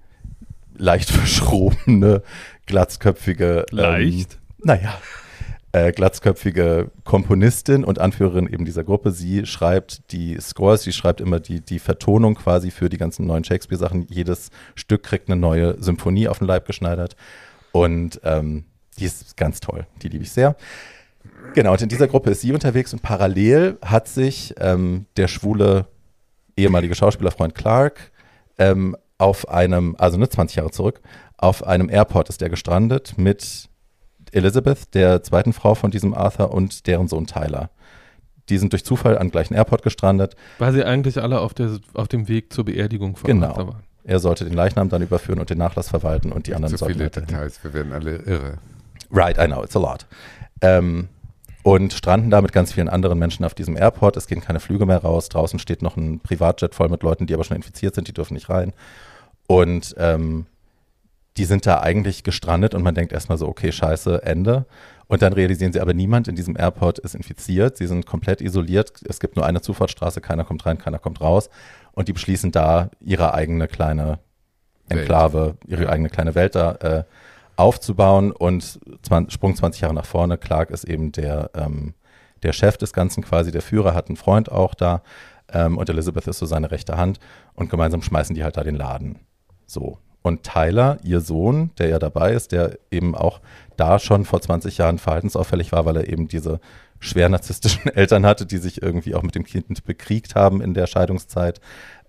[0.77, 2.23] leicht verschrobene,
[2.67, 3.67] glatzköpfige.
[3.71, 4.35] Leicht?
[4.35, 4.99] Ähm, naja.
[5.73, 9.11] Äh, glatzköpfige Komponistin und Anführerin eben dieser Gruppe.
[9.11, 13.43] Sie schreibt die Scores, sie schreibt immer die, die Vertonung quasi für die ganzen neuen
[13.43, 14.07] Shakespeare-Sachen.
[14.09, 17.17] Jedes Stück kriegt eine neue Symphonie auf den Leib geschneidert.
[17.73, 18.67] Und ähm,
[18.99, 19.87] die ist ganz toll.
[20.03, 20.57] Die liebe ich sehr.
[21.55, 25.87] Genau, und in dieser Gruppe ist sie unterwegs und parallel hat sich ähm, der schwule
[26.57, 28.11] ehemalige Schauspielerfreund Clark
[28.59, 31.01] ähm, auf einem, also ne, 20 Jahre zurück,
[31.37, 33.69] auf einem Airport ist der gestrandet mit
[34.33, 37.71] Elizabeth, der zweiten Frau von diesem Arthur und deren Sohn Tyler.
[38.49, 40.37] Die sind durch Zufall an gleichen Airport gestrandet.
[40.59, 43.49] Weil sie eigentlich alle auf, der, auf dem Weg zur Beerdigung von Genau.
[43.49, 43.83] Arthur waren.
[44.05, 46.95] Er sollte den Leichnam dann überführen und den Nachlass verwalten und die anderen Zu sollten
[46.95, 48.59] viele weiterhin- Details, wir werden alle irre.
[49.11, 50.07] Right, I know, it's a lot.
[50.61, 51.09] Ähm,
[51.63, 54.17] und stranden da mit ganz vielen anderen Menschen auf diesem Airport.
[54.17, 55.29] Es gehen keine Flüge mehr raus.
[55.31, 58.35] Draußen steht noch ein Privatjet voll mit Leuten, die aber schon infiziert sind, die dürfen
[58.35, 58.73] nicht rein.
[59.47, 60.47] Und ähm,
[61.37, 64.67] die sind da eigentlich gestrandet und man denkt erstmal so, okay, scheiße, Ende.
[65.07, 67.77] Und dann realisieren sie aber, niemand in diesem Airport ist infiziert.
[67.77, 68.93] Sie sind komplett isoliert.
[69.09, 71.51] Es gibt nur eine Zufahrtsstraße, keiner kommt rein, keiner kommt raus.
[71.93, 74.19] Und die beschließen da, ihre eigene kleine
[74.89, 75.01] Welt.
[75.01, 75.89] Enklave, ihre Ja.
[75.91, 77.05] eigene kleine Welt da äh,
[77.57, 78.33] aufzubauen.
[78.33, 81.95] Und 20, Sprung 20 Jahre nach vorne, Clark ist eben der, ähm,
[82.43, 85.03] der Chef des Ganzen quasi, der Führer, hat einen Freund auch da.
[85.53, 87.19] Ähm, und Elizabeth ist so seine rechte Hand.
[87.55, 89.21] Und gemeinsam schmeißen die halt da den Laden.
[89.67, 89.99] So.
[90.23, 93.41] Und Tyler, ihr Sohn, der ja dabei ist, der eben auch
[93.77, 96.61] da schon vor 20 Jahren verhaltensauffällig war, weil er eben diese
[96.99, 100.87] schwer narzisstischen Eltern hatte, die sich irgendwie auch mit dem Kind bekriegt haben in der
[100.87, 101.61] Scheidungszeit.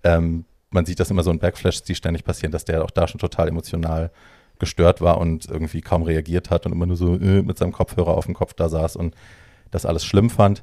[0.02, 3.06] Ähm, man sieht das immer so in Backflashes, die ständig passieren, dass der auch da
[3.06, 4.10] schon total emotional
[4.58, 8.16] gestört war und irgendwie kaum reagiert hat und immer nur so äh, mit seinem Kopfhörer
[8.16, 9.14] auf dem Kopf da saß und
[9.70, 10.62] das alles schlimm fand.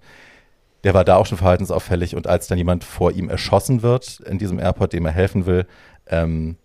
[0.84, 4.38] Der war da auch schon verhaltensauffällig und als dann jemand vor ihm erschossen wird in
[4.38, 5.66] diesem Airport, dem er helfen will,
[6.08, 6.58] ähm,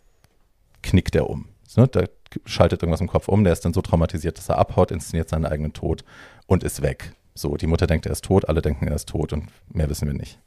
[0.83, 1.47] knickt er um.
[1.76, 1.87] Ne?
[1.87, 2.05] Da
[2.45, 5.47] schaltet irgendwas im Kopf um, der ist dann so traumatisiert, dass er abhaut, inszeniert seinen
[5.47, 6.05] eigenen Tod
[6.47, 7.12] und ist weg.
[7.35, 10.09] So, die Mutter denkt, er ist tot, alle denken, er ist tot und mehr wissen
[10.09, 10.41] wir nicht.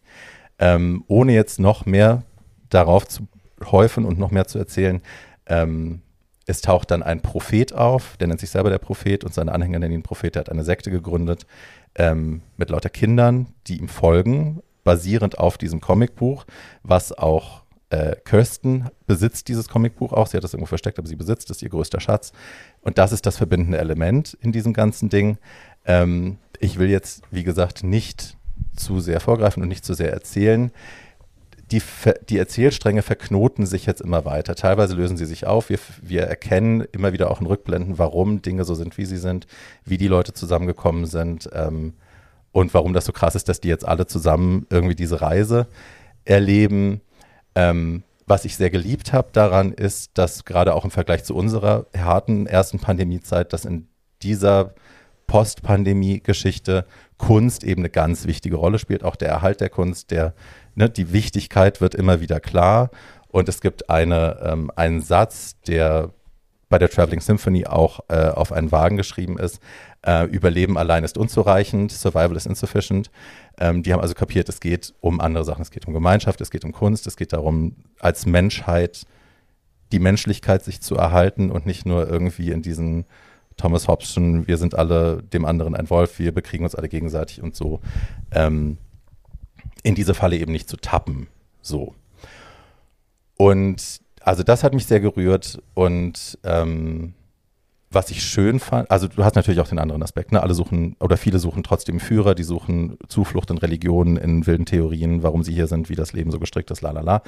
[0.60, 2.24] Ähm, ohne jetzt noch mehr
[2.70, 3.28] darauf zu
[3.64, 5.02] häufen und noch mehr zu erzählen,
[5.46, 6.02] ähm,
[6.48, 9.80] es taucht dann ein Prophet auf, der nennt sich selber der Prophet und seine Anhänger
[9.80, 11.46] nennen ihn Prophet, der hat eine Sekte gegründet
[11.96, 16.46] ähm, mit lauter Kindern, die ihm folgen basierend auf diesem Comicbuch,
[16.84, 20.28] was auch äh, Kirsten besitzt dieses Comicbuch auch.
[20.28, 22.32] Sie hat das irgendwo versteckt, aber sie besitzt es, ihr größter Schatz.
[22.82, 25.38] Und das ist das verbindende Element in diesem ganzen Ding.
[25.86, 28.38] Ähm, ich will jetzt, wie gesagt, nicht
[28.76, 30.72] zu sehr vorgreifen und nicht zu sehr erzählen.
[31.72, 31.82] Die,
[32.30, 34.56] die, Erzählstränge verknoten sich jetzt immer weiter.
[34.56, 35.70] Teilweise lösen sie sich auf.
[35.70, 39.48] Wir, wir, erkennen immer wieder auch in Rückblenden, warum Dinge so sind, wie sie sind,
[39.86, 41.94] wie die Leute zusammengekommen sind ähm,
[42.52, 45.68] und warum das so krass ist, dass die jetzt alle zusammen irgendwie diese Reise
[46.26, 47.00] erleben.
[47.56, 51.88] Ähm, was ich sehr geliebt habe daran ist, dass gerade auch im Vergleich zu unserer
[51.98, 53.88] harten ersten Pandemiezeit, dass in
[54.22, 54.74] dieser
[55.28, 56.86] Post-Pandemie-Geschichte
[57.18, 60.34] Kunst eben eine ganz wichtige Rolle spielt, auch der Erhalt der Kunst, der,
[60.76, 62.90] ne, die Wichtigkeit wird immer wieder klar.
[63.28, 66.12] Und es gibt eine, ähm, einen Satz, der
[66.70, 69.60] bei der Traveling Symphony auch äh, auf einen Wagen geschrieben ist.
[70.06, 73.12] Äh, Überleben allein ist unzureichend, Survival is insufficient.
[73.60, 75.62] Ähm, die haben also kapiert, es geht um andere Sachen.
[75.62, 79.06] Es geht um Gemeinschaft, es geht um Kunst, es geht darum, als Menschheit
[79.92, 83.06] die Menschlichkeit sich zu erhalten und nicht nur irgendwie in diesen
[83.58, 87.56] Thomas Hobbes wir sind alle dem anderen ein Wolf, wir bekriegen uns alle gegenseitig und
[87.56, 87.82] so,
[88.32, 88.78] ähm,
[89.84, 91.28] in diese Falle eben nicht zu tappen.
[91.62, 91.94] So.
[93.38, 97.14] Und also das hat mich sehr gerührt und ähm,
[97.94, 100.42] was ich schön fand, also du hast natürlich auch den anderen Aspekt, ne?
[100.42, 105.24] Alle suchen oder viele suchen trotzdem Führer, die suchen Zuflucht in Religionen, in wilden Theorien,
[105.24, 107.22] warum sie hier sind, wie das Leben so gestrickt ist, la la la.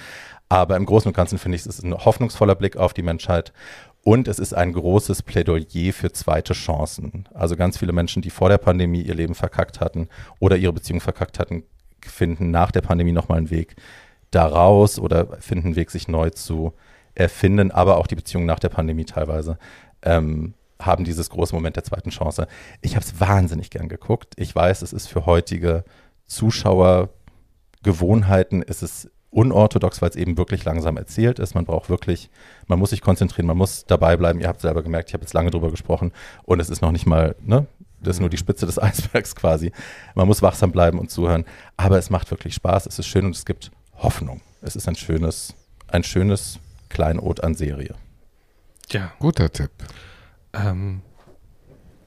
[0.48, 3.52] Aber im Großen und Ganzen finde ich, es ist ein hoffnungsvoller Blick auf die Menschheit
[4.04, 7.28] und es ist ein großes Plädoyer für zweite Chancen.
[7.34, 10.08] Also ganz viele Menschen, die vor der Pandemie ihr Leben verkackt hatten
[10.40, 11.64] oder ihre Beziehung verkackt hatten,
[12.06, 13.76] finden nach der Pandemie nochmal einen Weg
[14.32, 16.74] daraus oder finden einen Weg, sich neu zu
[17.16, 17.72] erfinden.
[17.72, 19.58] Aber auch die Beziehungen nach der Pandemie teilweise
[20.02, 22.48] ähm, haben dieses große Moment der zweiten Chance.
[22.82, 24.34] Ich habe es wahnsinnig gern geguckt.
[24.38, 25.84] Ich weiß, es ist für heutige
[26.26, 31.56] Zuschauergewohnheiten, ist es unorthodox, weil es eben wirklich langsam erzählt ist.
[31.56, 32.30] Man braucht wirklich,
[32.68, 34.40] man muss sich konzentrieren, man muss dabei bleiben.
[34.40, 36.12] Ihr habt selber gemerkt, ich habe jetzt lange drüber gesprochen
[36.44, 37.68] und es ist noch nicht mal, ne?
[38.04, 39.72] Das ist nur die Spitze des Eisbergs quasi.
[40.16, 41.46] Man muss wachsam bleiben und zuhören.
[41.78, 44.42] Aber es macht wirklich Spaß, es ist schön und es gibt Hoffnung.
[44.62, 45.56] Es ist ein schönes,
[45.88, 47.96] ein schönes Kleinod an Serie.
[48.90, 49.12] Ja.
[49.20, 49.72] Guter Tipp.
[50.54, 51.02] Ähm,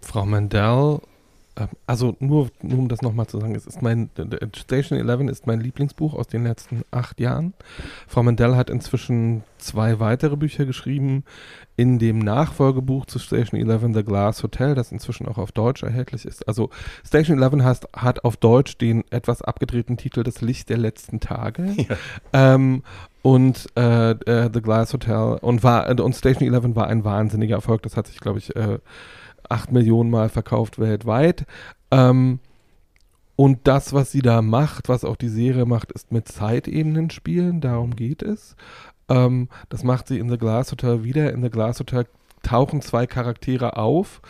[0.00, 1.00] Frau Mandel
[1.86, 4.10] also nur, nur um das nochmal zu sagen, es ist mein
[4.54, 7.54] Station 11 ist mein Lieblingsbuch aus den letzten acht Jahren.
[8.06, 11.24] Frau Mandel hat inzwischen zwei weitere Bücher geschrieben.
[11.78, 16.24] In dem Nachfolgebuch zu Station 11 The Glass Hotel, das inzwischen auch auf Deutsch erhältlich
[16.24, 16.46] ist.
[16.48, 16.70] Also
[17.06, 21.74] Station 11 hat, hat auf Deutsch den etwas abgedrehten Titel Das Licht der letzten Tage.
[21.88, 22.54] Ja.
[22.54, 22.82] Ähm,
[23.22, 27.82] und äh, äh, The Glass Hotel und war und Station 11 war ein wahnsinniger Erfolg.
[27.82, 28.78] Das hat sich, glaube ich, äh,
[29.50, 31.46] acht Millionen Mal verkauft weltweit.
[31.90, 32.40] Ähm,
[33.36, 37.60] und das, was sie da macht, was auch die Serie macht, ist mit Zeitebenen spielen.
[37.60, 38.56] Darum geht es.
[39.08, 41.32] Ähm, das macht sie in The Glass Hotel wieder.
[41.32, 42.06] In The Glass Hotel
[42.42, 44.22] tauchen zwei Charaktere auf,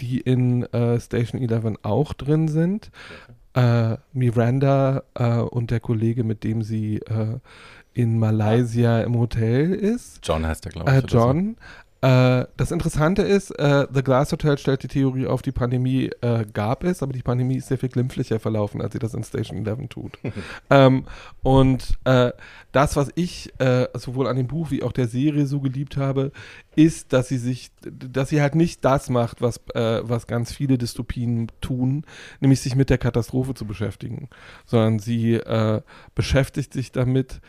[0.00, 2.90] die in äh, Station 11 auch drin sind.
[3.54, 7.38] Äh, Miranda äh, und der Kollege, mit dem sie äh,
[7.94, 10.20] in Malaysia im Hotel ist.
[10.22, 10.96] John heißt der, glaube ich.
[10.96, 11.56] Äh, John.
[12.00, 16.44] Äh, das Interessante ist, äh, The Glass Hotel stellt die Theorie auf, die Pandemie äh,
[16.52, 19.66] gab es, aber die Pandemie ist sehr viel glimpflicher verlaufen, als sie das in Station
[19.66, 20.18] 11 tut.
[20.70, 21.06] ähm,
[21.42, 22.30] und äh,
[22.70, 26.30] das, was ich äh, sowohl an dem Buch wie auch der Serie so geliebt habe,
[26.76, 31.50] ist, dass sie sich, dass sie halt nicht das macht, was, was ganz viele Dystopien
[31.60, 32.04] tun,
[32.38, 34.28] nämlich sich mit der Katastrophe zu beschäftigen,
[34.64, 35.40] sondern sie
[36.14, 37.40] beschäftigt sich damit,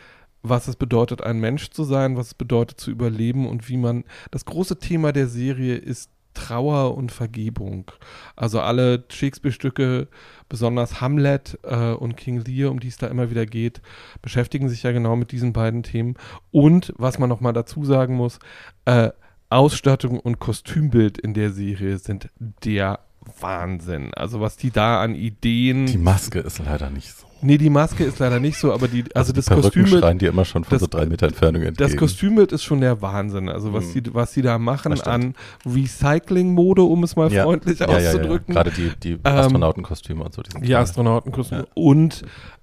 [0.42, 4.04] was es bedeutet, ein Mensch zu sein, was es bedeutet zu überleben und wie man.
[4.30, 7.90] Das große Thema der Serie ist Trauer und Vergebung.
[8.36, 10.08] Also alle Shakespeare-Stücke,
[10.48, 13.82] besonders Hamlet äh, und King Lear, um die es da immer wieder geht,
[14.22, 16.14] beschäftigen sich ja genau mit diesen beiden Themen.
[16.50, 18.38] Und was man nochmal dazu sagen muss,
[18.84, 19.10] äh,
[19.48, 23.00] Ausstattung und Kostümbild in der Serie sind der
[23.40, 24.14] Wahnsinn.
[24.14, 25.86] Also was die da an Ideen.
[25.86, 27.29] Die Maske ist leider nicht so.
[27.42, 29.86] Nee, die Maske ist leider nicht so, aber die, also, also das Kostüm.
[29.86, 31.88] schreien die immer schon von das, so drei Meter Entfernung entgegen.
[31.88, 33.48] Das Kostümbild ist schon der Wahnsinn.
[33.48, 34.02] Also was, mhm.
[34.02, 35.34] die, was die da machen an
[35.66, 37.44] Recycling-Mode, um es mal ja.
[37.44, 38.54] freundlich ja, auszudrücken.
[38.54, 40.42] Ja, Gerade die, die ähm, Astronautenkostüme und so.
[40.42, 41.66] Die, die Astronautenkostüme.
[41.74, 42.22] Und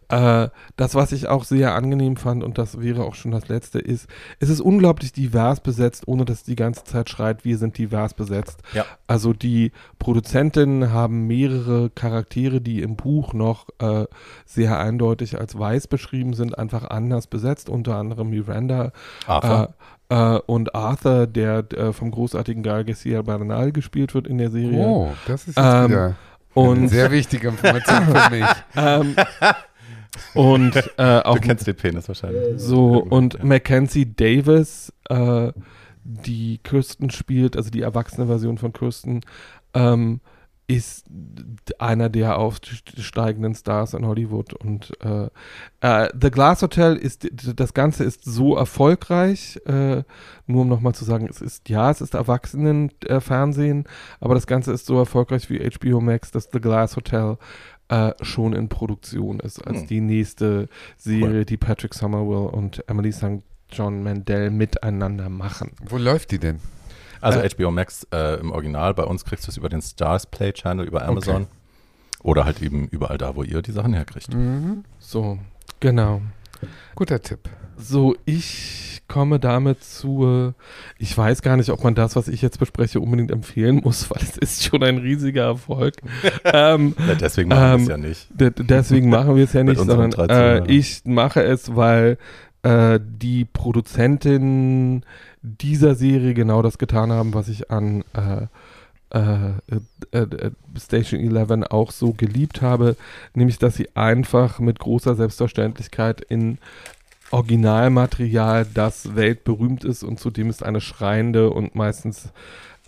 [0.09, 3.79] äh, das, was ich auch sehr angenehm fand, und das wäre auch schon das Letzte,
[3.79, 4.07] ist,
[4.39, 8.13] es ist unglaublich divers besetzt, ohne dass es die ganze Zeit schreit, wir sind divers
[8.13, 8.61] besetzt.
[8.73, 8.85] Ja.
[9.07, 14.05] Also die Produzentinnen haben mehrere Charaktere, die im Buch noch äh,
[14.45, 18.91] sehr eindeutig als weiß beschrieben sind, einfach anders besetzt, unter anderem Miranda.
[19.25, 19.73] Arthur.
[20.09, 24.79] Äh, äh, und Arthur, der vom großartigen Gal Garcia Bernal gespielt wird in der Serie.
[24.79, 26.15] Oh, das ist jetzt ähm, wieder
[26.57, 28.45] und eine sehr wichtige Information für mich.
[28.75, 29.15] ähm,
[30.33, 32.59] Und äh, auch Du kennst den Penis wahrscheinlich.
[32.59, 35.51] so und Mackenzie Davis, äh,
[36.03, 39.21] die Kirsten spielt, also die erwachsene Version von Kirsten,
[39.73, 40.21] ähm,
[40.69, 41.05] ist
[41.79, 45.29] einer der aufsteigenden Stars in Hollywood und äh,
[45.79, 50.03] äh, The Glass Hotel ist das Ganze ist so erfolgreich, äh,
[50.45, 53.85] nur um nochmal zu sagen, es ist ja, es ist Erwachsenen-Fernsehen,
[54.19, 57.37] aber das Ganze ist so erfolgreich wie HBO Max, dass The Glass Hotel
[57.89, 59.87] äh, schon in Produktion ist als Hm.
[59.87, 60.67] die nächste
[60.97, 61.45] Serie, Cool.
[61.45, 63.41] die Patrick Somerville und Emily St.
[63.71, 65.71] John Mandel miteinander machen.
[65.87, 66.59] Wo läuft die denn?
[67.21, 70.25] Also Äh, HBO Max äh, im Original, bei uns kriegst du es über den Stars
[70.27, 71.47] Play Channel, über Amazon.
[72.23, 74.33] Oder halt eben überall da, wo ihr die Sachen herkriegt.
[74.33, 74.83] Mhm.
[74.99, 75.37] So,
[75.79, 76.21] genau.
[76.95, 77.39] Guter Tipp.
[77.77, 80.53] So, ich komme damit zu,
[80.97, 84.21] ich weiß gar nicht, ob man das, was ich jetzt bespreche, unbedingt empfehlen muss, weil
[84.21, 85.95] es ist schon ein riesiger Erfolg.
[86.43, 88.27] ähm, Ja, deswegen machen wir es Ähm, ja nicht.
[88.69, 92.17] Deswegen machen wir es ja nicht, sondern 13 äh, ich mache es, weil
[92.63, 95.03] äh, die Produzentin
[95.41, 98.47] dieser Serie genau das getan haben, was ich an äh,
[99.11, 99.51] äh,
[100.11, 102.95] äh, äh, Station 11 auch so geliebt habe,
[103.33, 106.57] nämlich dass sie einfach mit großer Selbstverständlichkeit in
[107.31, 112.31] Originalmaterial, das weltberühmt ist und zudem es eine schreiende und meistens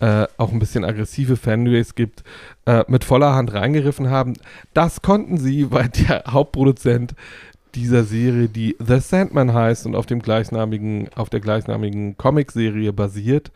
[0.00, 2.24] äh, auch ein bisschen aggressive Fanbase gibt,
[2.64, 4.34] äh, mit voller Hand reingeriffen haben.
[4.72, 7.14] Das konnten sie, weil der Hauptproduzent
[7.74, 13.50] dieser Serie, die The Sandman heißt und auf dem gleichnamigen, auf der gleichnamigen Comicserie basiert,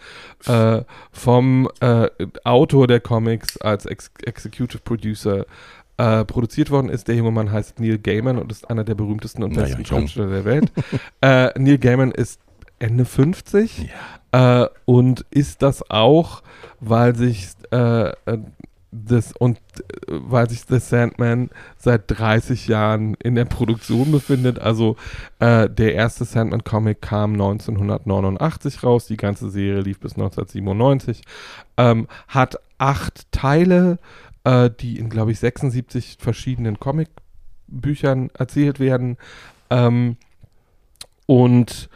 [0.46, 2.08] äh, vom äh,
[2.44, 5.46] Autor der Comics als Ex Executive Producer
[5.96, 7.08] äh, produziert worden ist.
[7.08, 10.00] Der junge Mann heißt Neil Gaiman und ist einer der berühmtesten und Naja, besten jung.
[10.00, 10.72] Schriftsteller der Welt.
[11.20, 12.40] äh, Neil Gaiman ist
[12.78, 13.88] Ende 50
[14.32, 16.42] äh, und ist das auch,
[16.80, 18.12] weil sich äh,
[18.94, 24.58] das und äh, weil sich The Sandman seit 30 Jahren in der Produktion befindet.
[24.58, 24.96] Also
[25.40, 31.22] äh, der erste Sandman-Comic kam 1989 raus, die ganze Serie lief bis 1997,
[31.76, 33.98] ähm, hat acht Teile,
[34.44, 39.16] äh, die in, glaube ich, 76 verschiedenen Comicbüchern erzählt werden.
[39.70, 40.16] Ähm,
[41.26, 41.88] und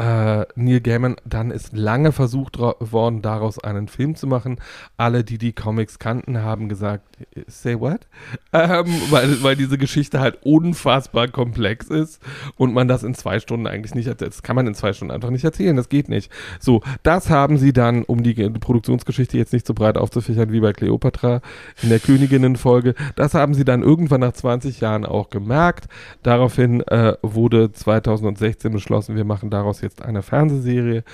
[0.00, 4.58] äh, Neil Gaiman dann ist lange versucht worden, daraus einen Film zu machen.
[4.96, 7.04] Alle, die die Comics kannten, haben gesagt,
[7.46, 8.00] say what?
[8.52, 12.20] Ähm, weil, weil diese Geschichte halt unfassbar komplex ist
[12.56, 14.32] und man das in zwei Stunden eigentlich nicht erzählt.
[14.32, 16.32] Das kann man in zwei Stunden einfach nicht erzählen, das geht nicht.
[16.58, 20.58] So, das haben sie dann, um die Ge- Produktionsgeschichte jetzt nicht so breit aufzufächern wie
[20.60, 21.42] bei Cleopatra
[21.80, 25.86] in der Königinnen-Folge, das haben sie dann irgendwann nach 20 Jahren auch gemerkt.
[26.24, 31.04] Daraufhin äh, wurde 2016 beschlossen, wir machen daraus jetzt eine Fernsehserie.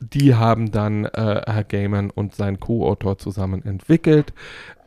[0.00, 4.32] Die haben dann äh, Herr Gaiman und sein Co-Autor zusammen entwickelt.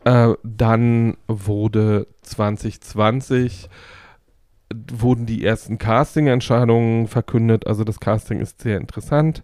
[0.04, 3.70] Äh, dann wurde 2020
[4.92, 7.68] wurden die ersten Casting-Entscheidungen verkündet.
[7.68, 9.44] Also das Casting ist sehr interessant.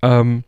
[0.00, 0.44] Ähm,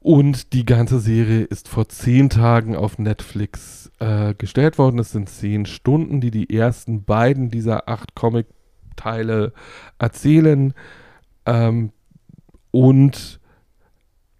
[0.00, 4.98] und die ganze Serie ist vor zehn Tagen auf Netflix äh, gestellt worden.
[4.98, 9.52] Es sind zehn Stunden, die die ersten beiden dieser acht Comic-Teile
[9.98, 10.72] erzählen.
[11.50, 11.92] Ähm,
[12.70, 13.40] und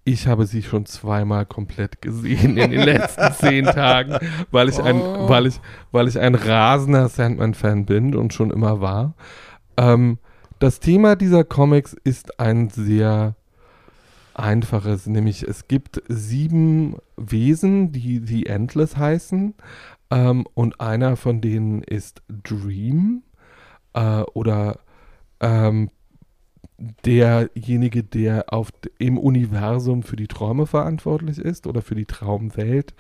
[0.05, 4.19] ich habe sie schon zweimal komplett gesehen in den letzten zehn Tagen,
[4.51, 5.29] weil ich ein, Oh.
[5.29, 5.61] weil ich,
[5.93, 9.15] weil ich ein rasender Sandman-Fan bin und schon immer war.
[9.77, 10.19] Ähm,
[10.59, 13.35] das Thema dieser Comics ist ein sehr
[14.35, 19.55] einfaches, nämlich es gibt sieben Wesen, die The Endless heißen,
[20.11, 23.23] ähm, und einer von denen ist Dream
[23.95, 24.79] äh, oder
[25.41, 25.91] ähm,
[27.05, 32.95] derjenige, der auf, im Universum für die Träume verantwortlich ist oder für die Traumwelt.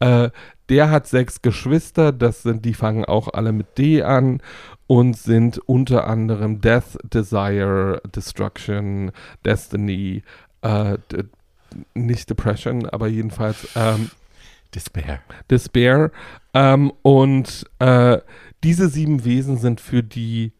[0.00, 0.30] Äh,
[0.68, 4.40] der hat sechs Geschwister, das sind, die fangen auch alle mit D an
[4.86, 9.12] und sind unter anderem Death, Desire, Destruction,
[9.44, 10.22] Destiny,
[10.60, 10.98] äh,
[11.94, 14.10] nicht Depression, aber jedenfalls ähm,
[14.74, 15.20] Despair.
[15.50, 16.10] Despair.
[16.54, 18.18] Ähm, und äh,
[18.62, 20.52] diese sieben Wesen sind für die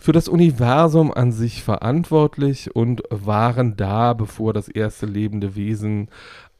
[0.00, 6.08] für das Universum an sich verantwortlich und waren da, bevor das erste lebende Wesen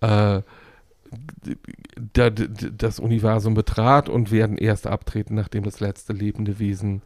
[0.03, 0.43] äh,
[2.78, 7.03] das Universum betrat und werden erst abtreten, nachdem das letzte lebende Wesen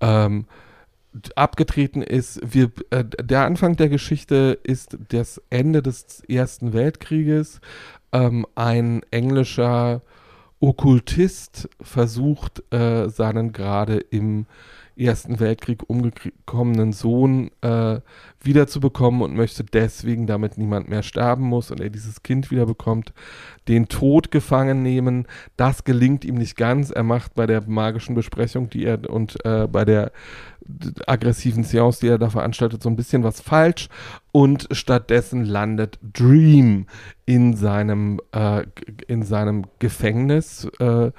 [0.00, 0.46] ähm,
[1.34, 2.40] abgetreten ist.
[2.44, 7.60] Wir, äh, der Anfang der Geschichte ist das Ende des Ersten Weltkrieges.
[8.12, 10.02] Ähm, ein englischer
[10.60, 14.46] Okkultist versucht, äh, seinen gerade im
[14.96, 18.00] Ersten Weltkrieg umgekommenen Sohn äh,
[18.40, 23.12] wiederzubekommen und möchte deswegen, damit niemand mehr sterben muss und er dieses Kind wiederbekommt,
[23.68, 25.26] den Tod gefangen nehmen.
[25.56, 26.90] Das gelingt ihm nicht ganz.
[26.90, 30.12] Er macht bei der magischen Besprechung, die er und äh, bei der
[31.06, 33.88] aggressiven Seance, die er da veranstaltet, so ein bisschen was falsch
[34.30, 36.86] und stattdessen landet Dream
[37.26, 38.64] in seinem, äh,
[39.06, 40.68] in seinem Gefängnis.
[40.78, 41.10] Äh,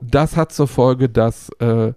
[0.00, 1.92] das hat zur Folge, dass äh,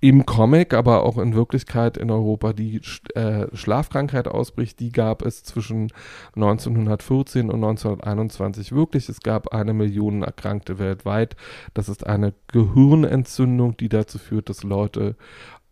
[0.00, 2.80] im Comic, aber auch in Wirklichkeit in Europa die
[3.14, 5.90] äh, Schlafkrankheit ausbricht, die gab es zwischen
[6.36, 9.08] 1914 und 1921 wirklich.
[9.08, 11.34] Es gab eine Million Erkrankte weltweit.
[11.74, 15.16] Das ist eine Gehirnentzündung, die dazu führt, dass Leute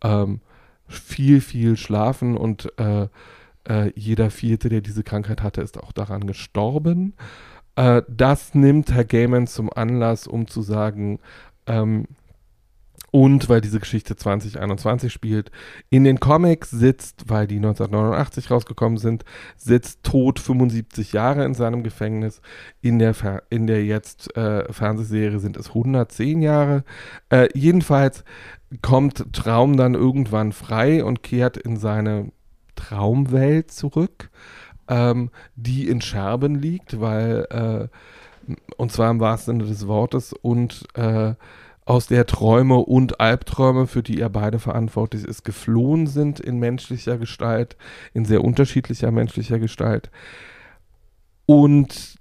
[0.03, 0.41] ähm,
[0.87, 3.07] viel, viel schlafen und äh,
[3.69, 7.13] äh, jeder Vierte, der diese Krankheit hatte, ist auch daran gestorben.
[7.75, 11.19] Äh, das nimmt Herr Gaiman zum Anlass, um zu sagen,
[11.65, 12.07] ähm,
[13.11, 15.51] und weil diese Geschichte 2021 spielt,
[15.89, 19.23] in den Comics sitzt, weil die 1989 rausgekommen sind,
[19.55, 22.41] sitzt Tod 75 Jahre in seinem Gefängnis.
[22.81, 26.83] In der, Fer in der jetzt äh, Fernsehserie sind es 110 Jahre.
[27.29, 28.25] Äh, jedenfalls
[28.81, 32.31] kommt Traum dann irgendwann frei und kehrt in seine
[32.75, 34.29] Traumwelt zurück,
[34.89, 37.47] ähm, die in Scherben liegt, weil,
[38.49, 41.35] äh, und zwar im wahrsten Sinne des Wortes, und äh,
[41.87, 47.17] aus der Träume und Albträume, für die er beide verantwortlich ist, geflohen sind in menschlicher
[47.17, 47.77] Gestalt,
[48.13, 50.11] in sehr unterschiedlicher menschlicher Gestalt.
[51.45, 52.17] Und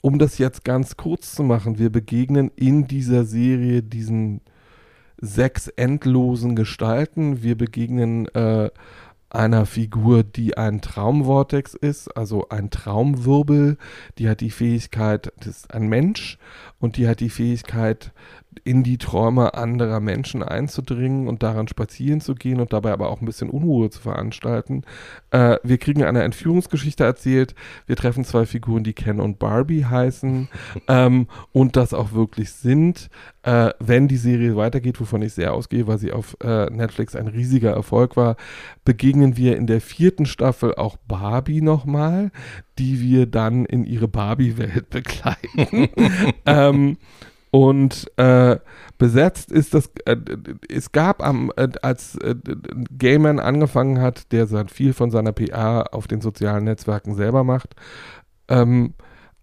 [0.00, 4.40] um das jetzt ganz kurz zu machen, wir begegnen in dieser Serie diesen
[5.20, 7.42] sechs endlosen Gestalten.
[7.42, 8.70] Wir begegnen äh,
[9.30, 13.76] einer Figur, die ein Traumvortex ist, also ein Traumwirbel,
[14.16, 16.38] die hat die Fähigkeit, das ist ein Mensch
[16.78, 18.12] und die hat die Fähigkeit,
[18.64, 23.20] in die Träume anderer Menschen einzudringen und daran spazieren zu gehen und dabei aber auch
[23.20, 24.82] ein bisschen Unruhe zu veranstalten.
[25.30, 27.54] Äh, wir kriegen eine Entführungsgeschichte erzählt.
[27.86, 30.48] Wir treffen zwei Figuren, die Ken und Barbie heißen
[30.88, 33.08] ähm, und das auch wirklich sind.
[33.42, 37.28] Äh, wenn die Serie weitergeht, wovon ich sehr ausgehe, weil sie auf äh, Netflix ein
[37.28, 38.36] riesiger Erfolg war,
[38.84, 42.30] begegnen wir in der vierten Staffel auch Barbie nochmal,
[42.78, 45.88] die wir dann in ihre Barbie-Welt begleiten.
[46.46, 46.98] ähm,
[47.50, 48.58] und äh,
[48.98, 50.16] besetzt ist das, äh,
[50.68, 52.34] es gab am, äh, als äh,
[52.96, 57.74] Gayman angefangen hat, der viel von seiner PR auf den sozialen Netzwerken selber macht,
[58.48, 58.94] ähm,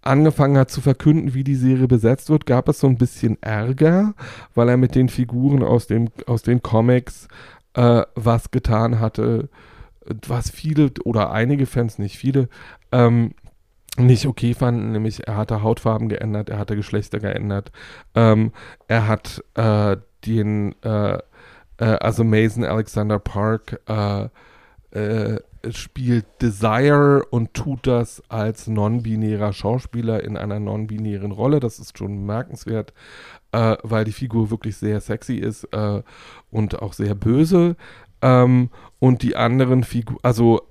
[0.01, 4.14] angefangen hat zu verkünden, wie die Serie besetzt wird, gab es so ein bisschen Ärger,
[4.53, 7.28] weil er mit den Figuren aus, dem, aus den Comics
[7.74, 9.49] äh, was getan hatte,
[10.28, 12.49] was viele oder einige Fans, nicht viele,
[12.91, 13.34] ähm,
[13.98, 17.72] nicht okay fanden, nämlich er hatte Hautfarben geändert, er hatte Geschlechter geändert,
[18.14, 18.52] ähm,
[18.88, 21.18] er hat äh, den, äh,
[21.78, 24.28] äh, also Mason Alexander Park äh,
[24.91, 25.39] äh,
[25.72, 31.60] spielt Desire und tut das als non-binärer Schauspieler in einer non-binären Rolle.
[31.60, 32.93] Das ist schon bemerkenswert,
[33.52, 35.68] äh, weil die Figur wirklich sehr sexy ist
[36.52, 37.78] und auch sehr böse.
[38.22, 38.70] Ähm,
[39.00, 40.62] und die anderen Figuren, also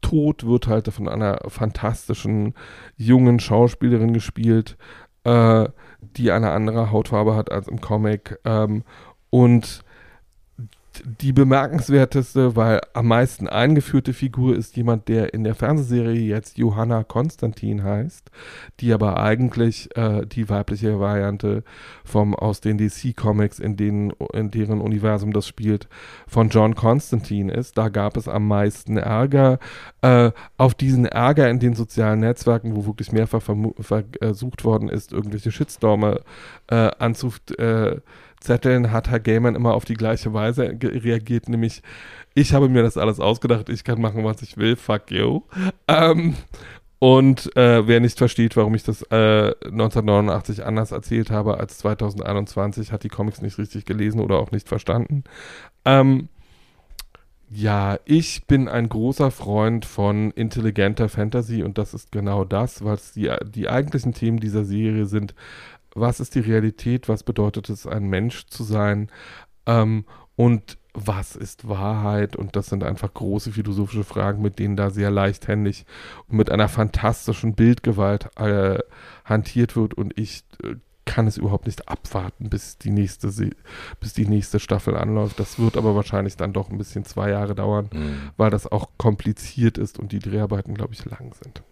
[0.00, 2.54] Tod wird halt von einer fantastischen
[2.96, 4.76] jungen Schauspielerin gespielt,
[5.24, 5.68] äh,
[6.00, 8.38] die eine andere Hautfarbe hat als im Comic.
[8.44, 8.84] Ähm,
[9.30, 9.84] und
[11.04, 17.04] die bemerkenswerteste, weil am meisten eingeführte Figur ist jemand, der in der Fernsehserie jetzt Johanna
[17.04, 18.30] Konstantin heißt,
[18.80, 21.64] die aber eigentlich äh, die weibliche Variante
[22.04, 25.88] vom aus den DC Comics, in denen in deren Universum das spielt,
[26.26, 27.78] von John Constantine ist.
[27.78, 29.58] Da gab es am meisten Ärger.
[30.02, 35.50] Äh, auf diesen Ärger in den sozialen Netzwerken, wo wirklich mehrfach versucht worden ist, irgendwelche
[35.50, 36.20] Shitstorme
[36.68, 37.96] äh, anzuf äh,
[38.40, 41.82] Zetteln hat Herr Gaiman immer auf die gleiche Weise reagiert, nämlich
[42.34, 45.42] ich habe mir das alles ausgedacht, ich kann machen, was ich will, fuck you.
[45.88, 46.36] Ähm,
[46.98, 52.92] und äh, wer nicht versteht, warum ich das äh, 1989 anders erzählt habe als 2021,
[52.92, 55.24] hat die Comics nicht richtig gelesen oder auch nicht verstanden.
[55.84, 56.28] Ähm,
[57.52, 63.12] ja, ich bin ein großer Freund von intelligenter Fantasy und das ist genau das, was
[63.12, 65.34] die, die eigentlichen Themen dieser Serie sind
[65.94, 69.10] was ist die Realität, was bedeutet es, ein Mensch zu sein
[69.66, 70.04] ähm,
[70.36, 72.36] und was ist Wahrheit?
[72.36, 75.86] Und das sind einfach große philosophische Fragen, mit denen da sehr leichthändig
[76.28, 78.78] und mit einer fantastischen Bildgewalt äh,
[79.24, 79.94] hantiert wird.
[79.94, 80.74] Und ich äh,
[81.04, 83.28] kann es überhaupt nicht abwarten, bis die nächste
[83.98, 85.40] bis die nächste Staffel anläuft.
[85.40, 88.30] Das wird aber wahrscheinlich dann doch ein bisschen zwei Jahre dauern, mhm.
[88.36, 91.62] weil das auch kompliziert ist und die Dreharbeiten, glaube ich, lang sind.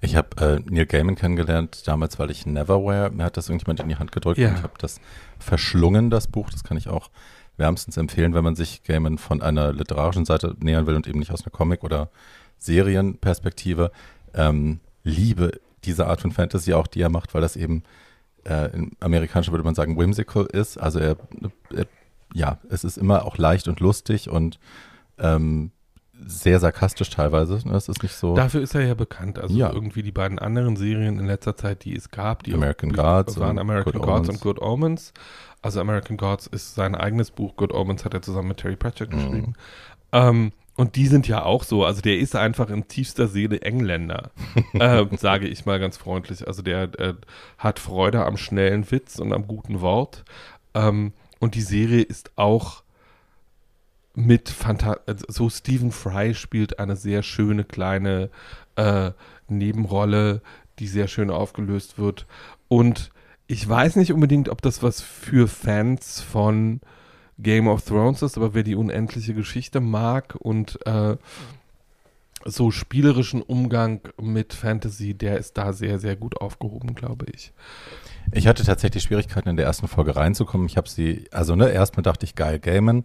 [0.00, 0.28] Ich habe
[0.66, 4.12] äh, Neil Gaiman kennengelernt damals, weil ich Neverwhere, mir hat das irgendjemand in die Hand
[4.12, 4.50] gedrückt Ja.
[4.50, 5.00] und ich habe das
[5.38, 6.50] verschlungen, das Buch.
[6.50, 7.10] Das kann ich auch
[7.56, 11.30] wärmstens empfehlen, wenn man sich Gaiman von einer literarischen Seite nähern will und eben nicht
[11.32, 12.10] aus einer Comic- oder
[12.58, 13.90] Serienperspektive.
[14.34, 17.82] Ähm, liebe diese Art von Fantasy auch, die er macht, weil das eben
[18.44, 20.78] äh, im Amerikanischen würde man sagen whimsical ist.
[20.78, 21.16] Also er,
[21.74, 21.86] er
[22.32, 24.58] ja, es ist immer auch leicht und lustig und
[25.18, 25.70] ähm,
[26.26, 27.60] sehr sarkastisch teilweise.
[27.68, 27.74] Ne?
[27.76, 29.38] Es ist nicht so Dafür ist er ja bekannt.
[29.38, 29.72] Also Ja.
[29.72, 33.52] irgendwie die beiden anderen Serien in letzter Zeit, die es gab, die American Gods waren
[33.52, 34.28] und American Good Gods Omens.
[34.28, 35.12] und Good Omens.
[35.62, 39.10] Also American Gods ist sein eigenes Buch, Good Omens hat er zusammen mit Terry Pratchett
[39.12, 39.16] Mhm.
[39.16, 39.54] geschrieben.
[40.12, 44.30] Ähm, und die sind ja auch so, also der ist einfach in tiefster Seele Engländer,
[44.74, 46.46] äh, sage ich mal ganz freundlich.
[46.46, 47.14] Also der äh,
[47.58, 50.24] hat Freude am schnellen Witz und am guten Wort.
[50.74, 52.82] Ähm, und die Serie ist auch
[54.14, 58.30] mit Fanta also so Stephen Fry spielt eine sehr schöne kleine
[58.76, 59.10] äh,
[59.48, 60.40] Nebenrolle,
[60.78, 62.26] die sehr schön aufgelöst wird.
[62.68, 63.10] Und
[63.46, 66.80] ich weiß nicht unbedingt, ob das was für Fans von
[67.38, 71.16] Game of Thrones ist, aber wer die unendliche Geschichte mag und äh,
[72.44, 77.52] so spielerischen Umgang mit Fantasy, der ist da sehr, sehr gut aufgehoben, glaube ich.
[78.32, 80.66] Ich hatte tatsächlich Schwierigkeiten in der ersten Folge reinzukommen.
[80.66, 83.04] Ich habe sie, also ne, erstmal dachte ich geil Gaiman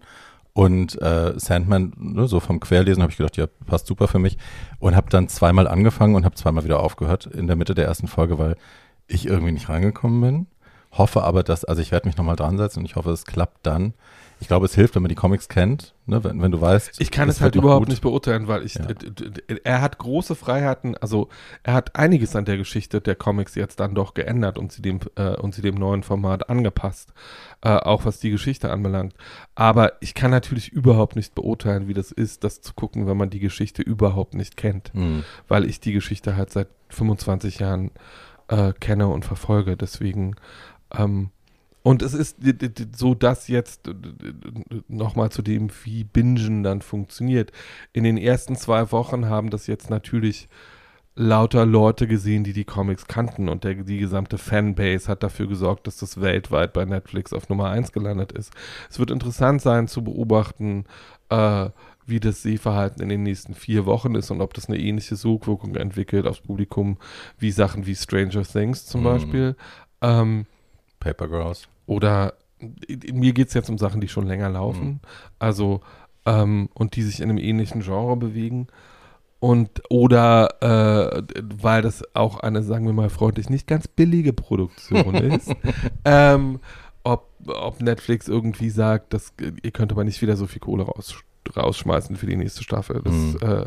[0.54, 4.38] und äh, Sandman, ne, so vom Querlesen habe ich gedacht, ja, passt super für mich
[4.80, 8.08] und habe dann zweimal angefangen und habe zweimal wieder aufgehört in der Mitte der ersten
[8.08, 8.56] Folge, weil
[9.08, 10.48] ich irgendwie nicht reingekommen bin.
[10.92, 13.66] Hoffe aber, dass, also ich werde mich nochmal dran setzen und ich hoffe, es klappt
[13.66, 13.94] dann.
[14.42, 17.00] Ich glaube, es hilft, wenn man die Comics kennt, ne, wenn, wenn du weißt.
[17.02, 17.90] Ich kann es halt überhaupt gut.
[17.90, 18.88] nicht beurteilen, weil ich, Ja.
[19.64, 21.28] er hat große Freiheiten, also
[21.64, 25.00] er hat einiges an der Geschichte der Comics jetzt dann doch geändert und sie dem,
[25.16, 27.14] äh, und sie dem neuen Format angepasst,
[27.62, 29.14] äh, auch was die Geschichte anbelangt.
[29.56, 33.30] Aber ich kann natürlich überhaupt nicht beurteilen, wie das ist, das zu gucken, wenn man
[33.30, 35.24] die Geschichte überhaupt nicht kennt, Hm.
[35.48, 37.92] weil ich die Geschichte halt seit 25 Jahren
[38.48, 39.76] äh, kenne und verfolge.
[39.78, 40.36] Deswegen,
[40.98, 41.30] ähm,
[41.90, 42.38] und es ist
[42.96, 43.90] so, dass jetzt
[44.88, 47.52] nochmal zu dem, wie Bingen dann funktioniert.
[47.94, 50.48] In den ersten zwei Wochen haben das jetzt natürlich
[51.16, 55.88] lauter Leute gesehen, die die Comics kannten und der, die gesamte Fanbase hat dafür gesorgt,
[55.88, 58.54] dass das weltweit bei Netflix auf Nummer 1 gelandet ist.
[58.90, 60.86] Es wird interessant sein zu beobachten,
[61.30, 61.70] äh,
[62.06, 65.76] wie das Sehverhalten in den nächsten vier Wochen ist und ob das eine ähnliche Sogwirkung
[65.76, 66.98] entwickelt aufs Publikum
[67.38, 69.06] wie Sachen wie Stranger Things zum Mhm.
[69.06, 69.56] Beispiel.
[70.02, 70.46] Ähm,
[71.00, 71.68] Paper Girls.
[71.90, 72.34] Oder
[73.12, 74.86] mir geht es jetzt um Sachen, die schon länger laufen.
[74.86, 75.00] Mhm.
[75.40, 75.82] Also,
[76.26, 78.68] ähm, und die sich in einem ähnlichen Genre bewegen.
[79.40, 85.16] Und oder äh, weil das auch eine, sagen wir mal freundlich, nicht ganz billige Produktion
[85.32, 85.52] ist.
[86.04, 86.60] ähm,
[87.04, 89.32] ob, ob Netflix irgendwie sagt, dass
[89.64, 91.16] ihr könnt aber nicht wieder so viel Kohle raus,
[91.56, 93.02] rausschmeißen für die nächste Staffel.
[93.04, 93.38] Das Mhm.
[93.42, 93.66] äh,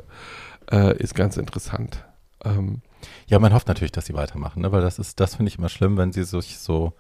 [0.90, 2.04] äh, ist ganz interessant.
[2.44, 2.82] Ähm,
[3.26, 4.70] Ja, man hofft natürlich, dass sie weitermachen, ne?
[4.70, 6.92] weil das ist, das finde ich immer schlimm, wenn sie sich so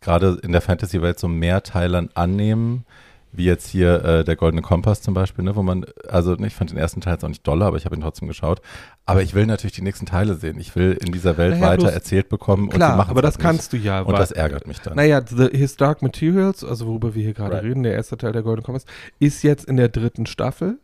[0.00, 2.84] gerade in der Fantasy-Welt so Mehrteilern annehmen,
[3.30, 6.54] wie jetzt hier äh, der Goldene Kompass zum Beispiel, ne, wo man, also ne, ich
[6.54, 8.62] fand den ersten Teil jetzt auch nicht dolle, aber ich habe ihn trotzdem geschaut.
[9.04, 10.58] Aber ich will natürlich die nächsten Teile sehen.
[10.58, 13.42] Ich will in dieser Welt Naja, weiter erzählt bekommen und klar, machen's aber das halt
[13.42, 14.00] kannst du ja.
[14.00, 14.08] nicht.
[14.08, 14.96] Und das ärgert mich dann.
[14.96, 17.64] Naja, The His Dark Materials, also worüber wir hier gerade Right.
[17.64, 18.86] reden, der erste Teil der Golden Compass,
[19.18, 20.78] ist jetzt in der dritten Staffel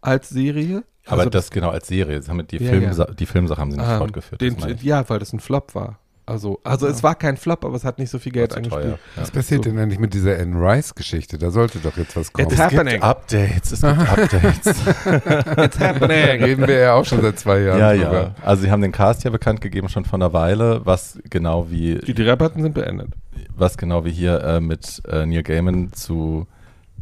[0.00, 0.84] als Serie.
[1.06, 2.18] aber Also das genau als Serie.
[2.18, 3.04] Das haben die, Ja, Film, ja.
[3.06, 4.40] die Filmsache haben sie nicht ähm, fortgeführt.
[4.40, 5.98] Den, ja, weil das ein Flop war.
[6.28, 8.84] Also, also es war kein Flop, aber es hat nicht so viel Geld eingespielt.
[8.86, 8.98] Ja.
[9.16, 9.70] Was passiert So.
[9.70, 11.38] denn eigentlich mit dieser Anne Rice-Geschichte?
[11.38, 12.46] Da sollte doch jetzt was kommen.
[12.48, 12.94] It's Es happening.
[12.94, 14.66] gibt Updates, es gibt Updates.
[15.64, 16.42] It's happening.
[16.44, 18.22] Reden wir ja auch schon seit zwei Jahren ja, drüber.
[18.22, 18.34] ja.
[18.44, 21.96] Also sie haben den Cast ja bekannt gegeben schon vor einer Weile, was genau wie
[21.98, 23.08] Die Dreharbeiten sind beendet.
[23.56, 26.46] was genau wie hier äh, mit äh, Neil Gaiman zu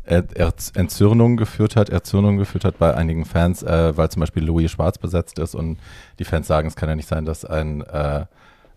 [0.08, 4.44] er er Entzürnung geführt hat, Erzürnung geführt hat bei einigen Fans, äh, weil zum Beispiel
[4.44, 5.78] Louis schwarz besetzt ist und
[6.20, 8.24] die Fans sagen, es kann ja nicht sein, dass ein, äh,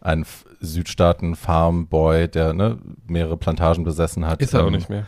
[0.02, 0.26] ein
[0.62, 2.78] Südstaaten-Farmboy, der ne,
[3.08, 5.06] mehrere Plantagen besessen hat, Ist er auch ähm, nicht mehr.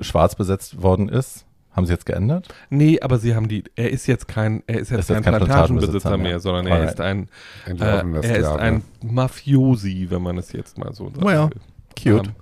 [0.00, 1.44] schwarz besetzt worden ist.
[1.72, 2.48] Haben sie jetzt geändert?
[2.70, 5.34] Nee, aber sie haben die, er ist jetzt kein, er ist jetzt Ist kein kein
[5.36, 6.40] Plantagenbesitzer Plantagenbesitzer mehr, mehr.
[6.40, 7.28] sondern er ist ein,
[7.66, 11.24] äh, er ist ein Mafiosi, wenn man es jetzt mal so sagt.
[11.24, 11.50] Well,
[11.96, 12.26] Cute.
[12.28, 12.32] Die-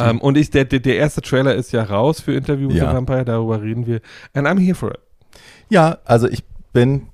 [0.00, 2.90] Ähm, und ich, der, der, erste Trailer ist ja raus für Interview with Ja.
[2.90, 4.00] the Vampire, darüber reden wir.
[4.34, 4.98] And I'm here for it.
[5.70, 7.06] Ja, also ich bin,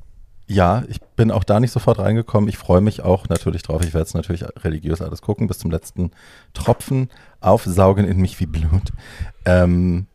[0.46, 2.48] ja, ich bin auch da nicht sofort reingekommen.
[2.48, 3.82] Ich freue mich auch natürlich drauf.
[3.84, 6.10] Ich werde es natürlich religiös alles gucken, bis zum letzten
[6.52, 7.08] Tropfen
[7.40, 8.90] aufsaugen in mich wie Blut.
[9.44, 10.06] Ähm,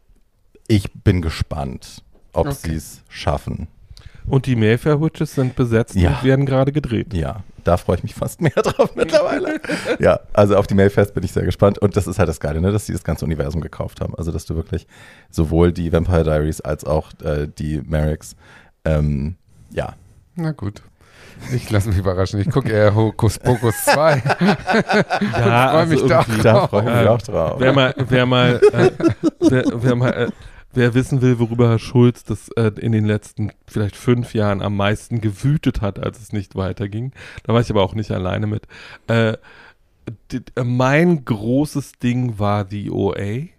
[0.67, 2.03] ich bin gespannt,
[2.33, 2.57] ob Okay.
[2.61, 3.67] sie es schaffen.
[4.25, 6.09] Und die Mayfair Witches sind besetzt Ja.
[6.09, 7.13] und werden gerade gedreht.
[7.13, 9.61] Ja, da freue ich mich fast mehr drauf mittlerweile.
[9.99, 11.79] ja, also auf die Mayfest bin ich sehr gespannt.
[11.79, 14.13] Und das ist halt das Geile, ne, dass sie das ganze Universum gekauft haben.
[14.15, 14.85] Also, dass du wirklich
[15.29, 18.35] sowohl die Vampire Diaries als auch äh, die Merricks,
[18.83, 19.37] ähm,
[19.71, 19.95] ja,
[20.37, 20.81] Na gut.
[21.53, 22.39] Ich lasse mich überraschen.
[22.39, 24.23] Ich gucke eher Hokus Pokus 2.
[25.21, 27.59] Ja, freu mich da irgendwie- Da freue ich mich auch drauf.
[27.59, 28.91] Wer mal, wer mal, äh,
[29.39, 30.27] wer, wer mal, äh,
[30.73, 34.75] wer wissen will, worüber Herr Schulz das äh, in den letzten vielleicht fünf Jahren am
[34.75, 37.11] meisten gewütet hat, als es nicht weiterging,
[37.43, 38.63] da war ich aber auch nicht alleine mit.
[39.07, 39.37] Äh,
[40.31, 43.49] d- äh, mein großes Ding war die OA.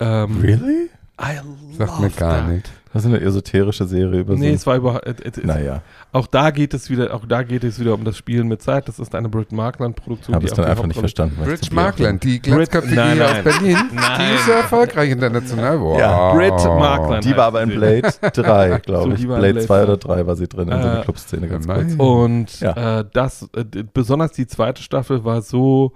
[0.00, 0.90] Ähm, Really?
[1.20, 1.38] I
[1.78, 2.48] Sagt mir gar that.
[2.48, 2.70] nicht.
[2.96, 4.54] Das ist eine esoterische Serie über Nee, so.
[4.54, 5.06] es war überhaupt.
[5.06, 5.82] Äh, äh, Naja,
[6.12, 8.88] Auch da geht es wieder, auch da geht es wieder um das Spielen mit Zeit.
[8.88, 10.34] Das ist eine Brit Markland-Produktion.
[10.34, 11.36] habe auch dann einfach nicht verstanden.
[11.44, 13.42] blöd Markland, die Glatzköpfige aus.
[13.44, 13.76] Berlin.
[13.94, 14.20] Nein.
[14.30, 15.80] Die ist so erfolgreich international.
[15.80, 15.98] Wow.
[15.98, 16.32] Ja.
[16.34, 17.24] Brit Markland.
[17.24, 19.26] Die war aber in Blade 3, glaube So, ich.
[19.26, 19.82] Blade Blade 2 zwei.
[19.84, 21.94] oder 3 war sie drin in so einer Äh, Clubszene ganz kurz.
[21.98, 23.00] Und Ja.
[23.00, 25.92] äh, das, äh, besonders die zweite Staffel war so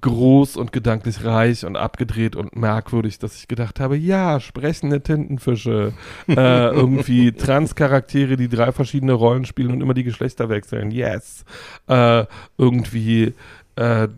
[0.00, 5.92] groß und gedanklich reich und abgedreht und merkwürdig, dass ich gedacht habe, ja, sprechende Tintenfische,
[6.28, 11.44] äh, irgendwie Transcharaktere, die drei verschiedene Rollen spielen und immer die Geschlechter wechseln, yes.
[11.88, 12.24] Äh,
[12.56, 13.34] irgendwie
[13.80, 14.08] äh,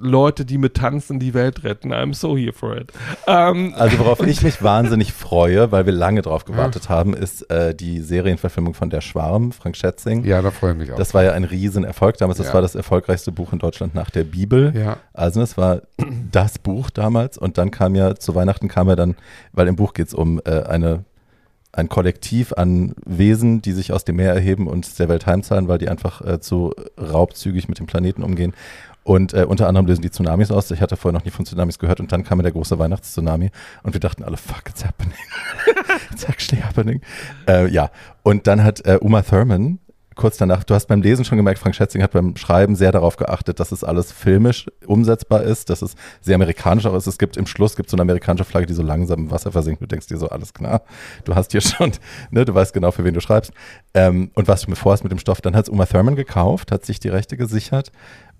[0.00, 2.92] Leute, die mit Tanzen die Welt retten, I'm so here for it.
[3.26, 7.74] Ähm, Also worauf ich mich wahnsinnig freue, weil wir lange drauf gewartet haben, ist äh,
[7.74, 10.24] die Serienverfilmung von Der Schwarm, Frank Schätzing.
[10.24, 10.96] Ja, da freue ich mich auch.
[10.96, 12.38] Das war ja ein Riesenerfolg damals.
[12.38, 12.54] Das Ja.
[12.54, 14.72] war das erfolgreichste Buch in Deutschland nach der Bibel.
[14.76, 14.96] ja.
[15.12, 15.82] Also das war
[16.32, 19.16] das Buch damals und dann kam ja, zu Weihnachten kam ja dann,
[19.52, 21.04] weil im Buch geht es um äh, eine,
[21.72, 25.78] ein Kollektiv an Wesen, die sich aus dem Meer erheben und der Welt heimzahlen, weil
[25.78, 28.54] die einfach äh, zu raubzügig mit dem Planeten umgehen.
[29.02, 30.70] Und äh, unter anderem lösen die Tsunamis aus.
[30.70, 33.50] Ich hatte vorher noch nie von Tsunamis gehört und dann kam der große Weihnachtstsunami
[33.82, 35.14] und wir dachten alle, fuck, it's happening.
[36.12, 37.00] it's actually happening.
[37.48, 37.90] Äh, ja,
[38.22, 39.78] und dann hat äh, Uma Thurman
[40.16, 43.16] kurz danach, du hast beim Lesen schon gemerkt, Frank Schätzing hat beim Schreiben sehr darauf
[43.16, 47.06] geachtet, dass es alles filmisch umsetzbar ist, dass es sehr amerikanisch auch ist.
[47.06, 49.80] Es gibt im Schluss gibt so eine amerikanische Flagge, die so langsam im Wasser versinkt.
[49.80, 50.82] Du denkst dir so, alles klar,
[51.24, 51.92] du hast hier schon,
[52.30, 53.52] ne, du weißt genau, für wen du schreibst
[53.94, 55.40] ähm, und was du mir vorhast mit dem Stoff.
[55.40, 57.92] Dann hat es Uma Thurman gekauft, hat sich die Rechte gesichert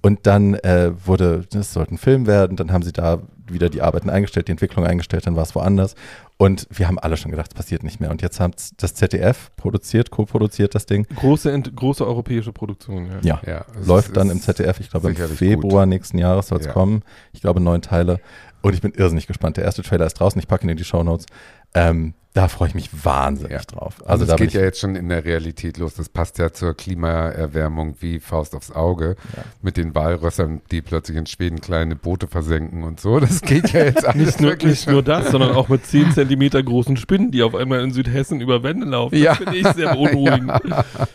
[0.03, 3.83] und dann äh, wurde, das sollte ein Film werden, dann haben sie da wieder die
[3.83, 5.95] Arbeiten eingestellt, die Entwicklung eingestellt, dann war es woanders.
[6.37, 8.11] Und wir haben alle schon gedacht, es passiert nicht mehr.
[8.11, 11.07] Und jetzt hat das ZDF produziert, co-produziert das Ding.
[11.17, 13.19] große, große europäische Produktion, ja.
[13.23, 13.65] Ja, ja.
[13.85, 16.73] läuft dann im ZDF, ich glaube im Februar nächsten Jahres soll es Ja.
[16.73, 17.03] kommen.
[17.33, 18.21] Ich glaube neun Teile.
[18.63, 19.57] Und ich bin irrsinnig gespannt.
[19.57, 21.27] Der erste Trailer ist draußen, ich packe ihn in die Shownotes.
[21.75, 23.59] Ähm, da freue ich mich wahnsinnig Ja.
[23.61, 23.95] drauf.
[24.01, 25.95] Also Also da das geht ja jetzt schon in der Realität los.
[25.95, 29.17] Das passt ja zur Klimaerwärmung wie Faust aufs Auge.
[29.37, 29.43] Ja.
[29.63, 33.19] Mit den Walrössern, die plötzlich in Schweden kleine Boote versenken und so.
[33.19, 36.11] Das geht ja jetzt alles Nicht nur, wirklich nicht nur das, sondern auch mit 10
[36.15, 39.17] Zentimeter großen Spinnen, die auf einmal in Südhessen über Wände laufen.
[39.17, 39.31] Ja.
[39.31, 40.53] Das finde ich sehr beunruhigend.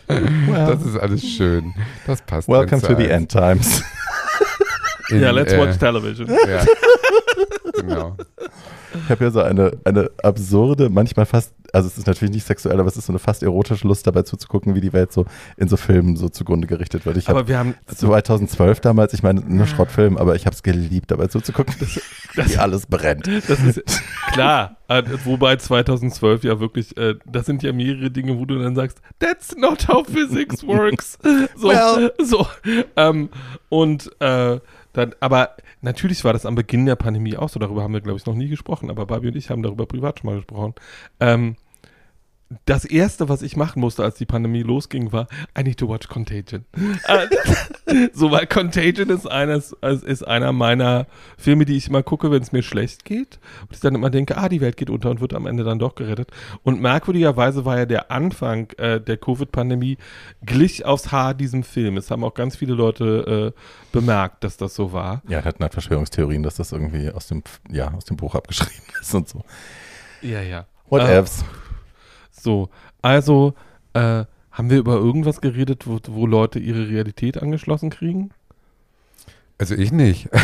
[0.08, 1.74] Das ist alles schön.
[2.06, 2.48] Das passt.
[2.48, 3.06] Welcome to the.
[3.06, 3.82] End Times.
[5.10, 6.28] In, Ja, let's äh, watch television.
[6.28, 6.64] Ja.
[7.80, 8.16] Genau.
[9.04, 12.78] Ich habe ja so eine, eine absurde, manchmal fast, also es ist natürlich nicht sexuell,
[12.80, 15.68] aber es ist so eine fast erotische Lust dabei zuzugucken, wie die Welt so in
[15.68, 17.16] so Filmen so zugrunde gerichtet wird.
[17.16, 21.10] Ich Aber wir haben, 2012 damals, ich meine, nur Schrottfilm, aber ich habe es geliebt,
[21.10, 21.74] dabei zuzugucken,
[22.34, 23.26] wie alles brennt.
[23.26, 23.82] das ist
[24.32, 28.74] klar, äh, wobei 2012 ja wirklich, äh, das sind ja mehrere Dinge, wo du dann
[28.74, 31.18] sagst, that's not how physics works.
[31.56, 32.12] So, Well.
[32.22, 32.46] so
[32.96, 33.30] ähm,
[33.68, 34.58] und äh,
[34.96, 38.18] dann, aber natürlich war das am Beginn der Pandemie auch so, darüber haben wir, glaube
[38.18, 40.74] ich, noch nie gesprochen, aber Babi und ich haben darüber privat schon mal gesprochen.
[41.20, 41.56] Ähm,
[42.64, 45.26] das erste, was ich machen musste, als die Pandemie losging, war,
[45.58, 46.64] I need to watch Contagion.
[47.08, 51.06] Äh, so, weil Contagion ist eines, ist einer meiner
[51.38, 53.38] Filme, die ich immer gucke, wenn es mir schlecht geht.
[53.62, 55.78] Und ich dann immer denke, ah, die Welt geht unter und wird am Ende dann
[55.78, 56.30] doch gerettet.
[56.62, 59.98] Und merkwürdigerweise war ja der Anfang äh, der Covid-Pandemie
[60.44, 61.96] glich aufs Haar diesem Film.
[61.96, 63.60] Es haben auch ganz viele Leute äh,
[63.92, 65.22] bemerkt, dass das so war.
[65.28, 69.14] Ja, hatten halt Verschwörungstheorien, dass das irgendwie aus dem, ja, aus dem Buch abgeschrieben ist
[69.14, 69.44] und so.
[70.22, 70.66] Ja, ja.
[70.88, 71.44] What Äh, else?
[72.46, 72.68] So,
[73.02, 73.54] also
[73.92, 78.30] äh, haben wir über irgendwas geredet, wo, wo Leute ihre Realität angeschlossen kriegen?
[79.58, 80.28] Also ich nicht.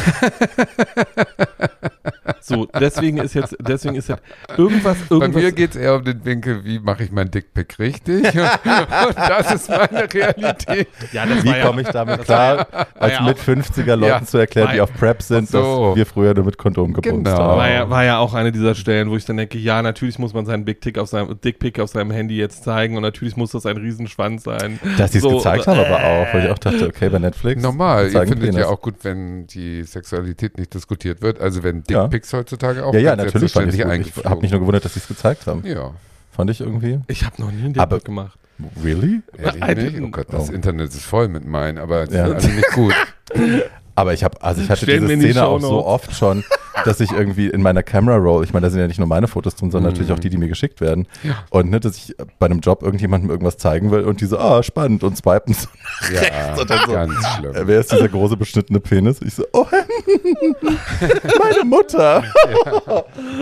[2.44, 4.22] So, deswegen ist jetzt, deswegen ist jetzt
[4.56, 5.42] irgendwas, Bei irgendwas.
[5.42, 8.24] mir geht es eher um den Winkel, wie mache ich mein Dickpick richtig?
[8.34, 10.88] und das ist meine Realität.
[11.12, 12.66] ja, das Wie komme ich damit klar,
[12.98, 14.24] als ja mit 50er Leuten Ja.
[14.24, 15.88] zu erklären, War die auf Prep sind, so.
[15.90, 17.36] dass wir früher nur mit Kondom gebumst Genau.
[17.38, 17.58] haben.
[17.58, 20.34] war, ja, war ja auch eine dieser Stellen, wo ich dann denke, ja, natürlich muss
[20.34, 23.52] man seinen Big Tick auf seinem Dickpick auf seinem Handy jetzt zeigen und natürlich muss
[23.52, 24.80] das ein Riesenschwanz sein.
[24.98, 27.62] Dass sie es So, gezeigt haben aber auch, weil ich auch dachte, okay, bei Netflix.
[27.62, 28.60] Normal, ihr zeigen findet Penis.
[28.66, 31.40] ja auch gut, wenn die Sexualität nicht diskutiert wird.
[31.40, 32.02] Also wenn Ja.
[32.02, 33.80] Dickpics heutzutage auch Ja, ja, natürlich fand ich.
[33.80, 35.64] Ich habe mich nur gewundert, dass sie es gezeigt haben.
[35.66, 35.92] Ja,
[36.30, 36.98] Fand ich irgendwie.
[37.08, 38.38] Ich habe noch nie einen Dickpick gemacht.
[38.82, 39.20] Really?
[39.36, 40.02] ehrlich I nicht.
[40.02, 40.08] Oh.
[40.10, 40.52] Gott, das Oh.
[40.52, 42.26] Internet ist voll mit meinen, aber es Ja.
[42.26, 42.94] ist also nicht gut.
[43.94, 46.44] Aber ich habe, also ich hatte Stellen diese Szene auch so oft schon,
[46.84, 49.28] dass ich irgendwie in meiner Camera Roll, ich meine, da sind ja nicht nur meine
[49.28, 51.06] Fotos drin, sondern natürlich auch die, die mir geschickt werden.
[51.50, 54.62] Und ne, dass ich bei einem Job irgendjemandem irgendwas zeigen will und die so, ah,
[54.62, 55.68] spannend und swipen so,
[56.12, 57.52] Ja, und dann so, ganz äh, schlimm.
[57.66, 59.20] wer ist dieser große beschnittene Penis?
[59.22, 59.66] Ich so, oh,
[60.62, 62.24] meine Mutter.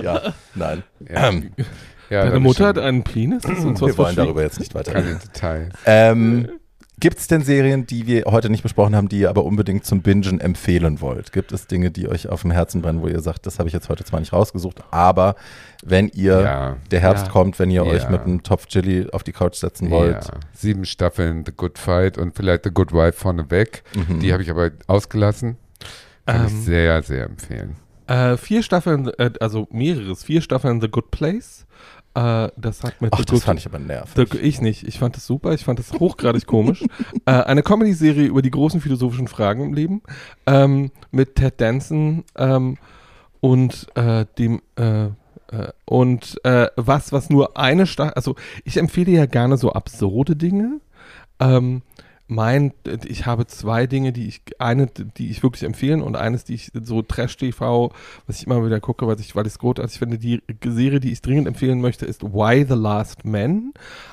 [0.03, 0.83] ja, nein.
[1.09, 1.29] Ja.
[1.29, 1.51] Ähm,
[2.11, 3.45] Ja, Deine Mutter hat einen Penis?
[3.45, 5.15] Ist uns wir was wollen darüber jetzt nicht weiter keine.
[5.15, 5.73] Details.
[5.87, 6.49] Ähm,
[7.01, 10.03] Gibt es denn Serien, die wir heute nicht besprochen haben, die ihr aber unbedingt zum
[10.03, 11.33] Bingen empfehlen wollt?
[11.33, 13.73] Gibt es Dinge, die euch auf dem Herzen brennen, wo ihr sagt, das habe ich
[13.73, 15.35] jetzt heute zwar nicht rausgesucht, aber
[15.83, 16.77] wenn ihr, Ja.
[16.91, 17.33] der Herbst Ja.
[17.33, 18.11] kommt, wenn ihr euch Ja.
[18.11, 20.31] mit einem Topf Chili auf die Couch setzen wollt, Ja.
[20.53, 23.83] Sieben Staffeln The Good Fight und vielleicht The Good Wife vorneweg.
[23.95, 24.21] Mhm.
[24.21, 25.57] Die habe ich aber ausgelassen.
[26.27, 27.77] Kann ich Ähm, sehr, sehr empfehlen.
[28.09, 31.65] Äh, vier Staffeln, äh, also mehreres, vier Staffeln The Good Place.
[32.15, 34.35] Äh, das hat mit ach, das fand ich aber nervig.
[34.35, 34.87] Ich nicht.
[34.87, 35.53] Ich fand das super.
[35.55, 36.85] Ich fand das hochgradig komisch.
[37.27, 40.03] Äh, eine Comedy-Serie über die großen philosophischen Fragen im Leben
[40.47, 42.79] ähm, mit Ted Danson ähm,
[43.41, 45.09] und äh, dem äh,
[45.51, 50.37] äh, und äh, was, was nur eine Staffel, also ich empfehle ja gerne so absurde
[50.37, 50.81] Dinge.
[51.41, 51.83] Ähm,
[52.31, 52.73] mein,
[53.07, 56.71] ich habe zwei Dinge, die ich, eine, die ich wirklich empfehlen und eines, die ich
[56.81, 57.93] so Trash-TV,
[58.27, 61.11] was ich immer wieder gucke, weil ich, weil ich es großartig finde, die Serie, die
[61.11, 63.73] ich dringend empfehlen möchte, ist Why the Last Man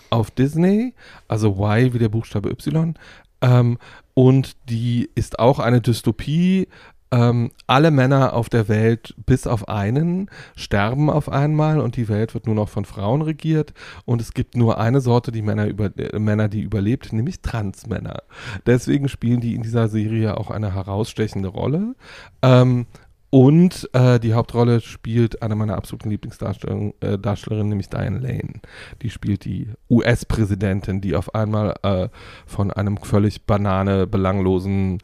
[0.09, 0.95] auf Disney,
[1.27, 2.95] also Y wie der Buchstabe Y.
[3.41, 3.77] Ähm,
[4.15, 6.67] und die ist auch eine Dystopie.
[7.11, 12.33] Ähm, alle Männer auf der Welt, bis auf einen, sterben auf einmal und die Welt
[12.33, 13.73] wird nur noch von Frauen regiert.
[14.05, 18.23] Und es gibt nur eine Sorte, die Männer, über, äh, Männer die überlebt, nämlich Transmänner.
[18.65, 21.95] Deswegen spielen die in dieser Serie auch eine herausstechende Rolle.
[22.41, 22.87] Ähm,
[23.29, 28.61] und äh, die Hauptrolle spielt eine meiner absoluten Lieblingsdarstellerinnen, äh, nämlich Diane Lane.
[29.01, 32.07] Die spielt die US-Präsidentin, die auf einmal äh,
[32.45, 34.99] von einem völlig banane, belanglosen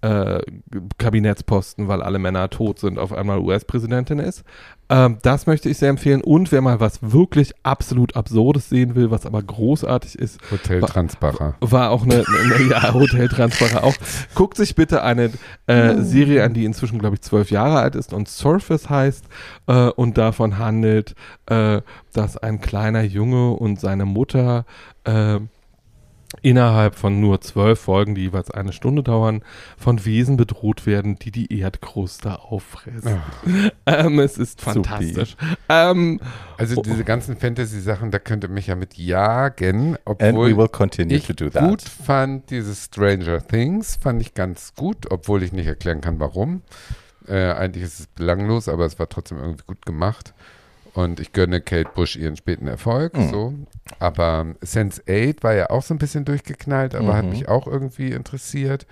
[0.00, 0.40] äh,
[0.98, 4.44] Kabinettsposten, weil alle Männer tot sind, auf einmal US-Präsidentin ist.
[4.90, 6.22] Ähm, das möchte ich sehr empfehlen.
[6.22, 11.56] Und wer mal was wirklich absolut Absurdes sehen will, was aber großartig ist, Hotel Transbacher.
[11.60, 13.94] war auch eine, eine ja, Hotel Transparer auch.
[14.34, 15.30] Guckt sich bitte eine
[15.66, 19.24] äh, Serie an, die inzwischen, glaube ich, zwölf Jahre alt ist und Surface heißt
[19.66, 21.14] äh, und davon handelt,
[21.46, 24.64] äh, dass ein kleiner Junge und seine Mutter
[25.04, 25.40] äh,
[26.42, 29.42] innerhalb von nur zwölf Folgen, die jeweils eine Stunde dauern,
[29.78, 33.20] von Wesen bedroht werden, die die Erdkruste auffressen.
[33.86, 35.36] Ähm, es ist fantastisch.
[35.70, 36.20] Ähm,
[36.58, 41.16] Also diese ganzen Fantasy-Sachen, da könnte mich ja mit jagen, And we obwohl will continue
[41.16, 41.66] ich to do that.
[41.66, 46.60] gut fand, dieses Stranger Things fand ich ganz gut, obwohl ich nicht erklären kann, warum.
[47.26, 50.34] Äh, eigentlich ist es belanglos, aber es war trotzdem irgendwie gut gemacht.
[50.98, 53.16] Und ich gönne Kate Bush ihren späten Erfolg.
[53.16, 53.30] Mhm.
[53.30, 53.54] So.
[54.00, 57.30] Aber Sense 8 war ja auch so ein bisschen durchgeknallt, aber hat Mhm.
[57.30, 58.84] mich auch irgendwie interessiert.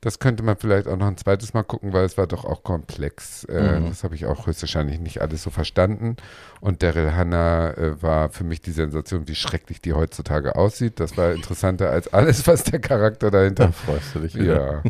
[0.00, 2.62] Das könnte man vielleicht auch noch ein zweites Mal gucken, weil es war doch auch
[2.62, 3.44] komplex.
[3.44, 3.88] Äh, Mhm.
[3.88, 6.16] Das habe ich auch höchstwahrscheinlich nicht alles so verstanden.
[6.60, 11.00] Und Daryl Hannah äh, war für mich die Sensation, wie schrecklich die heutzutage aussieht.
[11.00, 14.82] Das war interessanter als alles, was der Charakter dahinter Da freust du dich ja.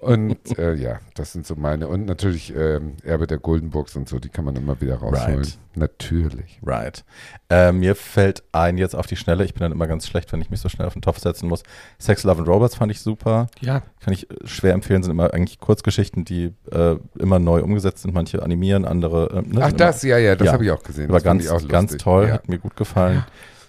[0.00, 1.88] Und äh, ja, das sind so meine.
[1.88, 5.38] Und natürlich ähm, Erbe der Goldenburgs und so, die kann man immer wieder rausholen.
[5.38, 5.58] Right.
[5.74, 6.60] Natürlich.
[6.64, 7.04] Right.
[7.52, 10.40] Äh, mir fällt ein jetzt auf die Schnelle, ich bin dann immer ganz schlecht, wenn
[10.40, 11.62] ich mich so schnell auf den Topf setzen muss.
[11.98, 13.48] Sex, Love and Robots fand ich super.
[13.60, 18.02] ja, Kann ich äh, schwer empfehlen, sind immer eigentlich Kurzgeschichten, die äh, immer neu umgesetzt
[18.02, 18.14] sind.
[18.14, 19.42] Manche animieren, andere.
[19.44, 20.52] Äh, ne, Ach, das, ja, ja, das Ja.
[20.54, 21.04] habe ich auch gesehen.
[21.04, 22.34] Immer, war das ganz, auch ganz toll, Ja.
[22.34, 23.24] hat mir gut gefallen.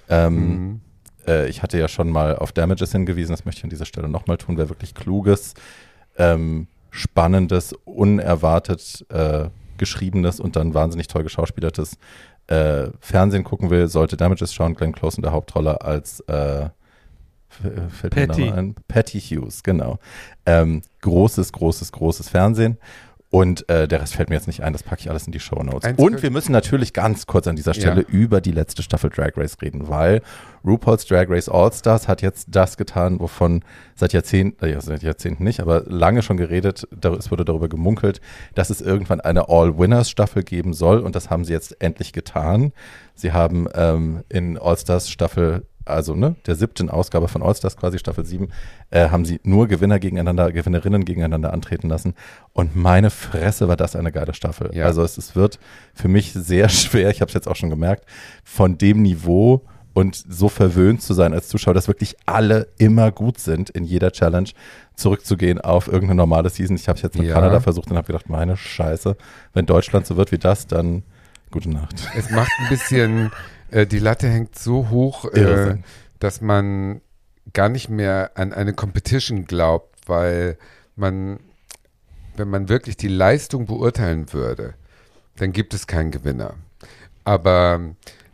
[0.07, 0.81] Ähm, Mhm.
[1.27, 4.07] äh, ich hatte ja schon mal auf Damages hingewiesen, das möchte ich an dieser Stelle
[4.07, 5.55] nochmal tun, wer wirklich kluges,
[6.17, 11.97] ähm, spannendes, unerwartet äh, geschriebenes und dann wahnsinnig toll geschauspielertes
[12.47, 16.69] äh, Fernsehen gucken will, sollte Damages schauen, Glenn Close in der Hauptrolle als äh,
[17.63, 18.45] äh, fällt mir Patty.
[18.45, 18.75] Name ein?
[18.87, 19.99] Patty Hughes, genau.
[20.45, 22.77] Ähm, großes, großes, großes Fernsehen.
[23.33, 25.39] Und äh, der Rest fällt mir jetzt nicht ein, das packe ich alles in die
[25.39, 25.91] Show Notes.
[25.97, 28.07] Und wir müssen natürlich ganz kurz an dieser Stelle Ja.
[28.07, 30.21] über die letzte Staffel Drag Race reden, weil
[30.63, 33.63] RuPaul's Drag Race All Stars hat jetzt das getan, wovon
[33.95, 36.87] seit Jahrzehnten, äh, ja, seit Jahrzehnten nicht, aber lange schon geredet,
[37.19, 38.21] es wurde darüber gemunkelt,
[38.53, 42.71] dass es irgendwann eine All-Winners-Staffel geben soll und das haben sie jetzt endlich getan.
[43.15, 47.77] Sie haben ähm, in All Stars Staffel also ne, der siebten Ausgabe von All Stars,
[47.77, 48.49] quasi Staffel 7,
[48.89, 52.13] äh, haben sie nur Gewinner gegeneinander, Gewinnerinnen gegeneinander antreten lassen.
[52.53, 54.71] Und meine Fresse war das eine geile Staffel.
[54.73, 54.85] Ja.
[54.85, 55.59] Also es, es wird
[55.93, 58.05] für mich sehr schwer, ich habe es jetzt auch schon gemerkt,
[58.43, 59.61] von dem Niveau
[59.93, 64.11] und so verwöhnt zu sein als Zuschauer, dass wirklich alle immer gut sind in jeder
[64.11, 64.49] Challenge,
[64.95, 66.75] zurückzugehen auf irgendeine normale Season.
[66.75, 67.35] Ich habe es jetzt mit Ja.
[67.35, 69.15] Kanada versucht und habe gedacht, meine Scheiße,
[69.53, 71.03] wenn Deutschland so wird wie das, dann
[71.51, 72.09] gute Nacht.
[72.17, 73.31] Es macht ein bisschen,
[73.73, 75.77] äh, die Latte hängt so hoch, äh,
[76.19, 77.01] dass man
[77.53, 80.57] gar nicht mehr an eine Competition glaubt, weil
[80.95, 81.39] man
[82.35, 84.73] wenn man wirklich die Leistung beurteilen würde,
[85.35, 86.55] dann gibt es keinen Gewinner.
[87.25, 87.79] Aber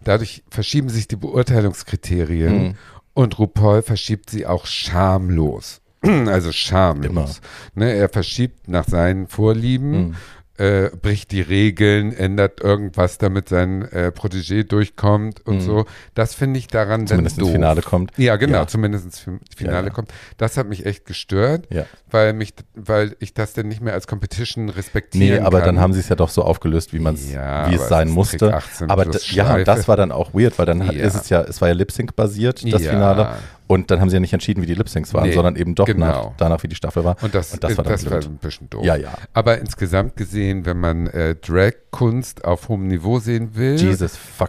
[0.05, 2.75] dadurch verschieben sich die Beurteilungskriterien Mhm.
[3.13, 5.81] und RuPaul verschiebt sie auch schamlos.
[6.27, 7.41] Also schamlos.
[7.75, 10.15] Ne, er verschiebt nach seinen Vorlieben, Mhm.
[10.59, 15.61] Äh, bricht die Regeln, ändert irgendwas, damit sein äh, Protégé durchkommt und Mhm.
[15.61, 15.85] so.
[16.13, 17.51] Das finde ich daran Zumindest dann ins doof.
[17.53, 18.11] Finale kommt.
[18.17, 18.67] Ja, genau, Ja.
[18.67, 19.89] zumindest ins Fin- Finale Ja, ja.
[19.89, 20.11] kommt.
[20.37, 21.85] Das hat mich echt gestört, Ja.
[22.11, 25.45] weil mich, weil ich das dann nicht mehr als Competition respektieren Nee, kann.
[25.45, 28.09] aber dann haben sie es ja doch so aufgelöst, wie man es, wie es sein
[28.09, 28.37] musste.
[28.37, 31.41] Trick 18 Aber ja, das war dann auch weird, weil dann hat, ist es ja,
[31.41, 32.91] es war ja Lip-Sync basiert, das Ja.
[32.91, 33.29] Finale.
[33.71, 35.85] Und dann haben sie ja nicht entschieden, wie die Lip-Syncs waren, Nee, sondern eben doch
[35.85, 36.05] genau.
[36.29, 37.15] nach, danach, wie die Staffel war.
[37.21, 38.25] Und das, Und das war dann blöd.
[38.25, 38.83] ein bisschen doof.
[38.83, 39.13] Ja, ja.
[39.33, 43.77] Aber insgesamt gesehen, wenn man äh, Drag-Kunst auf hohem Niveau sehen will,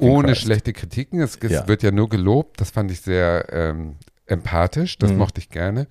[0.01, 0.41] ohne Christ.
[0.41, 1.69] schlechte Kritiken, es, es Ja.
[1.69, 5.19] wird ja nur gelobt, das fand ich sehr ähm, empathisch, das Mhm.
[5.19, 5.87] mochte ich gerne.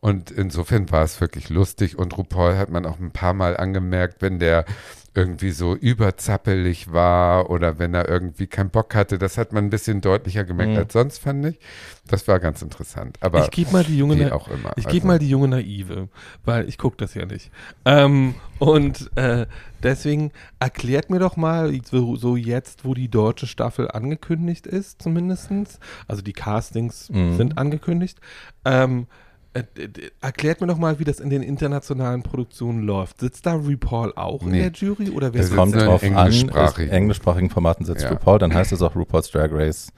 [0.00, 4.22] Und insofern war es wirklich lustig und RuPaul hat man auch ein paar Mal angemerkt,
[4.22, 4.64] wenn der
[5.14, 9.70] irgendwie so überzappelig war oder wenn er irgendwie keinen Bock hatte, das hat man ein
[9.70, 10.78] bisschen deutlicher gemerkt Mhm.
[10.78, 11.58] als sonst, fand ich.
[12.06, 13.18] Das war ganz interessant.
[13.20, 14.72] Aber ich gebe mal die junge Na- auch immer.
[14.76, 16.08] Ich Also- gebe mal die junge Naive,
[16.44, 17.50] weil ich gucke das ja nicht.
[17.84, 19.46] Ähm, und äh,
[19.82, 25.78] deswegen erklärt mir doch mal, so, so jetzt, wo die deutsche Staffel angekündigt ist, zumindestens,
[26.06, 27.36] also die Castings Mhm.
[27.36, 28.18] sind angekündigt,
[28.64, 29.27] ähm, äh,
[30.20, 33.20] erklärt mir doch mal, wie das in den internationalen Produktionen läuft.
[33.20, 34.62] Sitzt da RuPaul auch in Nee.
[34.62, 36.90] der Jury oder wer sitzt kommt in drauf an, englischsprachigen.
[36.92, 38.10] englischsprachigen Formaten sitzt Ja.
[38.10, 39.92] RuPaul, dann heißt es auch RuPaul's Drag Race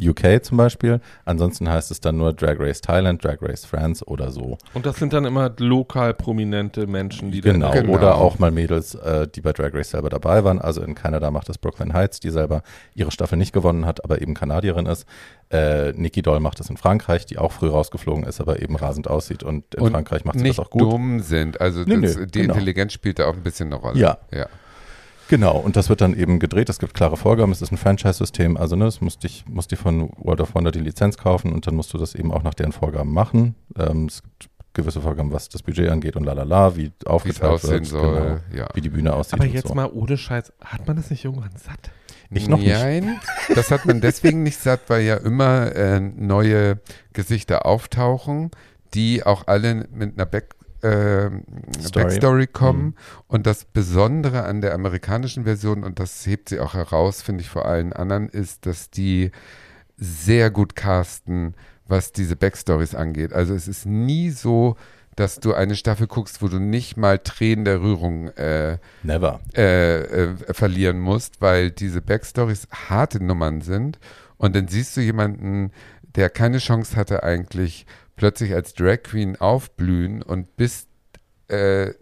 [0.00, 1.00] UK zum Beispiel.
[1.24, 4.58] Ansonsten heißt es dann nur Drag Race Thailand, Drag Race France oder so.
[4.74, 7.70] Und das sind dann immer lokal prominente Menschen, die Genau.
[7.72, 7.82] dann.
[7.86, 7.94] Genau.
[7.98, 10.60] Oder auch mal Mädels, äh, die bei Drag Race selber dabei waren.
[10.60, 12.62] Also in Kanada macht das Brooklyn Heights, die selber
[12.94, 15.06] ihre Staffel nicht gewonnen hat, aber eben Kanadierin ist.
[15.50, 19.08] Äh, Nikki Doll macht das in Frankreich, die auch früh rausgeflogen ist, aber eben rasend
[19.08, 19.42] aussieht.
[19.42, 20.82] Und in und Frankreich macht sie nicht das auch gut.
[20.82, 21.60] dumm sind.
[21.60, 22.54] Also Nee, das, nee, die genau.
[22.54, 23.98] Intelligenz spielt da auch ein bisschen eine Rolle.
[24.00, 24.18] Ja.
[24.32, 24.46] ja.
[25.28, 26.68] Genau, und das wird dann eben gedreht.
[26.68, 27.50] Es gibt klare Vorgaben.
[27.52, 28.56] Es ist ein Franchise-System.
[28.56, 31.66] Also, ne, es musst dich, musst dir von World of Wonder die Lizenz kaufen und
[31.66, 33.54] dann musst du das eben auch nach deren Vorgaben machen.
[33.78, 37.86] Ähm, es gibt gewisse Vorgaben, was das Budget angeht und lalala, wie aufgeteilt aussehen wird,
[37.86, 38.14] soll.
[38.50, 38.68] genau, Ja.
[38.74, 39.34] wie die Bühne aussieht.
[39.34, 39.74] Aber und jetzt so.
[39.74, 41.90] mal ohne Scheiß, hat man das nicht irgendwann satt?
[42.30, 42.68] Ich noch nicht.
[42.72, 43.20] Nein,
[43.54, 46.80] das hat man deswegen nicht satt, weil ja immer äh, neue
[47.12, 48.50] Gesichter auftauchen,
[48.94, 50.54] die auch alle mit einer Back,
[50.84, 51.30] äh,
[51.80, 52.04] Story.
[52.04, 52.84] Backstory kommen.
[52.84, 52.94] Mhm.
[53.26, 57.48] Und das Besondere an der amerikanischen Version, und das hebt sie auch heraus, finde ich
[57.48, 59.30] vor allen anderen, ist, dass die
[59.96, 61.54] sehr gut casten,
[61.86, 63.32] was diese Backstories angeht.
[63.32, 64.76] Also es ist nie so,
[65.16, 70.34] dass du eine Staffel guckst, wo du nicht mal Tränen der Rührung äh, äh, äh,
[70.52, 73.98] verlieren musst, weil diese Backstories harte Nummern sind.
[74.36, 75.70] Und dann siehst du jemanden,
[76.16, 77.86] der keine Chance hatte, eigentlich
[78.16, 80.88] plötzlich als Drag Queen aufblühen und bist
[81.48, 81.92] äh,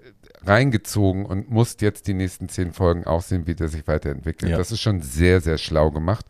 [0.44, 4.50] reingezogen und musst jetzt die nächsten zehn Folgen auch sehen, wie der sich weiterentwickelt.
[4.50, 4.58] Ja.
[4.58, 6.26] Das ist schon sehr, sehr schlau gemacht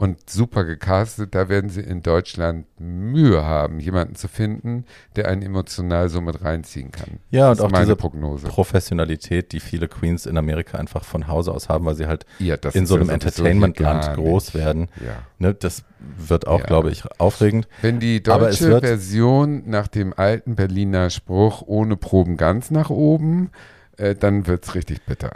[0.00, 1.34] und super gecastet.
[1.34, 6.42] Da werden sie in Deutschland Mühe haben, jemanden zu finden, der einen emotional so mit
[6.42, 7.18] reinziehen kann.
[7.30, 8.46] Ja, das und ist auch meine diese Prognose.
[8.48, 12.54] Professionalität, die viele Queens in Amerika einfach von Hause aus haben, weil sie halt Ja,
[12.72, 14.64] in so einem Entertainment-Land groß nicht.
[14.64, 14.88] werden.
[15.04, 15.22] Ja.
[15.38, 15.84] Ne, das
[16.16, 16.66] wird auch, Ja.
[16.66, 17.68] glaube ich, aufregend.
[17.82, 22.88] Wenn die Aber es deutsche Version nach dem alten Berliner Spruch ohne Proben ganz nach
[22.88, 23.50] oben,
[23.98, 25.32] äh, dann wird es richtig bitter.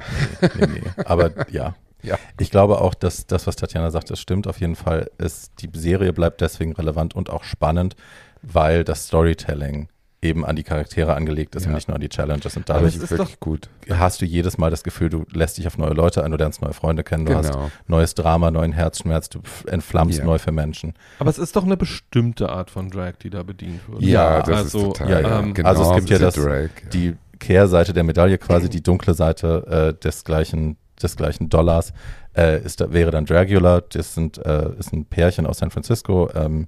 [0.58, 0.82] Nee, nee.
[1.04, 1.74] Aber ja.
[2.04, 2.18] Ja.
[2.38, 5.10] Ich glaube auch, dass das, was Tatjana sagt, das stimmt auf jeden Fall.
[5.18, 7.96] Ist, die Serie bleibt deswegen relevant und auch spannend,
[8.42, 9.88] weil das Storytelling
[10.20, 11.68] eben an die Charaktere angelegt ist Ja.
[11.68, 12.56] und nicht nur an die Challenges.
[12.56, 13.68] Und dadurch wirklich gut.
[13.90, 16.62] hast du jedes Mal das Gefühl, du lässt dich auf neue Leute ein, du lernst
[16.62, 17.70] neue Freunde kennen, du hast Genau.
[17.88, 20.24] neues Drama, neuen Herzschmerz, du entflammst Ja.
[20.24, 20.94] neu für Menschen.
[21.18, 24.00] Aber es ist doch eine bestimmte Art von Drag, die da bedient wird.
[24.00, 25.10] Ja, Ja, das also, ist total.
[25.22, 26.70] ja, ähm, genau, Also es gibt ja das- Drag.
[26.94, 31.92] Die Kehrseite der Medaille, quasi die dunkle Seite äh, des gleichen des gleichen Dollars,
[32.36, 33.80] äh, ist, wäre dann Dragula.
[33.80, 36.66] Das sind, äh, ist ein Pärchen aus San Francisco, ähm,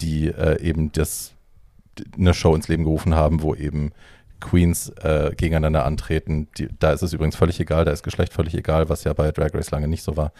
[0.00, 1.32] die äh, eben das,
[2.16, 3.92] eine Show ins Leben gerufen haben, wo eben
[4.40, 6.48] Queens äh, gegeneinander antreten.
[6.56, 9.32] Die, da ist es übrigens völlig egal, da ist Geschlecht völlig egal, was ja bei
[9.32, 10.32] Drag Race lange nicht so war.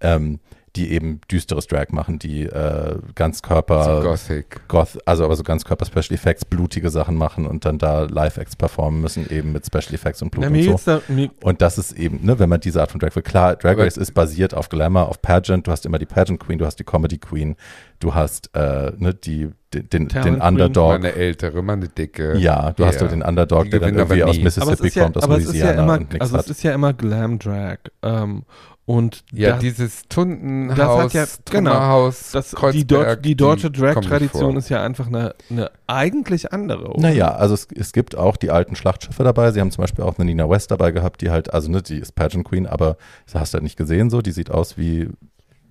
[0.00, 0.40] Ähm,
[0.76, 4.60] die eben düsteres Drag machen, die äh, Ganzkörper, so Gothic.
[4.68, 9.00] Goth, also aber so Ganzkörper Special Effects, blutige Sachen machen und dann da Live-Acts performen
[9.00, 10.80] müssen, eben mit Special Effects und Blut Na, und so.
[10.86, 11.00] da,
[11.42, 13.22] Und das ist eben, ne, wenn man diese Art von Drag will.
[13.22, 15.66] Klar, Drag Race ist basiert auf Glamour, auf Pageant.
[15.66, 17.54] Du hast immer die Pageant Queen, du hast die Comedy Queen,
[18.00, 20.38] du hast äh, ne, die, den, den, Queen.
[20.38, 20.94] Mal Underdog.
[20.94, 22.36] eine ältere, mal eine dicke.
[22.38, 23.00] Ja, du hast Ja.
[23.00, 24.40] so den Underdog, Die der dann irgendwie aus nie.
[24.42, 26.20] aber es Mississippi ist ja, kommt, aus aber es ist ja Louisiana immer, und nichts
[26.20, 26.44] also hat.
[26.46, 27.78] es ist ja immer Glam Drag.
[28.02, 28.44] Ähm,
[28.84, 33.70] Und Ja, das, dieses Tundenhaus, das hat ja- genau, das, die, Kreuzberg, Deu die deutsche
[33.70, 36.88] Drag-Tradition ist ja einfach eine, eine eigentlich andere.
[36.90, 37.00] oder?
[37.00, 39.52] Naja, also es, es gibt auch die alten Schlachtschiffe dabei.
[39.52, 41.98] Sie haben zum Beispiel auch eine Nina West dabei gehabt, die halt, also ne, die
[41.98, 42.96] ist Pageant Queen, aber
[43.26, 44.20] das hast du halt nicht gesehen so.
[44.20, 45.08] Die sieht aus wie,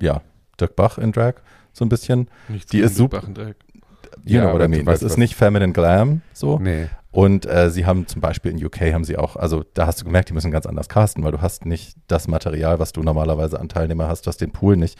[0.01, 0.21] ja,
[0.59, 1.33] Dirk Bach in Drag,
[1.73, 2.29] so ein bisschen.
[2.47, 3.57] Nichts die ist super- Bachendreck.
[4.23, 4.85] You Ja, know what aber I mean.
[4.85, 6.59] Das ist was- nicht Feminine Glam, so.
[6.59, 6.87] Nee.
[7.11, 10.05] Und äh, sie haben zum Beispiel in UK haben sie auch, also da hast du
[10.05, 13.59] gemerkt, die müssen ganz anders casten, weil du hast nicht das Material, was du normalerweise
[13.59, 14.97] an Teilnehmer hast, du hast den Pool nicht,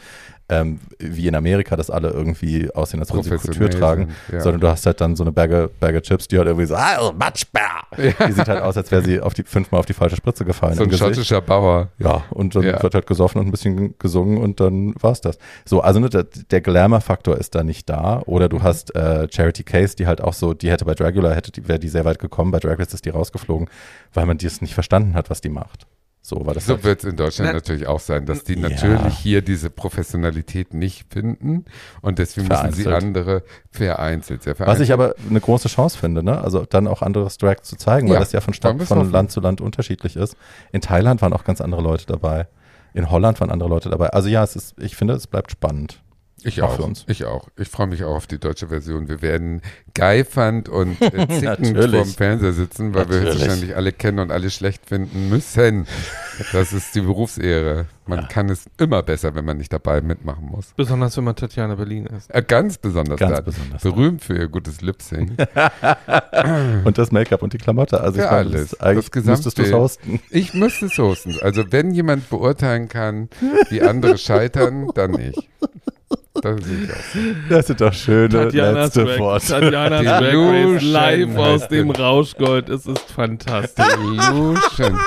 [0.50, 4.40] ähm, wie in Amerika, dass alle irgendwie aussehen, als würden sie Professionell tragen, ja.
[4.40, 7.12] sondern du hast halt dann so eine Berge, Berge Chips, die halt irgendwie so, ah,
[7.12, 8.18] much better.
[8.28, 10.74] Die sieht halt aus, als wäre sie auf die, fünfmal auf die falsche Spritze gefallen
[10.74, 11.88] So ein schottischer Bauer.
[11.98, 12.82] Ja, und dann Ja.
[12.82, 15.38] wird halt gesoffen und ein bisschen gesungen und dann war's das.
[15.64, 18.20] So, also ne, der, der Glamour-Faktor ist da nicht da.
[18.26, 18.50] Oder Mhm.
[18.50, 21.66] du hast äh, Charity Case, die halt auch so, die hätte bei Dragula, hätte die,
[21.68, 23.68] wäre die sehr weit gekommen, bei Drag Race ist die rausgeflogen,
[24.12, 25.86] weil man das nicht verstanden hat, was die macht.
[26.24, 26.84] So war das So halt.
[26.84, 28.68] wird es in Deutschland Na- natürlich auch sein, dass die Ja.
[28.68, 31.64] natürlich hier diese Professionalität nicht finden
[32.00, 33.04] und deswegen müssen sie Vereinzelt.
[33.16, 33.42] andere
[33.72, 34.88] vereinzelt, sehr Was vereinzelt.
[34.88, 36.40] ich aber eine große Chance finde, ne?
[36.40, 39.10] Also dann auch anderes Drag zu zeigen, weil Ja, das ja von Stadt, von.
[39.10, 40.36] Land zu Land unterschiedlich ist.
[40.70, 42.46] In Thailand waren auch ganz andere Leute dabei.
[42.94, 44.10] In Holland waren andere Leute dabei.
[44.10, 46.01] Also ja, es ist, ich finde, es bleibt spannend.
[46.44, 46.76] Ich Auch auch.
[46.76, 47.04] für uns.
[47.08, 47.48] Ich auch.
[47.56, 49.08] Ich freue mich auch auf die deutsche Version.
[49.08, 49.62] Wir werden
[49.94, 53.34] geifernd und äh, zickend vorm Fernseher sitzen, weil wir Natürlich.
[53.34, 55.86] höchstwahrscheinlich alle kennen und alle schlecht finden müssen.
[56.52, 57.86] Das ist die Berufsehre.
[58.06, 58.26] Man Ja.
[58.26, 60.72] kann es immer besser, wenn man nicht dabei mitmachen muss.
[60.76, 62.34] Besonders wenn man Tatjana Berlin ist.
[62.34, 63.42] Äh, ganz besonders Ganz da.
[63.42, 63.82] besonders.
[63.82, 65.30] Berühmt für ihr gutes Lip-Sync.
[66.84, 68.00] Und das Make-up und die Klamotte.
[68.00, 68.70] Also Für ich meine, alles.
[68.70, 69.74] das, eigentlich Das müsstest du es Gesamtbild.
[69.82, 70.20] hosten.
[70.30, 71.36] Ich müsste es hosten.
[71.42, 73.28] Also wenn jemand beurteilen kann,
[73.70, 75.48] wie andere scheitern, dann ich.
[76.42, 77.48] Das sehe ich auch.
[77.48, 79.46] Das sind doch schöne Tatjanas letzte Drag, Worte.
[79.46, 81.90] Tatjanas Drag Race live aus dem.
[81.90, 82.68] Rauschgold.
[82.68, 83.84] Es ist fantastisch.
[83.96, 84.98] Delusion.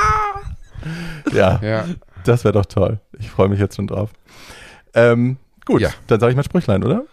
[1.34, 1.86] Ja, Ja.
[2.24, 3.00] das wäre doch toll.
[3.20, 4.12] Ich freue mich jetzt schon drauf.
[4.94, 5.90] Ähm, gut, Ja.
[6.08, 7.04] dann sage ich mal Sprüchlein, oder?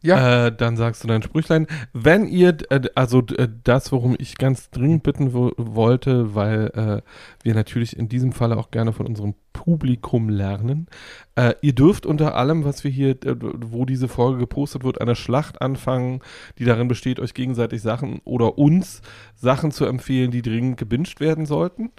[0.00, 0.46] Ja.
[0.46, 1.66] Äh, dann sagst du dein Sprüchlein.
[1.92, 7.02] Wenn ihr, äh, also äh, das, worum ich ganz dringend bitten wo wollte, weil äh,
[7.42, 10.86] wir natürlich in diesem Falle auch gerne von unserem Publikum lernen.
[11.34, 15.60] Äh, ihr dürft unter allem, was wir hier, wo diese Folge gepostet wird, eine Schlacht
[15.60, 16.20] anfangen,
[16.58, 19.02] die darin besteht, euch gegenseitig Sachen oder uns
[19.34, 21.90] Sachen zu empfehlen, die dringend gebinged werden sollten.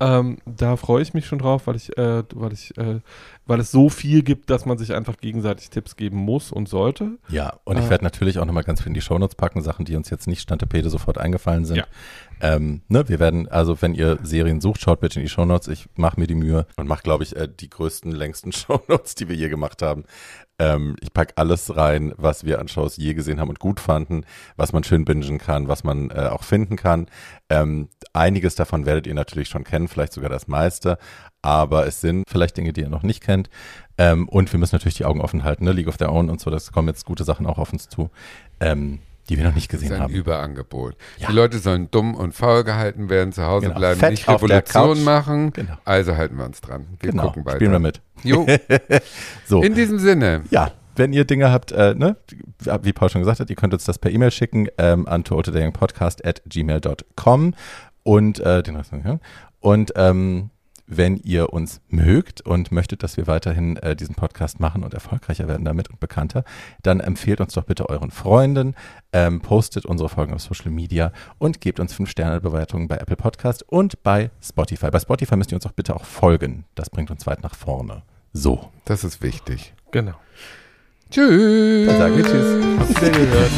[0.00, 3.00] Ähm, da freue ich mich schon drauf, weil ich, äh, weil ich, äh,
[3.46, 7.18] weil es so viel gibt, dass man sich einfach gegenseitig Tipps geben muss und sollte.
[7.28, 7.90] Ja, und ich Ah.
[7.90, 10.40] werde natürlich auch nochmal ganz viel in die Shownotes packen, Sachen, die uns jetzt nicht
[10.40, 11.76] Stantepede sofort eingefallen sind.
[11.78, 11.86] Ja.
[12.40, 15.68] Ähm, ne, wir werden, also wenn ihr Serien sucht, schaut bitte in die Shownotes.
[15.68, 19.28] Ich mache mir die Mühe und mache, glaube ich, äh, die größten, längsten Shownotes, die
[19.28, 20.04] wir je gemacht haben.
[20.60, 24.26] Ähm, ich pack alles rein, was wir an Shows je gesehen haben und gut fanden,
[24.56, 27.06] was man schön bingen kann, was man äh, auch finden kann.
[27.48, 30.98] Ähm, einiges davon werdet ihr natürlich schon kennen, vielleicht sogar das meiste.
[31.40, 33.48] Aber es sind vielleicht Dinge, die ihr noch nicht kennt.
[33.96, 35.72] Ähm, und wir müssen natürlich die Augen offen halten, ne?
[35.72, 38.10] League of Their Own und so, das kommen jetzt gute Sachen auch auf uns zu,
[38.60, 38.98] ähm,
[39.30, 40.12] die wir noch nicht Das ist gesehen ein haben.
[40.14, 40.96] Überangebot.
[41.18, 41.28] Ja.
[41.28, 43.78] Die Leute sollen dumm und faul gehalten werden, zu Hause Genau.
[43.78, 45.52] bleiben, Fett nicht Revolution machen.
[45.52, 45.74] Genau.
[45.84, 46.86] Also halten wir uns dran.
[47.00, 47.56] Wir genau, gucken weiter.
[47.56, 48.00] spielen wir mit.
[48.24, 48.46] Jo,
[49.46, 49.62] So.
[49.62, 50.42] in diesem Sinne.
[50.50, 52.16] Ja, wenn ihr Dinge habt, äh, ne,
[52.82, 56.24] wie Paul schon gesagt hat, ihr könnt uns das per E-Mail schicken ähm, an podcast
[56.26, 57.54] at gmail.com
[58.02, 59.18] und äh, den Rest, ja.
[59.60, 60.50] Und ähm,
[60.90, 65.48] wenn ihr uns mögt und möchtet, dass wir weiterhin äh, diesen Podcast machen und erfolgreicher
[65.48, 66.44] werden damit und bekannter,
[66.82, 68.74] dann empfehlt uns doch bitte euren Freunden,
[69.12, 74.02] ähm, postet unsere Folgen auf Social Media und gebt uns 5-Sterne-Bewertungen bei Apple Podcast und
[74.02, 74.90] bei Spotify.
[74.90, 76.64] Bei Spotify müsst ihr uns auch bitte auch folgen.
[76.74, 78.02] Das bringt uns weit nach vorne.
[78.32, 78.70] So.
[78.84, 79.74] Das ist wichtig.
[79.92, 80.14] Genau.
[81.10, 81.86] Tschüss.
[81.88, 82.78] Dann sagen wir Tschüss.
[82.78, 83.50] Habt ihr gehört?